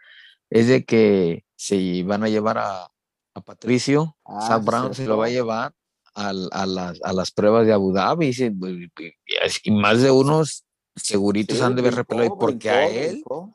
es 0.48 0.68
de 0.68 0.84
que 0.84 1.44
se 1.56 2.02
van 2.04 2.22
a 2.24 2.28
llevar 2.30 2.56
a, 2.58 2.84
a 3.34 3.40
Patricio, 3.42 4.16
Ah, 4.24 4.58
sí, 4.58 4.64
Brown 4.64 4.94
se 4.94 5.06
lo 5.06 5.18
va 5.18 5.26
a 5.26 5.30
llevar 5.30 5.72
a, 6.14 6.32
las, 6.32 7.02
a 7.02 7.12
las 7.12 7.30
pruebas 7.32 7.66
de 7.66 7.72
Abu 7.74 7.92
Dhabi 7.92 8.28
y, 8.28 8.32
se- 8.32 8.52
y 9.64 9.70
más 9.72 10.00
de 10.00 10.10
unos 10.10 10.64
seguritos 10.96 11.58
Sí, 11.58 11.62
han 11.64 11.74
de 11.74 11.82
brincó, 11.82 11.96
repelado. 11.96 12.26
¿Y 12.34 12.38
por 12.38 12.58
qué 12.58 12.70
a 12.70 12.88
él? 12.88 13.10
brincó. 13.10 13.52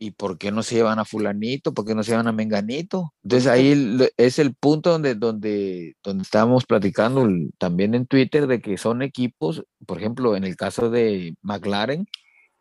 ¿Y 0.00 0.12
por 0.12 0.38
qué 0.38 0.52
no 0.52 0.62
se 0.62 0.76
llevan 0.76 1.00
a 1.00 1.04
fulanito? 1.04 1.74
¿Por 1.74 1.84
qué 1.84 1.94
no 1.94 2.04
se 2.04 2.12
llevan 2.12 2.28
a 2.28 2.32
menganito? 2.32 3.12
Entonces 3.24 3.48
ahí 3.48 3.98
es 4.16 4.38
el 4.38 4.54
punto 4.54 4.90
donde, 4.92 5.16
donde, 5.16 5.96
donde 6.04 6.22
estábamos 6.22 6.64
platicando 6.66 7.26
también 7.58 7.94
en 7.94 8.06
Twitter 8.06 8.46
de 8.46 8.60
que 8.60 8.78
son 8.78 9.02
equipos, 9.02 9.64
por 9.86 9.98
ejemplo, 9.98 10.36
en 10.36 10.44
el 10.44 10.56
caso 10.56 10.88
de 10.88 11.34
McLaren, 11.42 12.06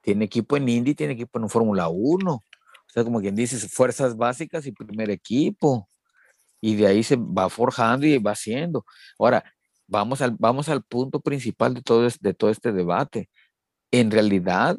tiene 0.02 0.26
equipo 0.26 0.58
en 0.58 0.68
Indy, 0.68 0.96
tiene 0.96 1.14
equipo 1.14 1.40
en 1.40 1.50
Fórmula 1.50 1.90
1. 1.90 2.34
O 2.34 2.44
sea, 2.88 3.04
como 3.04 3.22
quien 3.22 3.36
dice, 3.36 3.58
fuerzas 3.70 4.18
básicas 4.18 4.66
y 4.66 4.72
primer 4.72 5.12
equipo. 5.12 5.88
Y 6.62 6.76
de 6.76 6.88
ahí 6.88 7.04
se 7.04 7.18
va 7.18 7.50
forjando 7.50 8.08
y 8.08 8.18
va 8.18 8.32
haciendo. 8.32 8.86
Ahora, 9.20 9.44
vamos 9.88 10.22
al, 10.22 10.36
vamos 10.40 10.70
al 10.70 10.84
punto 10.84 11.20
principal 11.20 11.74
de 11.76 11.82
todo, 11.82 12.08
de 12.20 12.34
todo 12.34 12.50
este 12.50 12.72
debate. 12.72 13.30
En 13.92 14.10
realidad, 14.12 14.78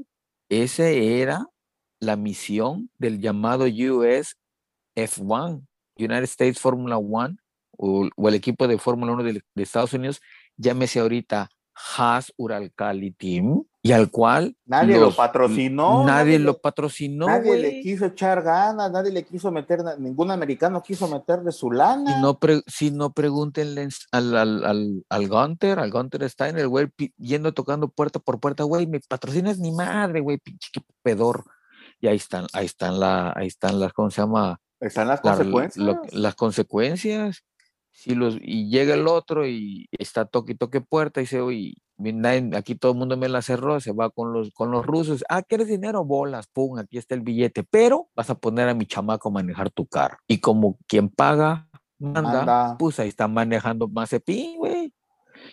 ese 0.49 1.21
era 1.21 1.47
la 2.01 2.17
misión 2.17 2.91
del 2.99 3.21
llamado 3.21 3.65
US 3.67 4.35
F1, 4.97 5.65
United 5.99 6.25
States 6.25 6.61
Formula 6.61 6.99
One, 6.99 7.37
o, 7.77 8.09
o 8.17 8.29
el 8.29 8.35
equipo 8.35 8.67
de 8.67 8.79
Fórmula 8.79 9.13
1 9.13 9.23
de, 9.23 9.33
de 9.55 9.63
Estados 9.63 9.93
Unidos, 9.93 10.21
llámese 10.57 11.01
ahorita 11.01 11.49
Haas 11.97 12.33
Uralkali 12.37 13.13
Team, 13.13 13.63
y 13.81 13.93
al 13.93 14.11
cual 14.11 14.57
Nadie 14.67 14.99
lo 14.99 15.15
patrocinó, 15.15 16.05
Nadie, 16.05 16.07
nadie 16.07 16.39
lo 16.41 16.59
patrocinó, 16.59 17.27
nadie 17.29 17.57
le 17.59 17.81
quiso 17.81 18.07
echar 18.07 18.43
ganas, 18.43 18.91
nadie 18.91 19.13
le 19.13 19.25
quiso 19.25 19.53
meter, 19.53 19.81
ningún 20.01 20.33
americano 20.33 20.83
quiso 20.83 21.07
meter 21.07 21.41
de 21.43 21.53
su 21.53 21.71
lana. 21.71 22.17
Si 22.17 22.21
no, 22.21 22.39
pre- 22.41 22.63
si 22.67 22.91
no 22.91 23.13
pregúntenle 23.13 23.89
al, 24.11 24.37
al, 24.37 24.65
al, 24.65 25.05
al 25.09 25.29
Gunter, 25.29 25.79
al 25.79 25.93
Gunter 25.93 26.29
Steiner, 26.29 26.67
güey, 26.67 26.89
yendo 27.17 27.55
tocando 27.55 27.89
puerta 27.89 28.19
por 28.19 28.41
puerta, 28.41 28.65
güey, 28.65 28.89
me 28.89 28.99
patrocinas 28.99 29.61
ni 29.61 29.71
madre, 29.71 30.19
güey, 30.21 30.39
pinche 30.39 30.71
qué 30.73 30.81
pedor. 31.03 31.45
Y 32.01 32.07
ahí 32.07 32.17
están, 32.17 32.47
ahí 32.53 32.67
están 32.67 33.01
la, 33.01 33.33
ahí 33.37 33.47
están 33.49 33.81
las, 33.81 33.93
¿cómo 33.93 34.11
se 34.11 34.21
llama? 34.21 34.61
Están 34.81 35.09
las 35.09 35.21
La- 35.25 35.33
consecuencias. 35.33 35.85
lo- 35.85 36.03
las 36.13 36.35
consecuencias. 36.35 37.45
Si 37.91 38.15
los, 38.15 38.37
y 38.41 38.69
llega 38.71 38.95
el 38.95 39.09
otro 39.09 39.47
y 39.47 39.89
está 39.91 40.25
toque 40.25 40.53
y 40.53 40.55
toque 40.55 40.81
puerta 40.81 41.21
y 41.21 41.25
dice, 41.25 41.41
oye, 41.41 41.75
aquí 42.55 42.77
todo 42.77 42.93
el 42.93 42.99
mundo 42.99 43.17
me 43.17 43.29
la 43.29 43.43
cerró, 43.43 43.81
se 43.81 43.91
va 43.93 44.11
con 44.11 44.33
los, 44.33 44.53
con 44.53 44.71
los 44.71 44.87
rusos. 44.87 45.25
Ah, 45.29 45.43
¿quieres 45.43 45.67
dinero? 45.67 46.05
Bolas, 46.05 46.47
pum, 46.47 46.79
aquí 46.79 46.97
está 46.99 47.17
el 47.17 47.23
billete. 47.23 47.65
Pero 47.65 48.09
vas 48.15 48.31
a 48.31 48.37
poner 48.39 48.69
a 48.69 48.75
mi 48.75 48.87
chamaco 48.87 49.29
a 49.31 49.33
manejar 49.33 49.71
tu 49.71 49.85
carro. 49.87 50.17
Y 50.29 50.39
como 50.39 50.79
quien 50.87 51.09
paga, 51.09 51.69
manda, 51.99 52.23
Manda. 52.23 52.77
pues 52.79 53.01
ahí 53.01 53.09
están 53.09 53.35
manejando 53.35 53.89
Mazepin, 53.89 54.59
güey. 54.59 54.93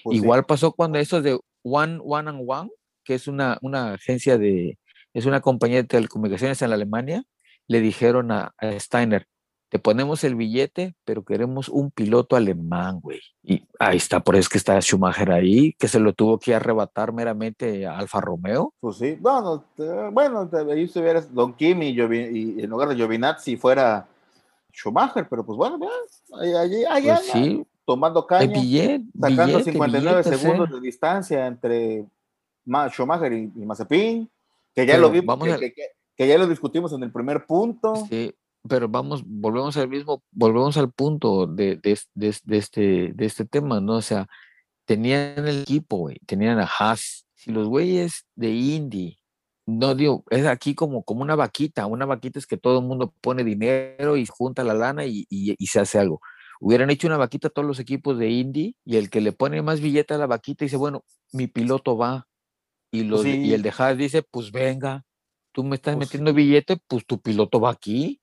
Pues 0.03 0.17
sí. 0.17 0.23
Igual 0.23 0.45
pasó 0.45 0.71
cuando 0.73 0.99
esos 0.99 1.23
de 1.23 1.39
One, 1.63 1.99
One 2.03 2.29
and 2.29 2.43
One, 2.47 2.69
que 3.03 3.15
es 3.15 3.27
una, 3.27 3.58
una 3.63 3.93
agencia 3.93 4.38
de, 4.38 4.77
es 5.15 5.25
una 5.25 5.39
compañía 5.41 5.78
de 5.78 5.86
telecomunicaciones 5.86 6.62
en 6.62 6.71
Alemania, 6.73 7.23
le 7.67 7.80
dijeron 7.80 8.32
a, 8.32 8.54
a 8.58 8.80
Steiner, 8.80 9.28
te 9.69 9.80
ponemos 9.80 10.23
el 10.23 10.36
billete, 10.36 10.95
pero 11.06 11.23
queremos 11.25 11.69
un 11.69 11.89
piloto 11.89 12.36
alemán, 12.36 12.99
güey. 13.01 13.19
Y 13.41 13.63
ahí 13.80 13.97
está, 13.97 14.19
por 14.19 14.36
eso 14.36 14.41
es 14.41 14.49
que 14.49 14.58
está 14.60 14.80
Schumacher 14.80 15.32
ahí, 15.32 15.73
que 15.80 15.88
se 15.88 15.99
lo 15.99 16.13
tuvo 16.13 16.38
que 16.38 16.54
arrebatar 16.54 17.12
meramente 17.13 17.86
a 17.88 17.97
Alfa 17.97 18.21
Romeo. 18.21 18.73
Pues 18.80 18.97
sí, 18.97 19.17
bueno, 19.19 19.63
te- 19.75 20.10
bueno, 20.12 20.47
te- 20.47 20.71
ahí 20.71 20.84
estuvieras 20.84 21.34
Don 21.34 21.54
Kim 21.54 21.82
y, 21.82 21.89
y 21.89 22.62
en 22.63 22.69
lugar 22.69 22.89
de 22.89 22.95
Giovinazzi 22.95 23.58
fuera 23.58 24.08
Schumacher, 24.71 25.28
pero 25.30 25.45
pues 25.45 25.58
bueno, 25.58 25.80
ahí, 26.39 26.54
ahí- 26.54 26.84
ahí 26.86 27.04
Pues 27.08 27.19
sí, 27.32 27.65
tomando 27.86 28.28
caña, 28.28 28.51
billete, 28.60 29.06
sacando 29.19 29.45
billete, 29.45 29.71
59 29.71 30.17
billetes, 30.21 30.39
segundos 30.41 30.69
eh. 30.69 30.73
de 30.75 30.82
distancia 30.82 31.47
entre 31.47 32.06
Ma- 32.65 32.89
Schumacher 32.89 33.32
y, 33.34 33.51
y 33.56 33.65
Mazepin, 33.65 34.30
que 34.75 34.85
ya 34.85 34.93
Pero 34.93 35.01
lo 35.07 35.11
vimos, 35.11 35.25
vamos 35.27 35.47
que, 35.47 35.53
a- 35.53 35.57
que- 35.57 35.73
que- 35.73 35.88
que 36.17 36.27
ya 36.27 36.38
lo 36.38 36.47
discutimos 36.47 36.93
en 36.93 37.03
el 37.03 37.11
primer 37.11 37.45
punto. 37.45 37.95
Sí, 38.09 38.33
pero 38.67 38.88
vamos, 38.88 39.23
volvemos 39.25 39.75
al 39.77 39.88
mismo, 39.89 40.23
volvemos 40.31 40.77
al 40.77 40.91
punto 40.91 41.45
de, 41.47 41.77
de, 41.77 41.99
de 42.13 42.35
de 42.43 42.57
este, 42.57 43.11
de 43.13 43.25
este 43.25 43.45
tema, 43.45 43.81
¿no? 43.81 43.95
O 43.97 44.01
sea, 44.01 44.27
tenían 44.85 45.47
el 45.47 45.61
equipo, 45.63 45.97
güey, 45.97 46.17
tenían 46.25 46.59
a 46.59 46.63
Haas. 46.79 47.25
Si 47.33 47.51
los 47.51 47.67
güeyes 47.67 48.25
de 48.35 48.51
Indy, 48.51 49.17
no 49.67 49.93
digo, 49.95 50.23
es 50.29 50.45
aquí 50.45 50.73
como, 50.75 51.03
como 51.03 51.21
una 51.21 51.35
vaquita, 51.35 51.85
una 51.85 52.05
vaquita 52.05 52.39
es 52.39 52.47
que 52.47 52.57
todo 52.57 52.79
el 52.79 52.85
mundo 52.85 53.13
pone 53.21 53.43
dinero 53.43 54.15
y 54.17 54.25
junta 54.25 54.63
la 54.63 54.73
lana 54.73 55.05
y, 55.05 55.25
y- 55.29 55.55
y 55.57 55.67
se 55.67 55.79
hace 55.79 55.99
algo. 55.99 56.21
Hubieran 56.61 56.89
hecho 56.89 57.07
una 57.07 57.17
vaquita 57.17 57.49
todos 57.49 57.67
los 57.67 57.79
equipos 57.79 58.17
de 58.17 58.29
Indy 58.29 58.75
y 58.85 58.95
el 58.97 59.09
que 59.09 59.21
le 59.21 59.33
pone 59.33 59.61
más 59.61 59.81
billete 59.81 60.13
a 60.13 60.17
la 60.17 60.27
vaquita 60.27 60.63
dice, 60.65 60.77
bueno, 60.77 61.03
mi 61.33 61.47
piloto 61.47 61.97
va. 61.97 62.27
Y, 62.95 63.03
los, 63.03 63.23
de- 63.23 63.29
y 63.31 63.45
sí. 63.45 63.53
el 63.53 63.62
de 63.62 63.73
Haas 63.77 63.97
dice, 63.97 64.23
pues 64.23 64.51
venga, 64.51 65.03
tú 65.51 65.63
me 65.63 65.75
estás 65.75 65.95
Pues 65.95 66.08
metiendo 66.08 66.34
billete, 66.34 66.77
pues 66.88 67.05
tu 67.05 67.19
piloto 67.19 67.60
va 67.60 67.71
aquí. 67.71 68.19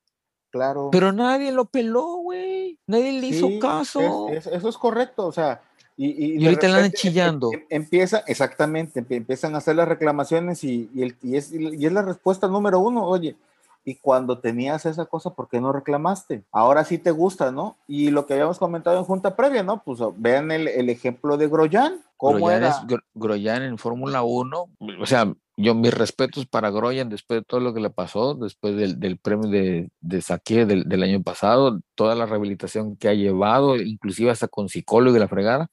Claro. 0.51 0.91
Pero 0.93 1.13
nadie 1.13 1.51
lo 1.53 1.65
peló, 1.65 2.17
güey. 2.17 2.79
Nadie 2.87 3.13
le 3.21 3.27
hizo 3.29 3.47
Sí, 3.49 3.59
caso. 3.59 4.29
es- 4.29 4.47
es- 4.47 4.55
eso 4.55 4.69
es 4.69 4.77
correcto, 4.77 5.27
o 5.27 5.33
sea, 5.33 5.63
y, 5.97 6.09
y, 6.37 6.45
ahorita 6.45 6.67
le 6.67 6.73
andan 6.75 6.83
repente 6.85 6.97
em- 6.97 7.01
chillando. 7.01 7.51
em- 7.53 7.67
empieza, 7.71 8.19
exactamente, 8.27 9.01
empie- 9.01 9.17
empiezan 9.17 9.55
a 9.55 9.59
hacer 9.59 9.77
las 9.77 9.89
reclamaciones 9.89 10.63
y, 10.65 10.91
y, 10.95 11.03
el- 11.03 11.17
y 11.23 11.37
es, 11.37 11.53
y 11.53 11.87
es 11.87 11.93
la 11.93 12.03
respuesta 12.03 12.49
número 12.49 12.81
uno, 12.81 13.05
oye, 13.07 13.37
y 13.85 13.97
cuando 13.97 14.39
tenías 14.39 14.87
esa 14.87 15.07
cosa, 15.07 15.35
¿por 15.35 15.49
qué 15.49 15.61
no 15.61 15.73
reclamaste? 15.73 16.45
Ahora 16.53 16.85
sí 16.85 16.99
te 16.99 17.11
gusta, 17.11 17.51
¿no? 17.51 17.77
Y 17.89 18.11
lo 18.11 18.27
que 18.27 18.35
habíamos 18.35 18.59
comentado 18.59 18.97
en 18.99 19.05
junta 19.05 19.35
previa, 19.37 19.63
¿no? 19.63 19.83
Pues 19.83 19.99
vean 20.17 20.51
el, 20.53 20.69
el 20.69 20.89
ejemplo 20.91 21.37
de 21.37 21.49
Groyan, 21.49 22.01
cómo 22.17 22.39
Groyan, 22.39 22.57
era. 22.63 22.69
es, 22.69 22.77
Gro- 22.87 23.03
Groyan 23.15 23.63
en 23.63 23.79
Fórmula 23.79 24.23
1. 24.23 24.69
O 25.01 25.07
sea, 25.07 25.33
yo 25.57 25.75
mis 25.75 25.93
respetos 25.93 26.47
para 26.47 26.71
Groyan 26.71 27.09
después 27.09 27.41
de 27.41 27.45
todo 27.45 27.61
lo 27.61 27.75
que 27.75 27.81
le 27.81 27.91
pasó, 27.91 28.35
después 28.35 28.77
del, 28.77 29.01
del 29.01 29.19
premio 29.19 29.51
de, 29.51 29.91
de 30.01 30.23
Saqué 30.23 30.65
del, 30.65 30.85
del 30.85 31.03
año 31.03 31.23
pasado, 31.23 31.81
toda 31.95 32.15
la 32.15 32.27
rehabilitación 32.27 32.97
que 32.97 33.09
ha 33.09 33.15
llevado, 33.15 33.77
inclusive 33.77 34.31
hasta 34.31 34.49
con 34.49 34.69
psicólogo 34.69 35.17
y 35.17 35.21
la 35.21 35.29
fregada. 35.29 35.69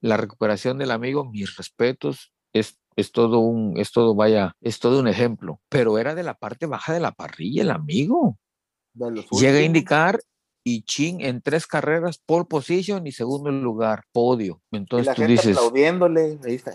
La 0.00 0.16
recuperación 0.16 0.78
del 0.78 0.90
amigo, 0.90 1.24
mis 1.24 1.56
respetos, 1.56 2.32
es, 2.52 2.78
es 2.96 3.12
todo 3.12 3.40
un, 3.40 3.78
es 3.78 3.92
todo, 3.92 4.14
vaya, 4.14 4.54
es 4.60 4.78
todo 4.80 4.98
un 5.00 5.08
ejemplo. 5.08 5.60
Pero 5.68 5.98
era 5.98 6.14
de 6.14 6.22
la 6.22 6.34
parte 6.34 6.66
baja 6.66 6.92
de 6.92 7.00
la 7.00 7.12
parrilla 7.12 7.62
el 7.62 7.70
amigo. 7.70 8.38
Llega 8.94 9.58
a 9.58 9.62
indicar 9.62 10.18
y 10.64 10.82
Chin 10.82 11.20
en 11.20 11.42
tres 11.42 11.66
carreras, 11.66 12.18
pole 12.18 12.46
position 12.46 13.06
y 13.06 13.12
segundo 13.12 13.50
lugar, 13.52 14.02
podio. 14.12 14.62
Y 14.72 14.76
Entonces 14.78 15.06
la 15.08 15.14
tú 15.14 15.22
gente 15.22 15.32
dices, 15.32 15.56
aplaudiéndole, 15.56 16.38
ahí 16.44 16.54
está. 16.54 16.74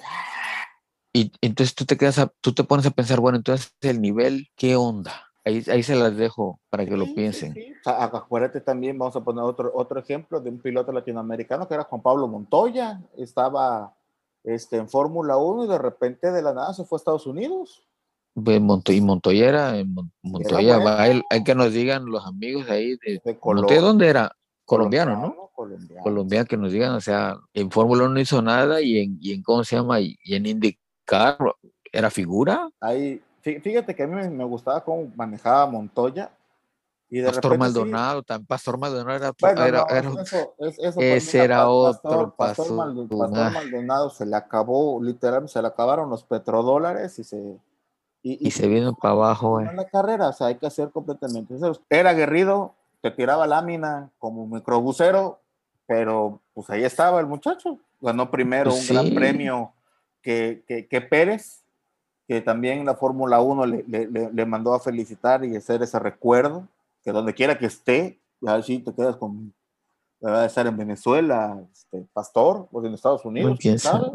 y 1.14 1.32
entonces 1.42 1.76
tú 1.76 1.86
te 1.86 1.98
quedas, 1.98 2.20
a- 2.20 2.32
tú 2.40 2.54
te 2.54 2.64
pones 2.64 2.86
a 2.86 2.92
pensar, 2.92 3.20
bueno, 3.20 3.38
entonces 3.38 3.76
el 3.82 4.00
nivel, 4.00 4.48
¿qué 4.56 4.76
onda? 4.76 5.28
Ahí, 5.44 5.64
ahí 5.68 5.82
se 5.84 5.96
las 5.96 6.16
dejo 6.16 6.62
para 6.70 6.86
que 6.86 6.92
lo 6.96 7.06
Sí, 7.06 7.10
sí, 7.10 7.16
piensen. 7.16 7.54
sí. 7.54 7.74
Sea, 7.84 8.04
acuérdate 8.04 8.62
también, 8.62 8.98
vamos 8.98 9.16
a 9.16 9.24
poner 9.24 9.44
otro, 9.44 9.72
otro 9.74 10.00
ejemplo 10.00 10.40
de 10.40 10.52
un 10.52 10.60
piloto 10.60 10.92
latinoamericano 10.92 11.68
que 11.68 11.74
era 11.74 11.84
Juan 11.84 12.02
Pablo 12.02 12.28
Montoya. 12.28 13.02
Estaba 13.18 13.94
este, 14.44 14.78
en 14.78 14.90
Fórmula 14.90 15.38
1 15.38 15.66
y 15.66 15.68
de 15.68 15.78
repente 15.78 16.32
de 16.32 16.42
la 16.42 16.54
nada 16.54 16.74
se 16.74 16.84
fue 16.86 16.96
a 16.96 17.00
Estados 17.00 17.28
Unidos. 17.28 17.84
Pues 18.34 18.62
y 18.90 19.02
Montoya 19.02 19.50
era, 19.50 19.78
en 19.78 19.94
Mon- 19.94 20.12
Montoya, 20.22 20.78
va, 20.78 21.02
hay, 21.02 21.22
hay 21.30 21.44
que 21.44 21.54
nos 21.54 21.74
digan 21.74 22.06
los 22.06 22.26
amigos 22.26 22.70
ahí 22.70 22.96
de, 23.06 23.22
De 23.26 23.40
Montoya. 23.44 23.82
¿dónde 23.82 24.08
era? 24.08 24.36
Colombiano, 24.66 25.18
¿no? 25.18 25.50
Colombiano. 25.54 26.02
Colombiano, 26.04 26.46
que 26.48 26.56
nos 26.58 26.72
digan, 26.72 26.94
o 26.94 27.02
sea, 27.02 27.36
en 27.54 27.70
Fórmula 27.70 28.06
1 28.06 28.14
no 28.14 28.20
hizo 28.22 28.42
nada 28.42 28.82
y 28.82 29.00
en, 29.00 29.18
y 29.20 29.34
en 29.34 29.44
¿cómo 29.44 29.64
se 29.66 29.76
llama? 29.76 30.00
Y, 30.00 30.18
en 30.26 30.46
IndyCar 30.46 31.38
era 31.92 32.10
figura. 32.10 32.70
Ahí, 32.80 33.22
fí- 33.44 33.62
fíjate 33.62 33.94
que 33.94 34.04
a 34.04 34.08
mí 34.08 34.16
me, 34.16 34.30
me 34.30 34.46
gustaba 34.46 34.82
cómo 34.84 35.12
manejaba 35.16 35.66
Montoya. 35.68 36.32
Y 37.14 37.20
de 37.20 37.26
Pastor 37.26 37.44
repente 37.52 37.56
sí- 37.56 37.60
Maldonado, 37.80 38.24
también 38.24 38.48
Pastor 38.48 38.78
Maldonado 38.80 39.12
era, 39.18 39.32
Bueno, 39.40 39.66
era- 39.66 39.80
no, 39.82 39.88
era- 39.90 40.22
eso, 40.22 40.54
es- 40.60 40.80
eso 40.80 41.00
ese 41.02 41.44
era 41.44 41.58
Pa- 41.58 41.68
otro 41.68 41.92
Pastor, 42.02 42.36
Pastor 42.36 42.66
paso- 42.66 42.76
Maldo- 42.76 43.08
Pastor 43.18 43.38
ah. 43.40 43.50
Maldonado 43.54 44.10
se 44.10 44.26
le 44.26 44.36
acabó, 44.38 45.04
literalmente 45.04 45.52
se 45.52 45.62
le 45.62 45.68
acabaron 45.68 46.10
los 46.10 46.24
petrodólares 46.24 47.20
y 47.20 47.24
se. 47.26 47.58
y 48.24 48.52
se 48.52 48.68
vino 48.68 48.94
para 48.94 49.14
abajo, 49.14 49.60
en 49.60 49.76
la 49.76 49.86
carrera, 49.88 50.30
o 50.30 50.34
sea, 50.34 50.48
hay 50.48 50.56
que 50.56 50.68
hacer 50.68 50.90
completamente. 50.92 51.56
Era 51.90 52.12
aguerrido, 52.12 52.76
te 53.02 53.10
tiraba 53.12 53.46
lámina 53.48 54.10
como 54.20 54.46
microbusero, 54.48 55.40
pero 55.88 56.40
pues 56.54 56.70
ahí 56.70 56.84
estaba 56.84 57.20
el 57.20 57.26
muchacho. 57.26 57.78
Ganó 58.00 58.30
primero 58.32 58.70
Pues 58.72 58.90
un 58.90 58.96
gran 58.96 59.08
sí. 59.08 59.12
premio 59.16 59.74
que, 60.22 60.64
que, 60.68 60.88
que 60.88 61.02
Pérez, 61.02 61.64
que 62.28 62.40
también 62.42 62.86
la 62.86 62.94
Fórmula 62.96 63.42
1 63.42 63.66
le, 63.66 63.84
le- 63.88 64.08
le- 64.08 64.32
le 64.32 64.46
mandó 64.46 64.74
a 64.76 64.80
felicitar 64.80 65.44
y 65.44 65.56
hacer 65.58 65.82
ese 65.82 65.98
recuerdo, 66.00 66.68
que 67.04 67.12
donde 67.12 67.34
quiera 67.34 67.58
que 67.58 67.66
esté, 67.68 68.22
ya 68.42 68.62
sí 68.62 68.80
te 68.80 68.94
quedas 68.94 69.18
con, 69.18 69.54
va 70.24 70.44
a 70.44 70.46
estar 70.46 70.66
en 70.68 70.78
Venezuela, 70.78 71.64
este, 71.72 72.06
Pastor, 72.14 72.68
o 72.72 72.86
en 72.86 72.94
Estados 72.94 73.26
Unidos, 73.26 73.58
¿Quién, 73.60 73.80
sabe? 73.80 74.08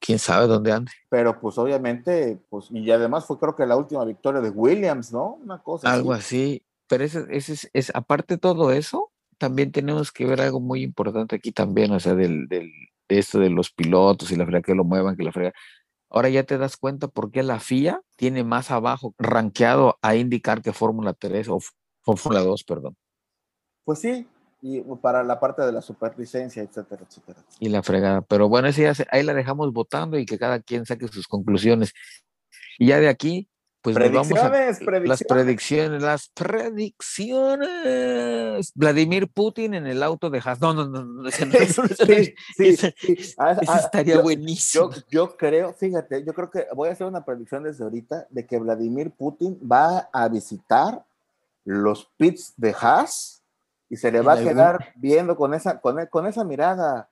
quién 0.00 0.18
sabe 0.18 0.46
dónde 0.46 0.72
ande. 0.72 0.92
pero 1.08 1.40
pues 1.40 1.58
obviamente, 1.58 2.38
pues, 2.50 2.66
y 2.70 2.90
además 2.90 3.26
fue 3.26 3.38
creo 3.38 3.54
que 3.56 3.66
la 3.66 3.76
última 3.76 4.04
victoria 4.04 4.40
de 4.40 4.50
Williams, 4.50 5.12
¿no? 5.12 5.38
Una 5.42 5.62
cosa 5.62 5.92
Algo 5.92 6.12
así. 6.12 6.22
así. 6.58 6.66
Pero 6.86 7.04
ese, 7.04 7.24
ese 7.30 7.54
es, 7.54 7.70
es- 7.72 7.92
aparte 7.94 8.34
de 8.34 8.38
todo 8.38 8.70
eso, 8.70 9.10
también 9.38 9.72
tenemos 9.72 10.12
que 10.12 10.26
ver 10.26 10.40
algo 10.40 10.60
muy 10.60 10.82
importante 10.82 11.34
aquí 11.36 11.50
también, 11.50 11.90
o 11.92 11.98
sea, 11.98 12.14
del, 12.14 12.46
del, 12.46 12.70
de 13.08 13.18
esto 13.18 13.38
de 13.40 13.50
los 13.50 13.70
pilotos 13.72 14.30
y 14.30 14.36
la 14.36 14.44
frega 14.44 14.62
que 14.62 14.74
lo 14.74 14.84
muevan, 14.84 15.16
que 15.16 15.24
la 15.24 15.32
frega. 15.32 15.52
Ahora 16.10 16.28
ya 16.28 16.44
te 16.44 16.58
das 16.58 16.76
cuenta 16.76 17.08
por 17.08 17.32
qué 17.32 17.42
la 17.42 17.58
FIA 17.58 18.00
tiene 18.16 18.44
más 18.44 18.70
abajo 18.70 19.14
rankeado 19.18 19.98
a 20.02 20.14
indicar 20.14 20.62
que 20.62 20.72
Fórmula 20.72 21.12
3 21.14 21.48
o 21.48 21.58
Fórmula 22.04 22.40
2, 22.40 22.64
perdón. 22.64 22.96
Pues 23.84 23.98
sí, 24.00 24.26
y 24.62 24.80
para 25.02 25.22
la 25.22 25.38
parte 25.40 25.62
de 25.62 25.72
la 25.72 25.82
superlicencia, 25.82 26.62
etcétera, 26.62 27.02
etcétera. 27.08 27.40
Y 27.60 27.68
la 27.68 27.82
fregada. 27.82 28.22
Pero 28.22 28.48
bueno, 28.48 28.68
ese 28.68 28.82
ya 28.82 28.94
se- 28.94 29.06
ahí 29.10 29.22
la 29.22 29.34
dejamos 29.34 29.72
votando 29.72 30.18
y 30.18 30.24
que 30.26 30.38
cada 30.38 30.60
quien 30.60 30.86
saque 30.86 31.08
sus 31.08 31.26
conclusiones. 31.28 31.92
Y 32.78 32.86
ya 32.88 32.98
de 33.00 33.08
aquí, 33.08 33.48
pues 33.82 33.98
nos 33.98 34.10
vamos 34.10 34.38
a 34.38 34.50
Predicciones, 34.50 34.80
las 35.06 35.22
predicciones. 35.24 36.02
las 36.02 36.28
predicciones. 37.34 38.72
Vladimir 38.74 39.28
Putin 39.28 39.74
en 39.74 39.86
el 39.86 40.02
auto 40.02 40.30
de 40.30 40.40
Haas. 40.44 40.60
No, 40.60 40.72
no, 40.72 40.88
no, 40.88 41.04
no, 41.04 41.28
ese 41.28 41.44
no, 41.46 41.52
ese 41.58 41.82
no, 41.82 41.88
Sí, 41.88 42.34
sí, 42.56 42.68
ese- 42.68 42.94
sí. 42.98 43.16
Ah, 43.38 43.58
ah, 43.68 43.78
estaría 43.84 44.14
yo- 44.16 44.22
buenísimo. 44.22 44.90
Yo, 44.90 45.00
yo 45.10 45.36
creo, 45.36 45.74
fíjate, 45.74 46.24
yo 46.24 46.32
creo 46.32 46.50
que 46.50 46.66
voy 46.74 46.88
a 46.88 46.92
hacer 46.92 47.06
una 47.06 47.24
predicción 47.24 47.64
desde 47.64 47.84
ahorita 47.84 48.26
de 48.30 48.46
que 48.46 48.58
Vladimir 48.58 49.10
Putin 49.10 49.58
va 49.60 50.08
a 50.12 50.28
visitar 50.28 51.04
los 51.64 52.06
pits 52.16 52.54
de 52.56 52.74
Haas 52.78 53.42
y 53.88 53.96
se 53.96 54.10
le 54.12 54.20
va 54.20 54.32
a 54.34 54.36
quedar 54.42 54.92
viendo 54.96 55.36
con 55.36 55.54
esa, 55.54 55.80
con, 55.80 55.98
e- 56.00 56.08
con 56.08 56.26
esa 56.26 56.44
mirada 56.44 57.08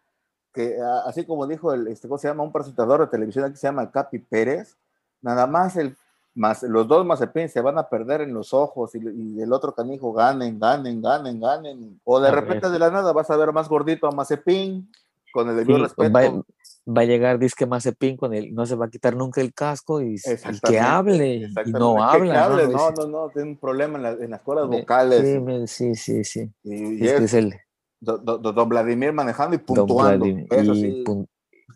que, 0.53 0.78
así 1.07 1.24
como 1.24 1.46
dijo 1.46 1.72
el, 1.72 1.86
este, 1.88 2.09
¿cómo 2.09 2.18
se 2.18 2.28
llama? 2.28 2.42
Un 2.42 2.53
presentador 2.53 3.00
de 3.00 3.07
televisión 3.07 3.50
que 3.50 3.57
se 3.57 3.66
llama 3.66 3.90
Capi 3.90 4.18
Pérez, 4.18 4.76
nada 5.20 5.46
más 5.46 5.76
el 5.76 5.96
más 6.34 6.62
los 6.62 6.88
dos 6.88 7.05
Mazepin 7.05 7.50
se 7.50 7.61
van 7.61 7.76
a 7.76 7.90
perder 7.90 8.22
en 8.22 8.32
los 8.32 8.55
ojos 8.55 8.94
y, 8.94 9.00
y 9.07 9.42
el 9.42 9.53
otro 9.53 9.74
canijo 9.74 10.14
ganen, 10.14 10.59
ganen, 10.59 11.03
ganen, 11.03 11.38
ganen. 11.38 12.00
O 12.05 12.20
de 12.20 12.28
A 12.28 12.32
repente 12.32 12.66
ver. 12.66 12.72
de 12.72 12.78
la 12.78 12.90
nada 12.90 13.12
vas 13.12 13.28
a 13.30 13.36
ver 13.36 13.53
más 13.53 13.68
gordito 13.68 14.07
a 14.07 14.12
Mazepin 14.12 14.90
con 15.30 15.50
el 15.50 15.57
debido 15.57 15.76
Sí, 15.76 15.82
respeto. 15.84 16.11
va, 16.11 16.42
va 16.87 17.03
a 17.03 17.05
llegar 17.05 17.39
Disque 17.39 17.64
Mazepin 17.66 18.16
con 18.16 18.35
él, 18.35 18.53
no 18.55 18.66
se 18.66 18.74
va 18.74 18.87
a 18.87 18.91
quitar 18.91 19.14
nunca 19.16 19.41
el 19.41 19.55
casco 19.55 20.01
y, 20.03 20.14
y 20.16 20.59
que 20.68 20.80
hable 20.80 21.35
y 21.64 21.70
no 21.72 22.03
habla. 22.03 22.45
hable, 22.45 22.66
¿no? 22.68 22.91
no, 22.91 22.91
no, 22.91 23.07
no, 23.07 23.30
tiene 23.30 23.51
un 23.51 23.57
problema 23.57 23.97
en, 23.99 24.03
la- 24.03 24.24
en 24.24 24.30
las 24.30 24.41
cuerdas 24.43 24.68
me- 24.68 24.80
vocales. 24.80 25.20
Sí, 25.20 25.39
me- 25.41 25.66
sí, 25.66 25.95
sí, 25.95 26.24
sí. 26.24 26.51
y, 26.64 26.95
y 27.05 27.07
Es 27.07 27.12
que 27.18 27.24
es 27.24 27.35
el 27.35 27.55
do- 28.01 28.18
do- 28.18 28.39
do- 28.39 28.53
don 28.53 28.68
Vladimir 28.68 29.12
manejando 29.12 29.55
y 29.55 29.59
Don 29.59 29.87
puntuando. 29.87 30.26
Eso 30.51 30.72
y 30.74 30.80
sí. 30.80 31.05
pun- 31.07 31.28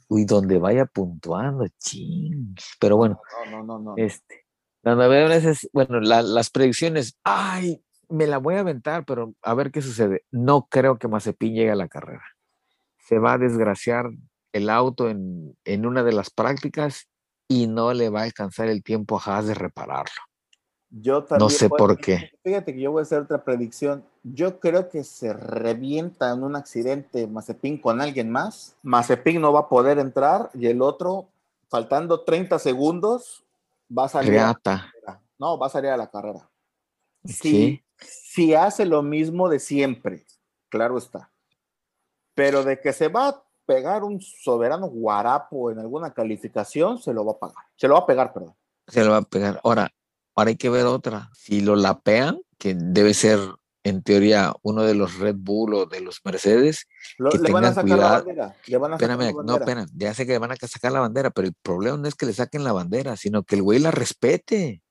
uy, 0.09 0.25
donde 0.25 0.59
vaya 0.59 0.87
puntuando, 0.87 1.65
ching. 1.79 2.55
Pero 2.81 2.97
bueno, 2.97 3.21
No, 3.51 3.63
no, 3.63 3.65
no, 3.65 3.79
no. 3.79 3.95
este, 3.97 4.45
la 4.83 4.95
novedad 4.97 5.33
es, 5.33 5.69
bueno, 5.73 6.01
la- 6.01 6.23
las 6.23 6.51
predicciones, 6.51 7.17
ay, 7.23 7.81
me 8.09 8.27
la 8.27 8.39
voy 8.39 8.55
a 8.57 8.61
aventar, 8.61 9.05
pero 9.05 9.35
a 9.43 9.55
ver 9.55 9.71
qué 9.71 9.83
sucede. 9.83 10.25
No 10.33 10.67
creo 10.71 10.99
que 10.99 11.09
Mazepin 11.09 11.55
llegue 11.55 11.71
a 11.71 11.77
la 11.77 11.89
carrera. 11.89 12.23
Se 13.09 13.19
va 13.19 13.35
a 13.35 13.39
desgraciar 13.39 14.07
el 14.57 14.71
auto 14.71 15.09
en, 15.09 15.57
en 15.65 15.87
una 15.87 16.03
de 16.03 16.13
las 16.13 16.31
prácticas 16.31 17.09
y 17.49 17.67
no 17.67 17.93
le 17.93 18.09
va 18.09 18.21
a 18.21 18.25
alcanzar 18.25 18.69
el 18.69 18.83
tiempo 18.83 19.19
a 19.19 19.23
Haas 19.37 19.47
de 19.47 19.55
repararlo. 19.55 20.13
Yo 20.91 21.25
también 21.25 21.51
sé 21.51 21.69
voy- 21.69 21.79
por 21.79 21.97
qué. 21.99 22.31
Fíjate 22.45 22.73
que 22.75 22.81
yo 22.81 22.93
voy 22.93 23.01
a 23.01 23.03
hacer 23.03 23.21
otra 23.21 23.43
predicción. 23.45 24.05
Yo 24.23 24.59
creo 24.61 24.89
que 24.89 25.05
se 25.05 25.33
revienta 25.33 26.33
en 26.33 26.43
un 26.43 26.57
accidente 26.57 27.27
Mazepin 27.27 27.79
con 27.79 28.01
alguien 28.01 28.31
más. 28.31 28.77
Mazepin 28.83 29.41
no 29.41 29.53
va 29.53 29.61
a 29.61 29.69
poder 29.69 29.99
entrar 29.99 30.51
y 30.55 30.67
el 30.67 30.81
otro, 30.83 31.29
faltando 31.69 32.21
30 32.23 32.59
segundos, 32.59 33.45
va 33.97 34.05
a 34.07 34.09
salir. 34.09 34.33
a 34.33 34.35
la 34.37 34.43
Reata. 34.45 34.91
carrera. 34.93 35.23
No, 35.39 35.59
va 35.59 35.67
a 35.67 35.71
salir 35.71 35.91
a 35.91 35.97
la 35.97 36.09
carrera. 36.11 36.49
Sí. 37.25 37.83
Si, 37.99 38.07
si 38.09 38.55
hace 38.55 38.87
lo 38.87 39.03
mismo 39.03 39.49
de 39.49 39.59
siempre, 39.59 40.25
claro 40.69 40.97
está. 40.99 41.31
Pero 42.35 42.63
de 42.65 42.81
que 42.81 42.93
se 42.93 43.09
va 43.09 43.43
pegar 43.67 44.05
un 44.05 44.21
soberano 44.21 44.89
guarapo 44.89 45.71
en 45.71 45.79
alguna 45.81 46.13
calificación, 46.15 46.99
se 46.99 47.13
lo 47.13 47.25
va 47.25 47.33
a 47.33 47.39
pagar. 47.39 47.65
Se 47.77 47.89
lo 47.89 47.95
va 47.95 48.01
a 48.01 48.07
pegar, 48.07 48.33
perdón. 48.33 48.55
se 48.89 49.05
lo 49.05 49.11
va 49.11 49.17
a 49.19 49.23
pegar. 49.23 49.61
Ahora, 49.65 49.91
ahora 50.35 50.49
hay 50.51 50.57
que 50.57 50.71
ver 50.71 50.87
otra. 50.87 51.29
Si 51.35 51.61
lo 51.61 51.75
lapean, 51.77 52.41
que 52.59 52.75
debe 52.75 53.13
ser 53.15 53.39
en 53.83 54.03
teoría 54.03 54.53
uno 54.63 54.83
de 54.83 54.95
los 54.95 55.19
Red 55.19 55.37
Bull 55.39 55.75
o 55.75 55.87
de 55.87 56.01
los 56.01 56.21
Mercedes, 56.25 56.87
Lo- 57.19 57.31
Que 57.31 57.39
le 57.39 57.53
van 57.53 57.65
a 57.65 57.69
tengan 57.69 57.75
sacar 57.75 57.89
la 57.89 57.97
cuidado. 57.97 58.25
bandera. 58.25 58.57
Le 58.67 58.77
van 58.79 58.93
a 58.93 58.99
sacar 58.99 59.11
espérame, 59.11 59.27
la 59.27 59.31
no, 59.33 59.59
bandera. 59.59 59.81
espera, 59.83 59.87
ya 59.95 60.15
sé 60.15 60.27
que 60.27 60.33
le 60.33 60.39
van 60.39 60.53
a 60.53 60.57
sacar 60.57 60.93
la 60.93 61.01
bandera, 61.01 61.31
pero 61.31 61.47
el 61.49 61.55
problema 61.63 61.97
no 61.97 62.09
es 62.09 62.15
que 62.15 62.27
le 62.27 62.33
saquen 62.33 62.65
la 62.65 62.73
bandera, 62.73 63.17
sino 63.17 63.43
que 63.45 63.55
el 63.57 63.63
güey 63.63 63.79
la 63.79 63.91
respete. 63.93 64.83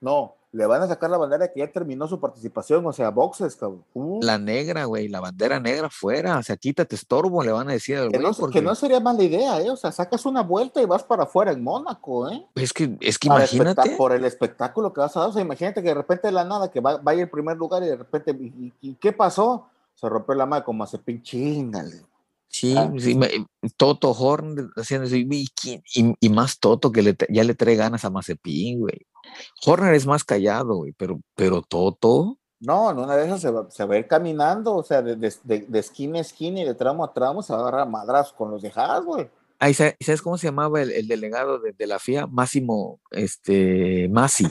No, 0.00 0.36
le 0.54 0.66
van 0.66 0.80
a 0.82 0.86
sacar 0.86 1.10
la 1.10 1.18
bandera 1.18 1.52
que 1.52 1.58
ya 1.58 1.70
terminó 1.70 2.06
su 2.06 2.20
participación, 2.20 2.86
o 2.86 2.92
sea, 2.92 3.10
boxes, 3.10 3.56
cabrón. 3.56 3.82
Uh, 3.92 4.20
La 4.22 4.38
negra, 4.38 4.84
güey, 4.84 5.08
la 5.08 5.18
bandera 5.18 5.58
negra 5.58 5.90
fuera, 5.90 6.38
o 6.38 6.42
sea, 6.44 6.56
quítate 6.56 6.94
estorbo, 6.94 7.42
le 7.42 7.50
van 7.50 7.68
a 7.68 7.72
decir 7.72 7.96
al 7.98 8.10
que, 8.12 8.18
güey, 8.18 8.30
no, 8.30 8.36
porque 8.38 8.60
que 8.60 8.64
no 8.64 8.74
sería 8.76 9.00
mala 9.00 9.20
idea, 9.22 9.60
¿eh? 9.60 9.68
O 9.68 9.76
sea, 9.76 9.90
sacas 9.90 10.24
una 10.26 10.42
vuelta 10.42 10.80
y 10.80 10.86
vas 10.86 11.02
para 11.02 11.24
afuera 11.24 11.50
en 11.50 11.60
Mónaco, 11.62 12.30
¿eh? 12.30 12.46
es 12.54 12.72
que, 12.72 12.96
es 13.00 13.18
que 13.18 13.26
Para 13.28 13.40
imagínate, 13.40 13.96
por 13.96 14.12
el 14.12 14.24
espectáculo 14.24 14.92
que 14.92 15.00
vas 15.00 15.16
a 15.16 15.20
dar. 15.20 15.28
O 15.30 15.32
sea, 15.32 15.42
imagínate 15.42 15.82
que 15.82 15.88
de 15.88 15.94
repente 15.94 16.28
de 16.28 16.32
la 16.32 16.44
nada, 16.44 16.70
que 16.70 16.80
va, 16.80 16.98
vaya 16.98 17.22
en 17.24 17.30
primer 17.30 17.56
lugar 17.56 17.82
y 17.82 17.86
de 17.86 17.96
repente, 17.96 18.30
¿y, 18.30 18.46
y- 18.80 18.90
y 18.90 18.94
qué 18.94 19.12
pasó? 19.12 19.66
Se 19.96 20.08
rompió 20.08 20.34
la 20.36 20.46
madre 20.46 20.64
como 20.64 20.84
hace 20.84 20.98
chingale. 21.22 22.02
Sí, 22.48 22.74
ah. 22.76 22.90
em, 22.94 23.46
Toto 23.76 24.12
Horn 24.12 24.70
haciendo. 24.76 25.08
Y, 25.14 25.50
y, 26.20 26.28
más 26.28 26.60
Toto 26.60 26.92
que 26.92 27.02
le, 27.02 27.16
ya 27.28 27.42
le 27.42 27.54
trae 27.54 27.74
ganas 27.74 28.04
a 28.04 28.10
Mazepin, 28.10 28.80
güey. 28.80 29.06
Horner 29.66 29.94
es 29.94 30.06
más 30.06 30.24
callado, 30.24 30.76
güey, 30.76 30.92
pero, 30.92 31.20
pero 31.34 31.62
Toto. 31.62 32.38
No, 32.60 32.90
en 32.90 32.98
una 32.98 33.16
de 33.16 33.26
esas 33.26 33.40
se 33.40 33.84
va, 33.84 33.94
a 33.94 33.98
ir 33.98 34.06
caminando, 34.06 34.74
o 34.74 34.82
sea, 34.82 35.02
de, 35.02 35.34
esquina 35.74 36.18
a 36.18 36.22
esquina 36.22 36.60
y 36.60 36.64
de 36.64 36.74
tramo 36.74 37.04
a 37.04 37.12
tramo 37.12 37.42
se 37.42 37.52
va 37.52 37.58
a 37.58 37.62
agarrar 37.62 37.88
madras 37.88 38.32
con 38.32 38.50
los 38.50 38.62
de 38.62 38.72
güey. 39.04 39.28
Ah, 39.58 39.72
sabes 39.72 40.22
cómo 40.22 40.38
se 40.38 40.46
llamaba 40.46 40.80
el, 40.82 41.06
delegado 41.08 41.58
de, 41.58 41.86
la 41.86 41.98
FIA? 41.98 42.26
Máximo, 42.26 43.00
este, 43.10 44.08
Masi. 44.10 44.46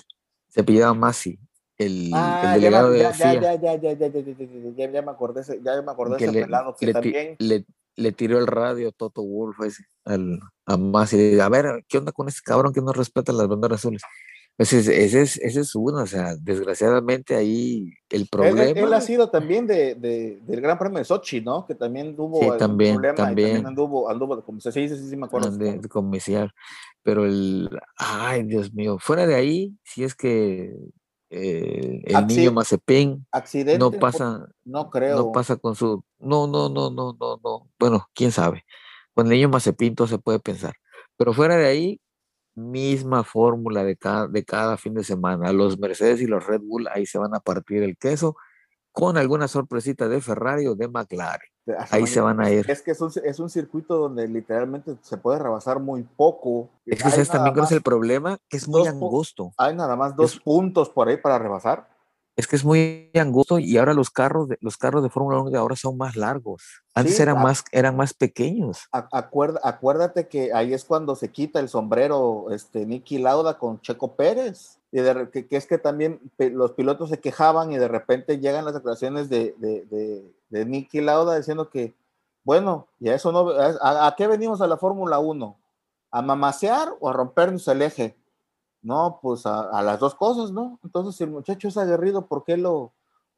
Se 0.50 0.62
apellidaba 0.62 0.94
Masi. 0.94 1.40
El, 1.78 2.12
delegado 2.54 2.92
de 2.92 3.04
la 3.04 3.12
ya, 3.12 3.14
FIA. 3.14 3.56
Ya, 3.56 3.76
ya, 3.76 5.02
me 5.02 5.12
acordé, 5.12 5.44
ya 5.64 5.74
ese 6.18 6.32
pelado 6.32 6.76
que 6.76 6.94
también 6.94 7.38
le 7.96 8.12
tiró 8.12 8.40
el 8.40 8.48
radio 8.48 8.92
Toto 8.92 9.22
Wolf 9.24 9.60
ese, 9.62 9.84
al, 10.06 10.40
a 10.66 10.78
le 11.12 11.30
dijo, 11.32 11.44
a 11.44 11.50
ver, 11.50 11.86
¿qué 11.88 11.98
onda 11.98 12.12
con 12.12 12.28
ese 12.28 12.42
cabrón 12.44 12.74
que 12.74 12.82
no 12.82 12.94
respeta 12.94 13.32
las 13.34 13.48
banderas 13.48 13.80
azules? 13.80 14.02
Ese 14.56 14.80
es, 14.80 14.88
ese 14.88 15.22
es, 15.24 15.38
ese 15.38 15.62
es 15.62 15.74
uno, 15.74 16.04
o 16.04 16.06
sea, 16.06 16.36
desgraciadamente 16.40 17.36
ahí 17.36 17.92
el 18.10 18.28
problema... 18.28 18.64
él- 18.66 18.78
él 18.78 18.94
ha 18.94 19.02
sido 19.02 19.30
también 19.32 19.66
de, 19.66 19.96
de- 19.96 20.40
del 20.46 20.62
Gran 20.62 20.78
Premio 20.78 21.00
de 21.00 21.06
Sochi, 21.06 21.42
¿no? 21.42 21.66
Que 21.66 21.74
también 21.74 22.16
tuvo 22.16 22.40
Sí, 22.40 22.58
también, 22.60 22.94
problema 22.94 23.14
y 23.16 23.18
también. 23.18 23.48
también 23.48 23.66
anduvo, 23.66 24.10
anduvo, 24.10 24.44
como 24.44 24.60
se 24.60 24.70
dice, 24.80 24.96
sí, 24.96 25.10
sí 25.10 25.18
me 25.18 25.26
acuerdo. 25.26 25.50
de, 25.50 25.80
de 25.80 25.90
comercial. 25.90 26.52
Pero 27.02 27.26
el, 27.26 27.68
ay, 27.98 28.44
Dios 28.44 28.72
mío, 28.74 28.98
fuera 29.00 29.26
de 29.26 29.34
ahí, 29.36 29.76
si 29.84 30.04
es 30.04 30.14
que 30.14 30.72
eh, 31.36 32.02
el 32.06 32.28
niño 32.28 32.52
Mazepin 32.52 33.26
Accidente, 33.32 33.80
no 33.80 33.92
pasa, 33.92 34.48
no 34.64 34.90
creo. 34.92 35.18
no 35.18 35.32
pasa 35.32 35.56
con 35.56 35.76
su, 35.76 36.04
no, 36.20 36.46
no, 36.46 36.70
no, 36.70 36.92
no, 36.92 37.18
no, 37.20 37.40
no, 37.44 37.70
bueno, 37.80 38.08
quién 38.14 38.32
sabe. 38.32 38.66
Con 39.16 39.26
el 39.26 39.34
niño 39.34 39.50
Mazepin 39.50 39.96
todo 39.96 40.08
se 40.08 40.20
puede 40.20 40.40
pensar. 40.40 40.76
Pero 41.18 41.34
fuera 41.34 41.56
de 41.56 41.66
ahí, 41.66 42.02
misma 42.56 43.24
fórmula 43.24 43.84
de 43.84 43.98
cada, 43.98 44.28
de 44.28 44.46
cada 44.46 44.78
fin 44.78 44.94
de 44.94 45.04
semana. 45.04 45.52
Los 45.54 45.80
Mercedes 45.80 46.22
y 46.22 46.28
los 46.28 46.46
Red 46.46 46.62
Bull 46.62 46.88
ahí 46.94 47.06
se 47.08 47.18
van 47.18 47.34
a 47.34 47.40
partir 47.40 47.82
el 47.82 47.98
queso 47.98 48.36
con 48.94 49.18
alguna 49.18 49.48
sorpresita 49.48 50.08
de 50.08 50.22
Ferrari 50.22 50.68
o 50.68 50.76
de 50.76 50.88
McLaren. 50.88 51.50
Ahí 51.90 52.06
se 52.08 52.22
van 52.22 52.40
a 52.40 52.50
ir. 52.52 52.70
Es 52.70 52.82
que 52.82 52.92
es 52.92 53.02
un, 53.02 53.12
es 53.24 53.40
un 53.40 53.50
circuito 53.50 53.98
donde 53.98 54.28
literalmente 54.28 54.96
se 55.02 55.18
puede 55.18 55.40
rebasar 55.40 55.80
muy 55.80 56.04
poco. 56.04 56.70
Es 56.86 57.00
que 57.00 57.06
Hay 57.06 57.12
¿sabes 57.12 57.28
nada 57.30 57.40
también 57.40 57.54
cuál 57.56 57.66
es 57.66 57.72
el 57.72 57.82
problema? 57.82 58.38
Que 58.48 58.58
es 58.58 58.68
muy 58.68 58.86
angosto. 58.88 59.52
Hay 59.58 59.76
nada 59.76 59.96
más 59.96 60.16
dos 60.16 60.34
es- 60.36 60.40
puntos 60.40 60.90
por 60.90 61.08
ahí 61.08 61.18
para 61.18 61.40
rebasar. 61.40 61.88
Es 62.36 62.48
que 62.48 62.56
es 62.56 62.66
muy 62.66 63.12
angosto 63.14 63.60
y 63.60 63.78
ahora 63.78 63.94
los 63.94 64.10
carros 64.10 64.48
de, 64.50 64.58
los 64.60 64.76
carros 64.78 65.04
de 65.04 65.10
Fórmula 65.10 65.40
1 65.40 65.52
de 65.52 65.58
ahora 65.60 65.76
son 65.76 65.98
más 65.98 66.16
largos. 66.16 66.64
Antes 66.96 67.16
Sí, 67.18 67.22
eran 67.22 67.38
a- 67.38 67.44
más, 67.44 67.64
eran 67.72 67.96
más 67.96 68.14
pequeños. 68.16 68.88
Acuerda- 68.92 69.60
acuérdate 69.64 70.28
que 70.28 70.52
ahí 70.52 70.74
es 70.74 70.84
cuando 70.84 71.16
se 71.16 71.30
quita 71.30 71.60
el 71.60 71.70
sombrero 71.70 72.48
este, 72.52 72.88
Nicky 72.88 73.20
Lauda 73.20 73.60
con 73.60 73.80
Checo 73.82 74.16
Pérez. 74.16 74.80
Y 74.92 75.02
de 75.02 75.30
que, 75.32 75.48
que 75.48 75.58
es 75.58 75.68
que 75.68 75.78
también 75.78 76.20
los 76.38 76.72
pilotos 76.72 77.10
se 77.10 77.20
quejaban 77.20 77.72
y 77.72 77.78
de 77.78 77.88
repente 77.88 78.40
llegan 78.40 78.66
las 78.66 78.74
declaraciones 78.76 79.30
de, 79.30 79.56
de, 79.58 79.86
de, 79.86 80.32
de 80.50 80.66
Nicky 80.66 81.02
Lauda 81.02 81.36
diciendo 81.38 81.70
que, 81.70 81.94
bueno, 82.44 82.88
y 83.00 83.10
a 83.10 83.16
eso 83.16 83.32
no, 83.32 83.50
a, 83.50 84.08
a 84.08 84.16
qué 84.16 84.28
venimos 84.28 84.60
a 84.62 84.68
la 84.68 84.78
Fórmula 84.78 85.18
1? 85.20 85.56
¿A 86.12 86.22
mamasear 86.22 86.96
o 87.00 87.10
a 87.10 87.14
rompernos 87.14 87.68
el 87.68 87.82
eje? 87.84 88.16
No, 88.84 89.20
pues 89.22 89.46
a, 89.46 89.70
a 89.70 89.82
las 89.82 90.00
dos 90.00 90.14
cosas, 90.14 90.52
¿no? 90.52 90.80
Entonces, 90.84 91.16
si 91.16 91.24
el 91.24 91.32
muchacho 91.32 91.68
es 91.70 91.78
aguerrido, 91.78 92.28
¿por 92.28 92.44
qué 92.44 92.58
lo, 92.58 92.94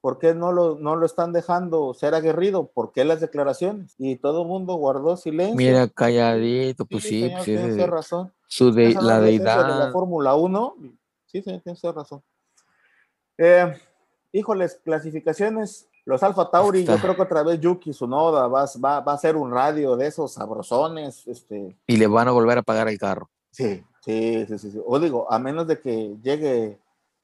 ¿Por 0.05 0.19
qué 0.19 0.35
no 0.35 0.51
lo, 0.51 0.75
no 0.75 0.95
lo 0.95 1.03
están 1.07 1.33
dejando 1.33 1.95
ser 1.95 2.13
aguerrido? 2.13 2.67
¿Por 2.67 2.91
qué 2.91 3.03
las 3.03 3.21
declaraciones? 3.21 3.95
Y 3.97 4.17
todo 4.17 4.43
el 4.43 4.47
mundo 4.47 4.75
guardó 4.75 5.17
silencio. 5.17 5.55
Mira, 5.55 5.87
calladito, 5.87 6.85
pues 6.85 7.01
sí, 7.05 7.21
señor, 7.21 7.31
pues 7.31 7.45
tiene 7.45 7.71
usted 7.71 7.87
razón. 7.87 8.33
su 8.45 8.71
de, 8.71 8.83
la 8.83 8.89
esencia 8.89 9.01
De 9.01 9.07
la 9.07 9.19
deidad. 9.19 9.91
Fórmula 9.91 10.35
1. 10.35 10.75
Sí, 11.25 11.41
señor, 11.41 11.61
tiene 11.61 11.73
usted 11.73 11.91
razón. 11.91 12.21
Eh, 13.39 13.73
híjoles, 14.31 14.79
clasificaciones 14.83 15.89
Los 16.05 16.21
Alfa 16.21 16.51
Tauri, 16.51 16.85
yo 16.85 16.97
creo 16.97 17.15
que 17.15 17.23
otra 17.23 17.41
vez 17.41 17.59
Yuki 17.59 17.89
Tsunoda 17.89 18.47
va, 18.47 18.65
va, 18.85 18.99
va 18.99 19.13
a 19.13 19.17
ser 19.17 19.35
un 19.35 19.49
radio 19.49 19.95
de 19.97 20.05
esos 20.05 20.33
sabrosones. 20.33 21.25
Este. 21.25 21.75
Y 21.87 21.97
le 21.97 22.05
van 22.05 22.27
a 22.27 22.31
volver 22.31 22.59
a 22.59 22.61
pagar 22.61 22.87
el 22.89 22.99
carro. 22.99 23.31
Sí, 23.49 23.83
sí, 24.05 24.57
sí, 24.57 24.71
sí. 24.71 24.79
O 24.85 24.99
digo, 24.99 25.31
a 25.31 25.39
menos 25.39 25.67
de 25.67 25.79
que 25.79 26.15
llegue 26.21 26.79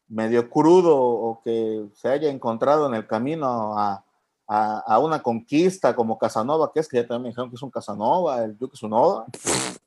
medio 0.07 0.49
crudo 0.49 0.97
o 0.97 1.41
que 1.43 1.85
se 1.95 2.09
haya 2.09 2.29
encontrado 2.29 2.87
en 2.87 2.95
el 2.95 3.07
camino 3.07 3.77
a, 3.77 4.03
a, 4.47 4.99
una 4.99 5.23
conquista 5.23 5.95
como 5.95 6.17
Casanova, 6.17 6.71
que 6.73 6.81
es 6.81 6.89
que 6.89 6.97
ya 6.97 7.07
también 7.07 7.23
me 7.23 7.29
dijeron 7.29 7.49
que 7.49 7.55
es 7.55 7.61
un 7.61 7.71
Casanova, 7.71 8.43
el 8.43 8.57
Yuki 8.57 8.75
Tsunoda. 8.75 9.25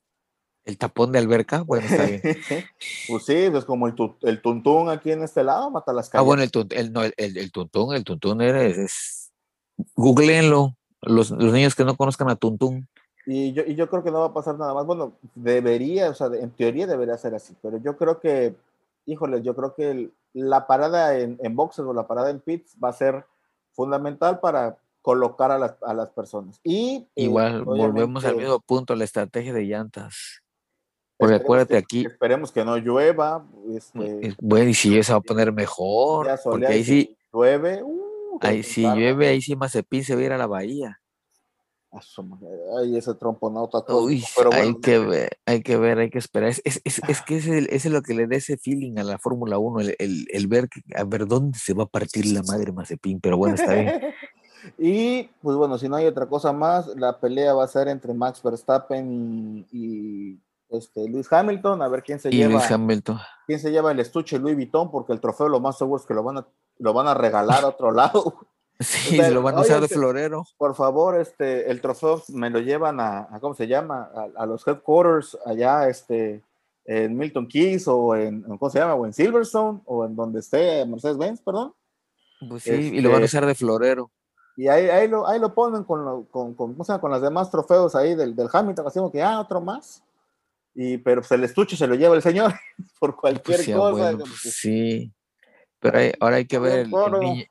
El 0.65 0.79
tapón 0.79 1.11
de 1.11 1.19
alberca, 1.19 1.61
bueno, 1.61 1.85
está 1.85 2.05
bien. 2.05 2.21
pues 3.07 3.23
sí, 3.23 3.33
es 3.35 3.51
pues 3.51 3.65
como 3.65 3.87
el, 3.87 3.93
el, 4.23 4.41
tuntún 4.41 4.89
aquí 4.89 5.11
en 5.11 5.21
este 5.21 5.43
lado, 5.43 5.69
mata 5.69 5.93
las 5.93 6.09
calles. 6.09 6.23
Ah, 6.23 6.25
bueno, 6.25 6.41
el, 6.41 6.49
el, 6.71 6.91
no, 6.91 7.03
el, 7.03 7.13
el, 7.17 7.51
tuntún, 7.51 7.93
el 7.93 8.03
tuntún 8.03 8.41
es, 8.41 8.75
es... 8.79 9.31
googleenlo, 9.93 10.75
los, 11.01 11.29
los, 11.29 11.53
niños 11.53 11.75
que 11.75 11.85
no 11.85 11.95
conozcan 11.95 12.29
a 12.29 12.35
tuntún. 12.35 12.87
Y 13.25 13.53
yo, 13.53 13.63
y 13.65 13.75
yo 13.75 13.89
creo 13.89 14.03
que 14.03 14.11
no 14.11 14.19
va 14.19 14.27
a 14.27 14.33
pasar 14.33 14.57
nada 14.57 14.73
más. 14.73 14.85
Bueno, 14.85 15.13
debería, 15.33 16.09
o 16.09 16.13
sea, 16.13 16.27
en 16.27 16.51
teoría 16.51 16.87
debería 16.87 17.17
ser 17.17 17.33
así, 17.35 17.55
pero 17.61 17.77
yo 17.77 17.97
creo 17.97 18.19
que, 18.19 18.55
híjole, 19.05 19.41
yo 19.41 19.55
creo 19.55 19.73
que 19.73 20.09
la 20.33 20.67
parada 20.67 21.17
en, 21.17 21.37
en 21.41 21.55
boxes 21.55 21.85
o 21.85 21.93
la 21.93 22.07
parada 22.07 22.29
en 22.29 22.39
pits 22.39 22.75
va 22.83 22.89
a 22.89 22.93
ser 22.93 23.25
fundamental 23.71 24.39
para 24.39 24.77
colocar 25.01 25.51
a 25.51 25.59
las, 25.59 25.75
a 25.83 25.93
las 25.93 26.09
personas. 26.09 26.59
Y 26.63 27.07
eh, 27.15 27.23
igual 27.23 27.63
volvemos 27.63 28.25
al 28.25 28.37
mismo 28.37 28.59
punto, 28.59 28.95
la 28.95 29.03
estrategia 29.03 29.53
de 29.53 29.63
llantas. 29.63 30.41
Porque 31.17 31.35
acuérdate 31.35 31.77
aquí. 31.77 32.05
Esperemos 32.05 32.51
que 32.51 32.65
no 32.65 32.77
llueva. 32.77 33.45
Este, 33.73 34.35
bueno, 34.41 34.69
y 34.69 34.73
si 34.73 34.97
eso 34.97 35.13
va 35.13 35.19
a 35.19 35.21
poner 35.21 35.53
mejor. 35.53 36.27
Porque 36.43 36.67
ahí 36.67 36.83
sí. 36.83 37.15
Llueve. 37.31 37.81
Uh, 37.83 38.39
ahí 38.41 38.63
si 38.63 38.83
llueve, 38.83 39.27
ahí 39.27 39.41
sí 39.41 39.55
Mazepin 39.55 40.03
se 40.03 40.15
va 40.15 40.21
a 40.21 40.25
ir 40.25 40.33
a 40.33 40.37
la 40.37 40.47
bahía. 40.47 40.99
Ay, 42.77 42.97
ese 42.97 43.13
tromponauta. 43.15 43.83
Uy, 43.93 44.23
pero 44.35 44.51
hay 44.53 44.75
que 44.81 44.99
ver, 44.99 45.37
hay 45.45 45.61
que 45.61 45.77
ver, 45.77 45.99
hay 45.99 46.09
que 46.09 46.17
esperar. 46.17 46.49
Es, 46.49 46.61
es, 46.65 46.81
es, 46.83 47.01
es 47.07 47.21
que 47.21 47.37
ese, 47.37 47.75
es 47.75 47.85
lo 47.85 48.01
que 48.01 48.13
le 48.13 48.27
da 48.27 48.35
ese 48.35 48.57
feeling 48.57 48.97
a 48.97 49.03
la 49.03 49.17
Fórmula 49.17 49.57
1, 49.57 49.79
el, 49.81 49.95
el, 49.99 50.27
el, 50.31 50.47
ver, 50.47 50.69
a 50.95 51.03
ver 51.03 51.27
dónde 51.27 51.57
se 51.57 51.73
va 51.73 51.83
a 51.83 51.87
partir 51.87 52.25
la 52.27 52.43
madre 52.43 52.71
Mazepin, 52.71 53.19
pero 53.19 53.37
bueno, 53.37 53.55
está 53.55 53.73
bien. 53.73 54.01
y 54.77 55.23
pues 55.41 55.55
bueno, 55.57 55.77
si 55.77 55.87
no 55.87 55.95
hay 55.95 56.05
otra 56.05 56.27
cosa 56.27 56.51
más, 56.51 56.87
la 56.95 57.19
pelea 57.19 57.53
va 57.53 57.63
a 57.63 57.67
ser 57.67 57.87
entre 57.87 58.13
Max 58.13 58.41
Verstappen 58.43 59.11
y, 59.11 59.65
y 59.71 60.39
este, 60.69 61.07
Luis 61.07 61.31
Hamilton, 61.31 61.81
a 61.81 61.87
ver 61.87 62.03
quién 62.03 62.19
se 62.19 62.29
lleva. 62.29 62.65
Hamilton. 62.65 63.19
Quién 63.47 63.59
se 63.59 63.71
lleva 63.71 63.91
el 63.91 63.99
estuche 63.99 64.39
Louis 64.39 64.55
Vuitton, 64.55 64.91
porque 64.91 65.13
el 65.13 65.19
trofeo 65.19 65.47
lo 65.47 65.59
más 65.59 65.77
seguro 65.77 66.01
es 66.01 66.07
que 66.07 66.13
lo 66.13 66.23
van 66.23 66.39
a, 66.39 66.47
lo 66.79 66.93
van 66.93 67.07
a 67.07 67.13
regalar 67.13 67.63
a 67.63 67.69
otro 67.69 67.91
lado. 67.93 68.35
Sí, 68.79 69.17
lo 69.17 69.41
van 69.41 69.57
a 69.57 69.61
usar 69.61 69.81
de 69.81 69.87
florero. 69.87 70.45
Por 70.57 70.75
favor, 70.75 71.19
este, 71.19 71.71
el 71.71 71.81
trofeo 71.81 72.21
me 72.29 72.49
lo 72.49 72.59
llevan 72.59 72.99
a, 72.99 73.27
¿cómo 73.39 73.55
se 73.55 73.67
llama? 73.67 74.09
A, 74.35 74.45
los 74.45 74.67
headquarters 74.67 75.37
allá, 75.45 75.87
este, 75.87 76.41
en 76.85 77.17
Milton 77.17 77.47
Keys 77.47 77.87
o 77.87 78.15
en, 78.15 78.43
¿cómo 78.43 78.69
se 78.69 78.79
llama? 78.79 78.95
O 78.95 79.05
en 79.05 79.13
Silverstone 79.13 79.81
o 79.85 80.05
en 80.05 80.15
donde 80.15 80.39
esté 80.39 80.85
Mercedes-Benz, 80.85 81.41
perdón. 81.41 81.73
Pues 82.49 82.63
sí, 82.63 82.71
y 82.71 83.01
lo 83.01 83.09
van 83.09 83.21
a 83.21 83.25
este, 83.25 83.37
usar 83.37 83.47
de 83.47 83.55
florero. 83.55 84.11
Y 84.57 84.67
ahí, 84.67 84.89
ahí, 84.89 85.07
lo, 85.07 85.27
ahí 85.27 85.39
lo 85.39 85.53
ponen 85.53 85.83
con, 85.83 86.25
con, 86.25 86.53
con, 86.53 86.75
con 86.75 87.11
las 87.11 87.21
demás 87.21 87.49
trofeos 87.51 87.95
ahí 87.95 88.15
del, 88.15 88.35
del 88.35 88.49
Hamilton, 88.51 88.87
así 88.87 88.99
como 88.99 89.11
que, 89.11 89.21
ah, 89.21 89.39
otro 89.39 89.61
más 89.61 90.03
y 90.75 90.97
pero 90.97 91.21
pues 91.21 91.31
el 91.31 91.45
estuche 91.45 91.77
se 91.77 91.87
lo 91.87 91.95
lleva 91.95 92.15
el 92.15 92.21
señor 92.21 92.53
por 92.99 93.15
cualquier 93.15 93.63
pues 93.63 93.75
cosa. 93.75 94.17
Pues 94.17 94.53
sí, 94.53 95.11
pero 95.79 95.97
ahora 96.19 96.35
hay 96.35 96.45
que 96.45 96.59
ver 96.59 96.79
el, 96.79 96.91
niño, 96.91 97.45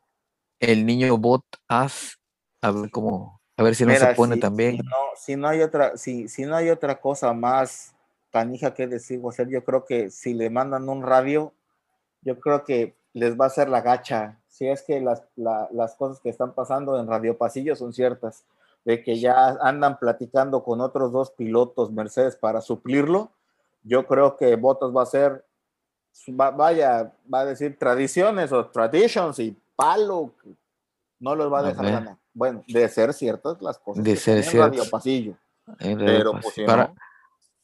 bot 1.18 1.44
as, 1.68 2.18
a 2.60 2.70
ver 2.70 2.90
cómo, 2.90 3.40
a 3.56 3.62
ver 3.62 3.74
si 3.74 3.84
no 3.84 3.94
se 3.94 4.14
pone 4.14 4.36
también. 4.36 4.76
Si 4.76 4.82
no, 4.82 4.96
si 5.16 5.36
no 5.36 5.48
hay 5.48 5.62
otra, 5.62 5.96
si, 5.96 6.28
si 6.28 6.44
no 6.44 6.56
hay 6.56 6.70
otra 6.70 7.00
cosa 7.00 7.32
más 7.32 7.94
canija 8.30 8.74
que 8.74 8.86
decir, 8.86 9.20
hacer, 9.28 9.48
yo 9.48 9.64
creo 9.64 9.84
que 9.84 10.10
si 10.10 10.34
le 10.34 10.50
mandan 10.50 10.88
un 10.88 11.02
radio, 11.02 11.52
yo 12.22 12.40
creo 12.40 12.64
que 12.64 12.96
les 13.12 13.38
va 13.38 13.44
a 13.44 13.48
hacer 13.48 13.68
la 13.68 13.80
gacha. 13.80 14.40
Si 14.48 14.66
es 14.66 14.82
que 14.82 15.00
las, 15.00 15.22
las 15.36 15.94
cosas 15.94 16.20
que 16.20 16.30
están 16.30 16.52
pasando 16.52 16.98
en 16.98 17.06
Radio 17.06 17.38
Pasillo 17.38 17.76
son 17.76 17.92
ciertas 17.92 18.44
de 18.84 19.02
que 19.02 19.18
ya 19.18 19.56
andan 19.62 19.98
platicando 19.98 20.62
con 20.62 20.80
otros 20.80 21.12
dos 21.12 21.30
pilotos 21.30 21.90
Mercedes 21.90 22.36
para 22.36 22.60
suplirlo, 22.60 23.30
yo 23.82 24.06
creo 24.06 24.36
que 24.36 24.56
Bottas 24.56 24.90
va 24.94 25.02
a 25.02 25.06
ser, 25.06 25.44
vaya, 26.26 27.12
va 27.32 27.40
a 27.40 27.44
decir 27.46 27.78
tradiciones 27.78 28.52
o 28.52 28.66
traditions 28.66 29.38
y 29.38 29.56
palo, 29.76 30.34
no 31.18 31.34
los 31.34 31.52
va 31.52 31.60
a 31.60 31.62
dejar 31.62 31.84
ganar. 31.84 32.18
Bueno, 32.32 32.64
de 32.66 32.88
ser 32.88 33.12
ciertas 33.12 33.60
las 33.62 33.78
cosas. 33.78 34.04
De 34.04 34.16
ser 34.16 34.42
ciertas. 34.42 34.88
pasillo. 34.88 35.36
Pero 35.78 36.32
pues, 36.32 36.68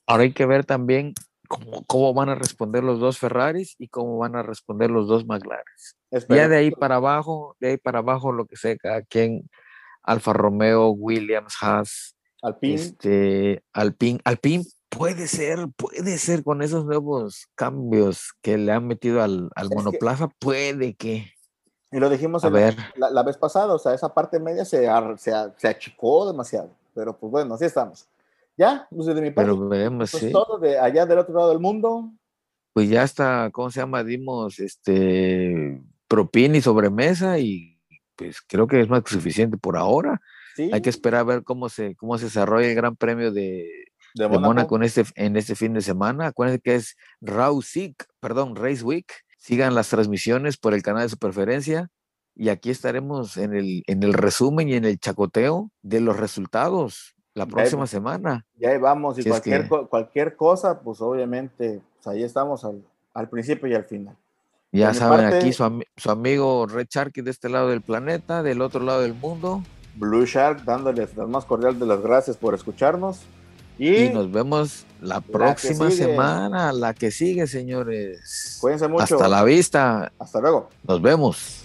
ahora 0.07 0.23
hay 0.23 0.33
que 0.33 0.47
ver 0.47 0.65
también 0.65 1.13
cómo, 1.49 1.85
cómo, 1.87 2.15
van 2.15 2.31
a 2.31 2.35
responder 2.35 2.83
los 2.83 2.99
dos 2.99 3.19
Ferraris 3.19 3.75
y 3.79 3.89
cómo 3.89 4.17
van 4.19 4.37
a 4.37 4.43
responder 4.43 4.91
los 4.91 5.07
dos 5.07 5.27
McLaren. 5.27 5.65
Ya 6.29 6.49
de 6.49 6.57
ahí 6.57 6.71
para 6.71 6.97
abajo, 6.97 7.57
de 7.61 7.71
ahí 7.71 7.77
para 7.77 7.99
abajo, 7.99 8.33
lo 8.33 8.47
que 8.47 8.57
sea, 8.57 8.77
cada 8.77 9.03
quien 9.03 9.51
Alfa 10.03 10.33
Romeo, 10.33 10.91
Williams, 10.91 11.55
Haas, 11.61 12.17
Alpine. 12.43 12.75
Este, 12.75 13.65
Alpine, 13.73 14.21
Alpine 14.25 14.65
puede 14.89 15.27
ser, 15.29 15.69
puede 15.77 16.19
ser 16.19 16.43
con 16.43 16.63
esos 16.63 16.85
nuevos 16.85 17.47
cambios 17.55 18.33
que 18.43 18.59
le 18.59 18.73
han 18.73 18.87
metido 18.87 19.23
al, 19.23 19.51
monoplaza, 19.75 20.29
puede 20.39 20.95
que. 20.95 21.33
Y 21.93 21.99
lo 21.99 22.09
dijimos 22.09 22.43
La, 22.45 23.23
vez 23.23 23.37
pasada, 23.37 23.75
o 23.75 23.79
sea, 23.79 23.95
esa 23.95 24.13
parte 24.15 24.39
media 24.39 24.65
se, 24.65 24.89
se, 25.19 25.69
achicó 25.69 26.31
demasiado, 26.31 26.71
pero 26.95 27.17
pues 27.17 27.31
bueno, 27.31 27.55
así 27.55 27.65
estamos. 27.65 28.07
Ya, 28.57 28.87
pues 28.95 29.07
de 29.07 29.15
mi 29.15 29.31
parte. 29.31 29.51
Pero 29.51 29.69
veremos, 29.69 30.11
pues 30.11 30.31
todo 30.31 30.59
de 30.59 30.79
allá 30.79 31.07
del 31.07 31.19
otro 31.19 31.35
lado 31.35 31.49
del 31.49 31.59
mundo. 31.59 32.11
Pues 32.73 32.89
ya 32.89 33.03
está, 33.03 33.51
¿cómo 33.53 33.71
se 33.71 33.81
llama? 33.81 34.05
Dimos 34.05 34.61
este 34.61 35.83
propina 36.07 36.57
y 36.57 36.61
sobremesa 36.61 37.39
y 37.39 37.79
pues 38.17 38.41
creo 38.43 38.67
que 38.67 38.81
es 38.81 38.89
más 38.89 39.03
que 39.03 39.15
suficiente 39.15 39.57
por 39.57 39.77
ahora. 39.77 40.21
Hay 40.73 40.83
que 40.83 40.91
esperar 40.91 41.21
a 41.21 41.25
ver 41.25 41.43
cómo 41.43 41.69
se, 41.71 41.97
cómo 41.97 42.19
se 42.19 42.27
desarrolla 42.27 42.69
el 42.69 42.75
Gran 42.75 42.95
Premio 42.97 43.33
de, 43.33 43.67
de, 44.15 44.29
Mónaco 44.29 44.77
en 44.77 44.83
este, 44.83 45.05
en 45.15 45.37
este 45.37 45.55
fin 45.55 45.73
de 45.73 45.81
semana. 45.81 46.27
Acuérdense 46.27 46.61
que 46.61 46.75
es 46.75 46.97
Race 47.21 47.95
perdón, 48.21 48.57
Race 48.57 48.83
Week. 48.85 49.11
Sigan 49.41 49.75
las 49.75 49.89
transmisiones 49.89 50.59
por 50.59 50.75
el 50.75 50.83
canal 50.83 51.03
de 51.03 51.09
su 51.09 51.17
preferencia. 51.17 51.89
Y 52.37 52.51
aquí 52.51 52.71
estaremos 52.71 53.37
en 53.39 53.55
el, 53.55 53.83
en 53.87 54.03
el 54.03 54.13
resumen 54.13 54.69
y 54.69 54.75
en 54.75 54.85
el 54.85 55.01
chacoteo 55.01 55.71
de 55.83 56.01
los 56.01 56.19
resultados 56.19 57.17
la 57.35 57.47
próxima 57.47 57.87
semana. 57.87 58.47
Ya 58.57 58.79
vamos, 58.79 59.19
y 59.19 59.25
cualquier, 59.25 59.67
cualquier 59.69 60.37
cosa, 60.37 60.81
pues 60.81 61.01
obviamente, 61.01 61.81
pues 61.95 62.07
ahí 62.07 62.23
estamos 62.23 62.65
al, 62.65 62.85
al 63.15 63.29
principio 63.29 63.67
y 63.67 63.75
al 63.75 63.85
final. 63.85 64.15
Ya 64.73 64.95
saben, 64.95 65.27
aquí 65.27 65.53
su, 65.53 65.65
amigo 66.09 66.67
Red 66.67 66.87
Sharky 66.89 67.23
de 67.23 67.31
este 67.31 67.49
lado 67.49 67.71
del 67.71 67.81
planeta, 67.81 68.43
del 68.43 68.61
otro 68.61 68.81
lado 68.81 69.01
del 69.01 69.15
mundo. 69.15 69.63
Blue 69.97 70.27
Shark 70.27 70.65
dándoles 70.65 71.17
las 71.17 71.29
más 71.29 71.45
cordiales 71.45 71.81
de 71.81 71.87
las 71.87 72.01
gracias 72.01 72.37
por 72.37 72.55
escucharnos. 72.55 73.23
Y, 73.79 74.11
nos 74.11 74.31
vemos 74.31 74.85
la 75.01 75.21
próxima 75.21 75.91
semana, 75.91 76.73
la 76.73 76.93
que 76.93 77.11
sigue, 77.11 77.47
señores. 77.47 78.59
Cuídense 78.61 78.89
mucho. 78.89 79.05
Hasta 79.05 79.29
la 79.29 79.43
vista. 79.45 80.13
Hasta 80.19 80.41
luego. 80.41 80.69
Nos 80.87 81.01
vemos. 81.01 81.60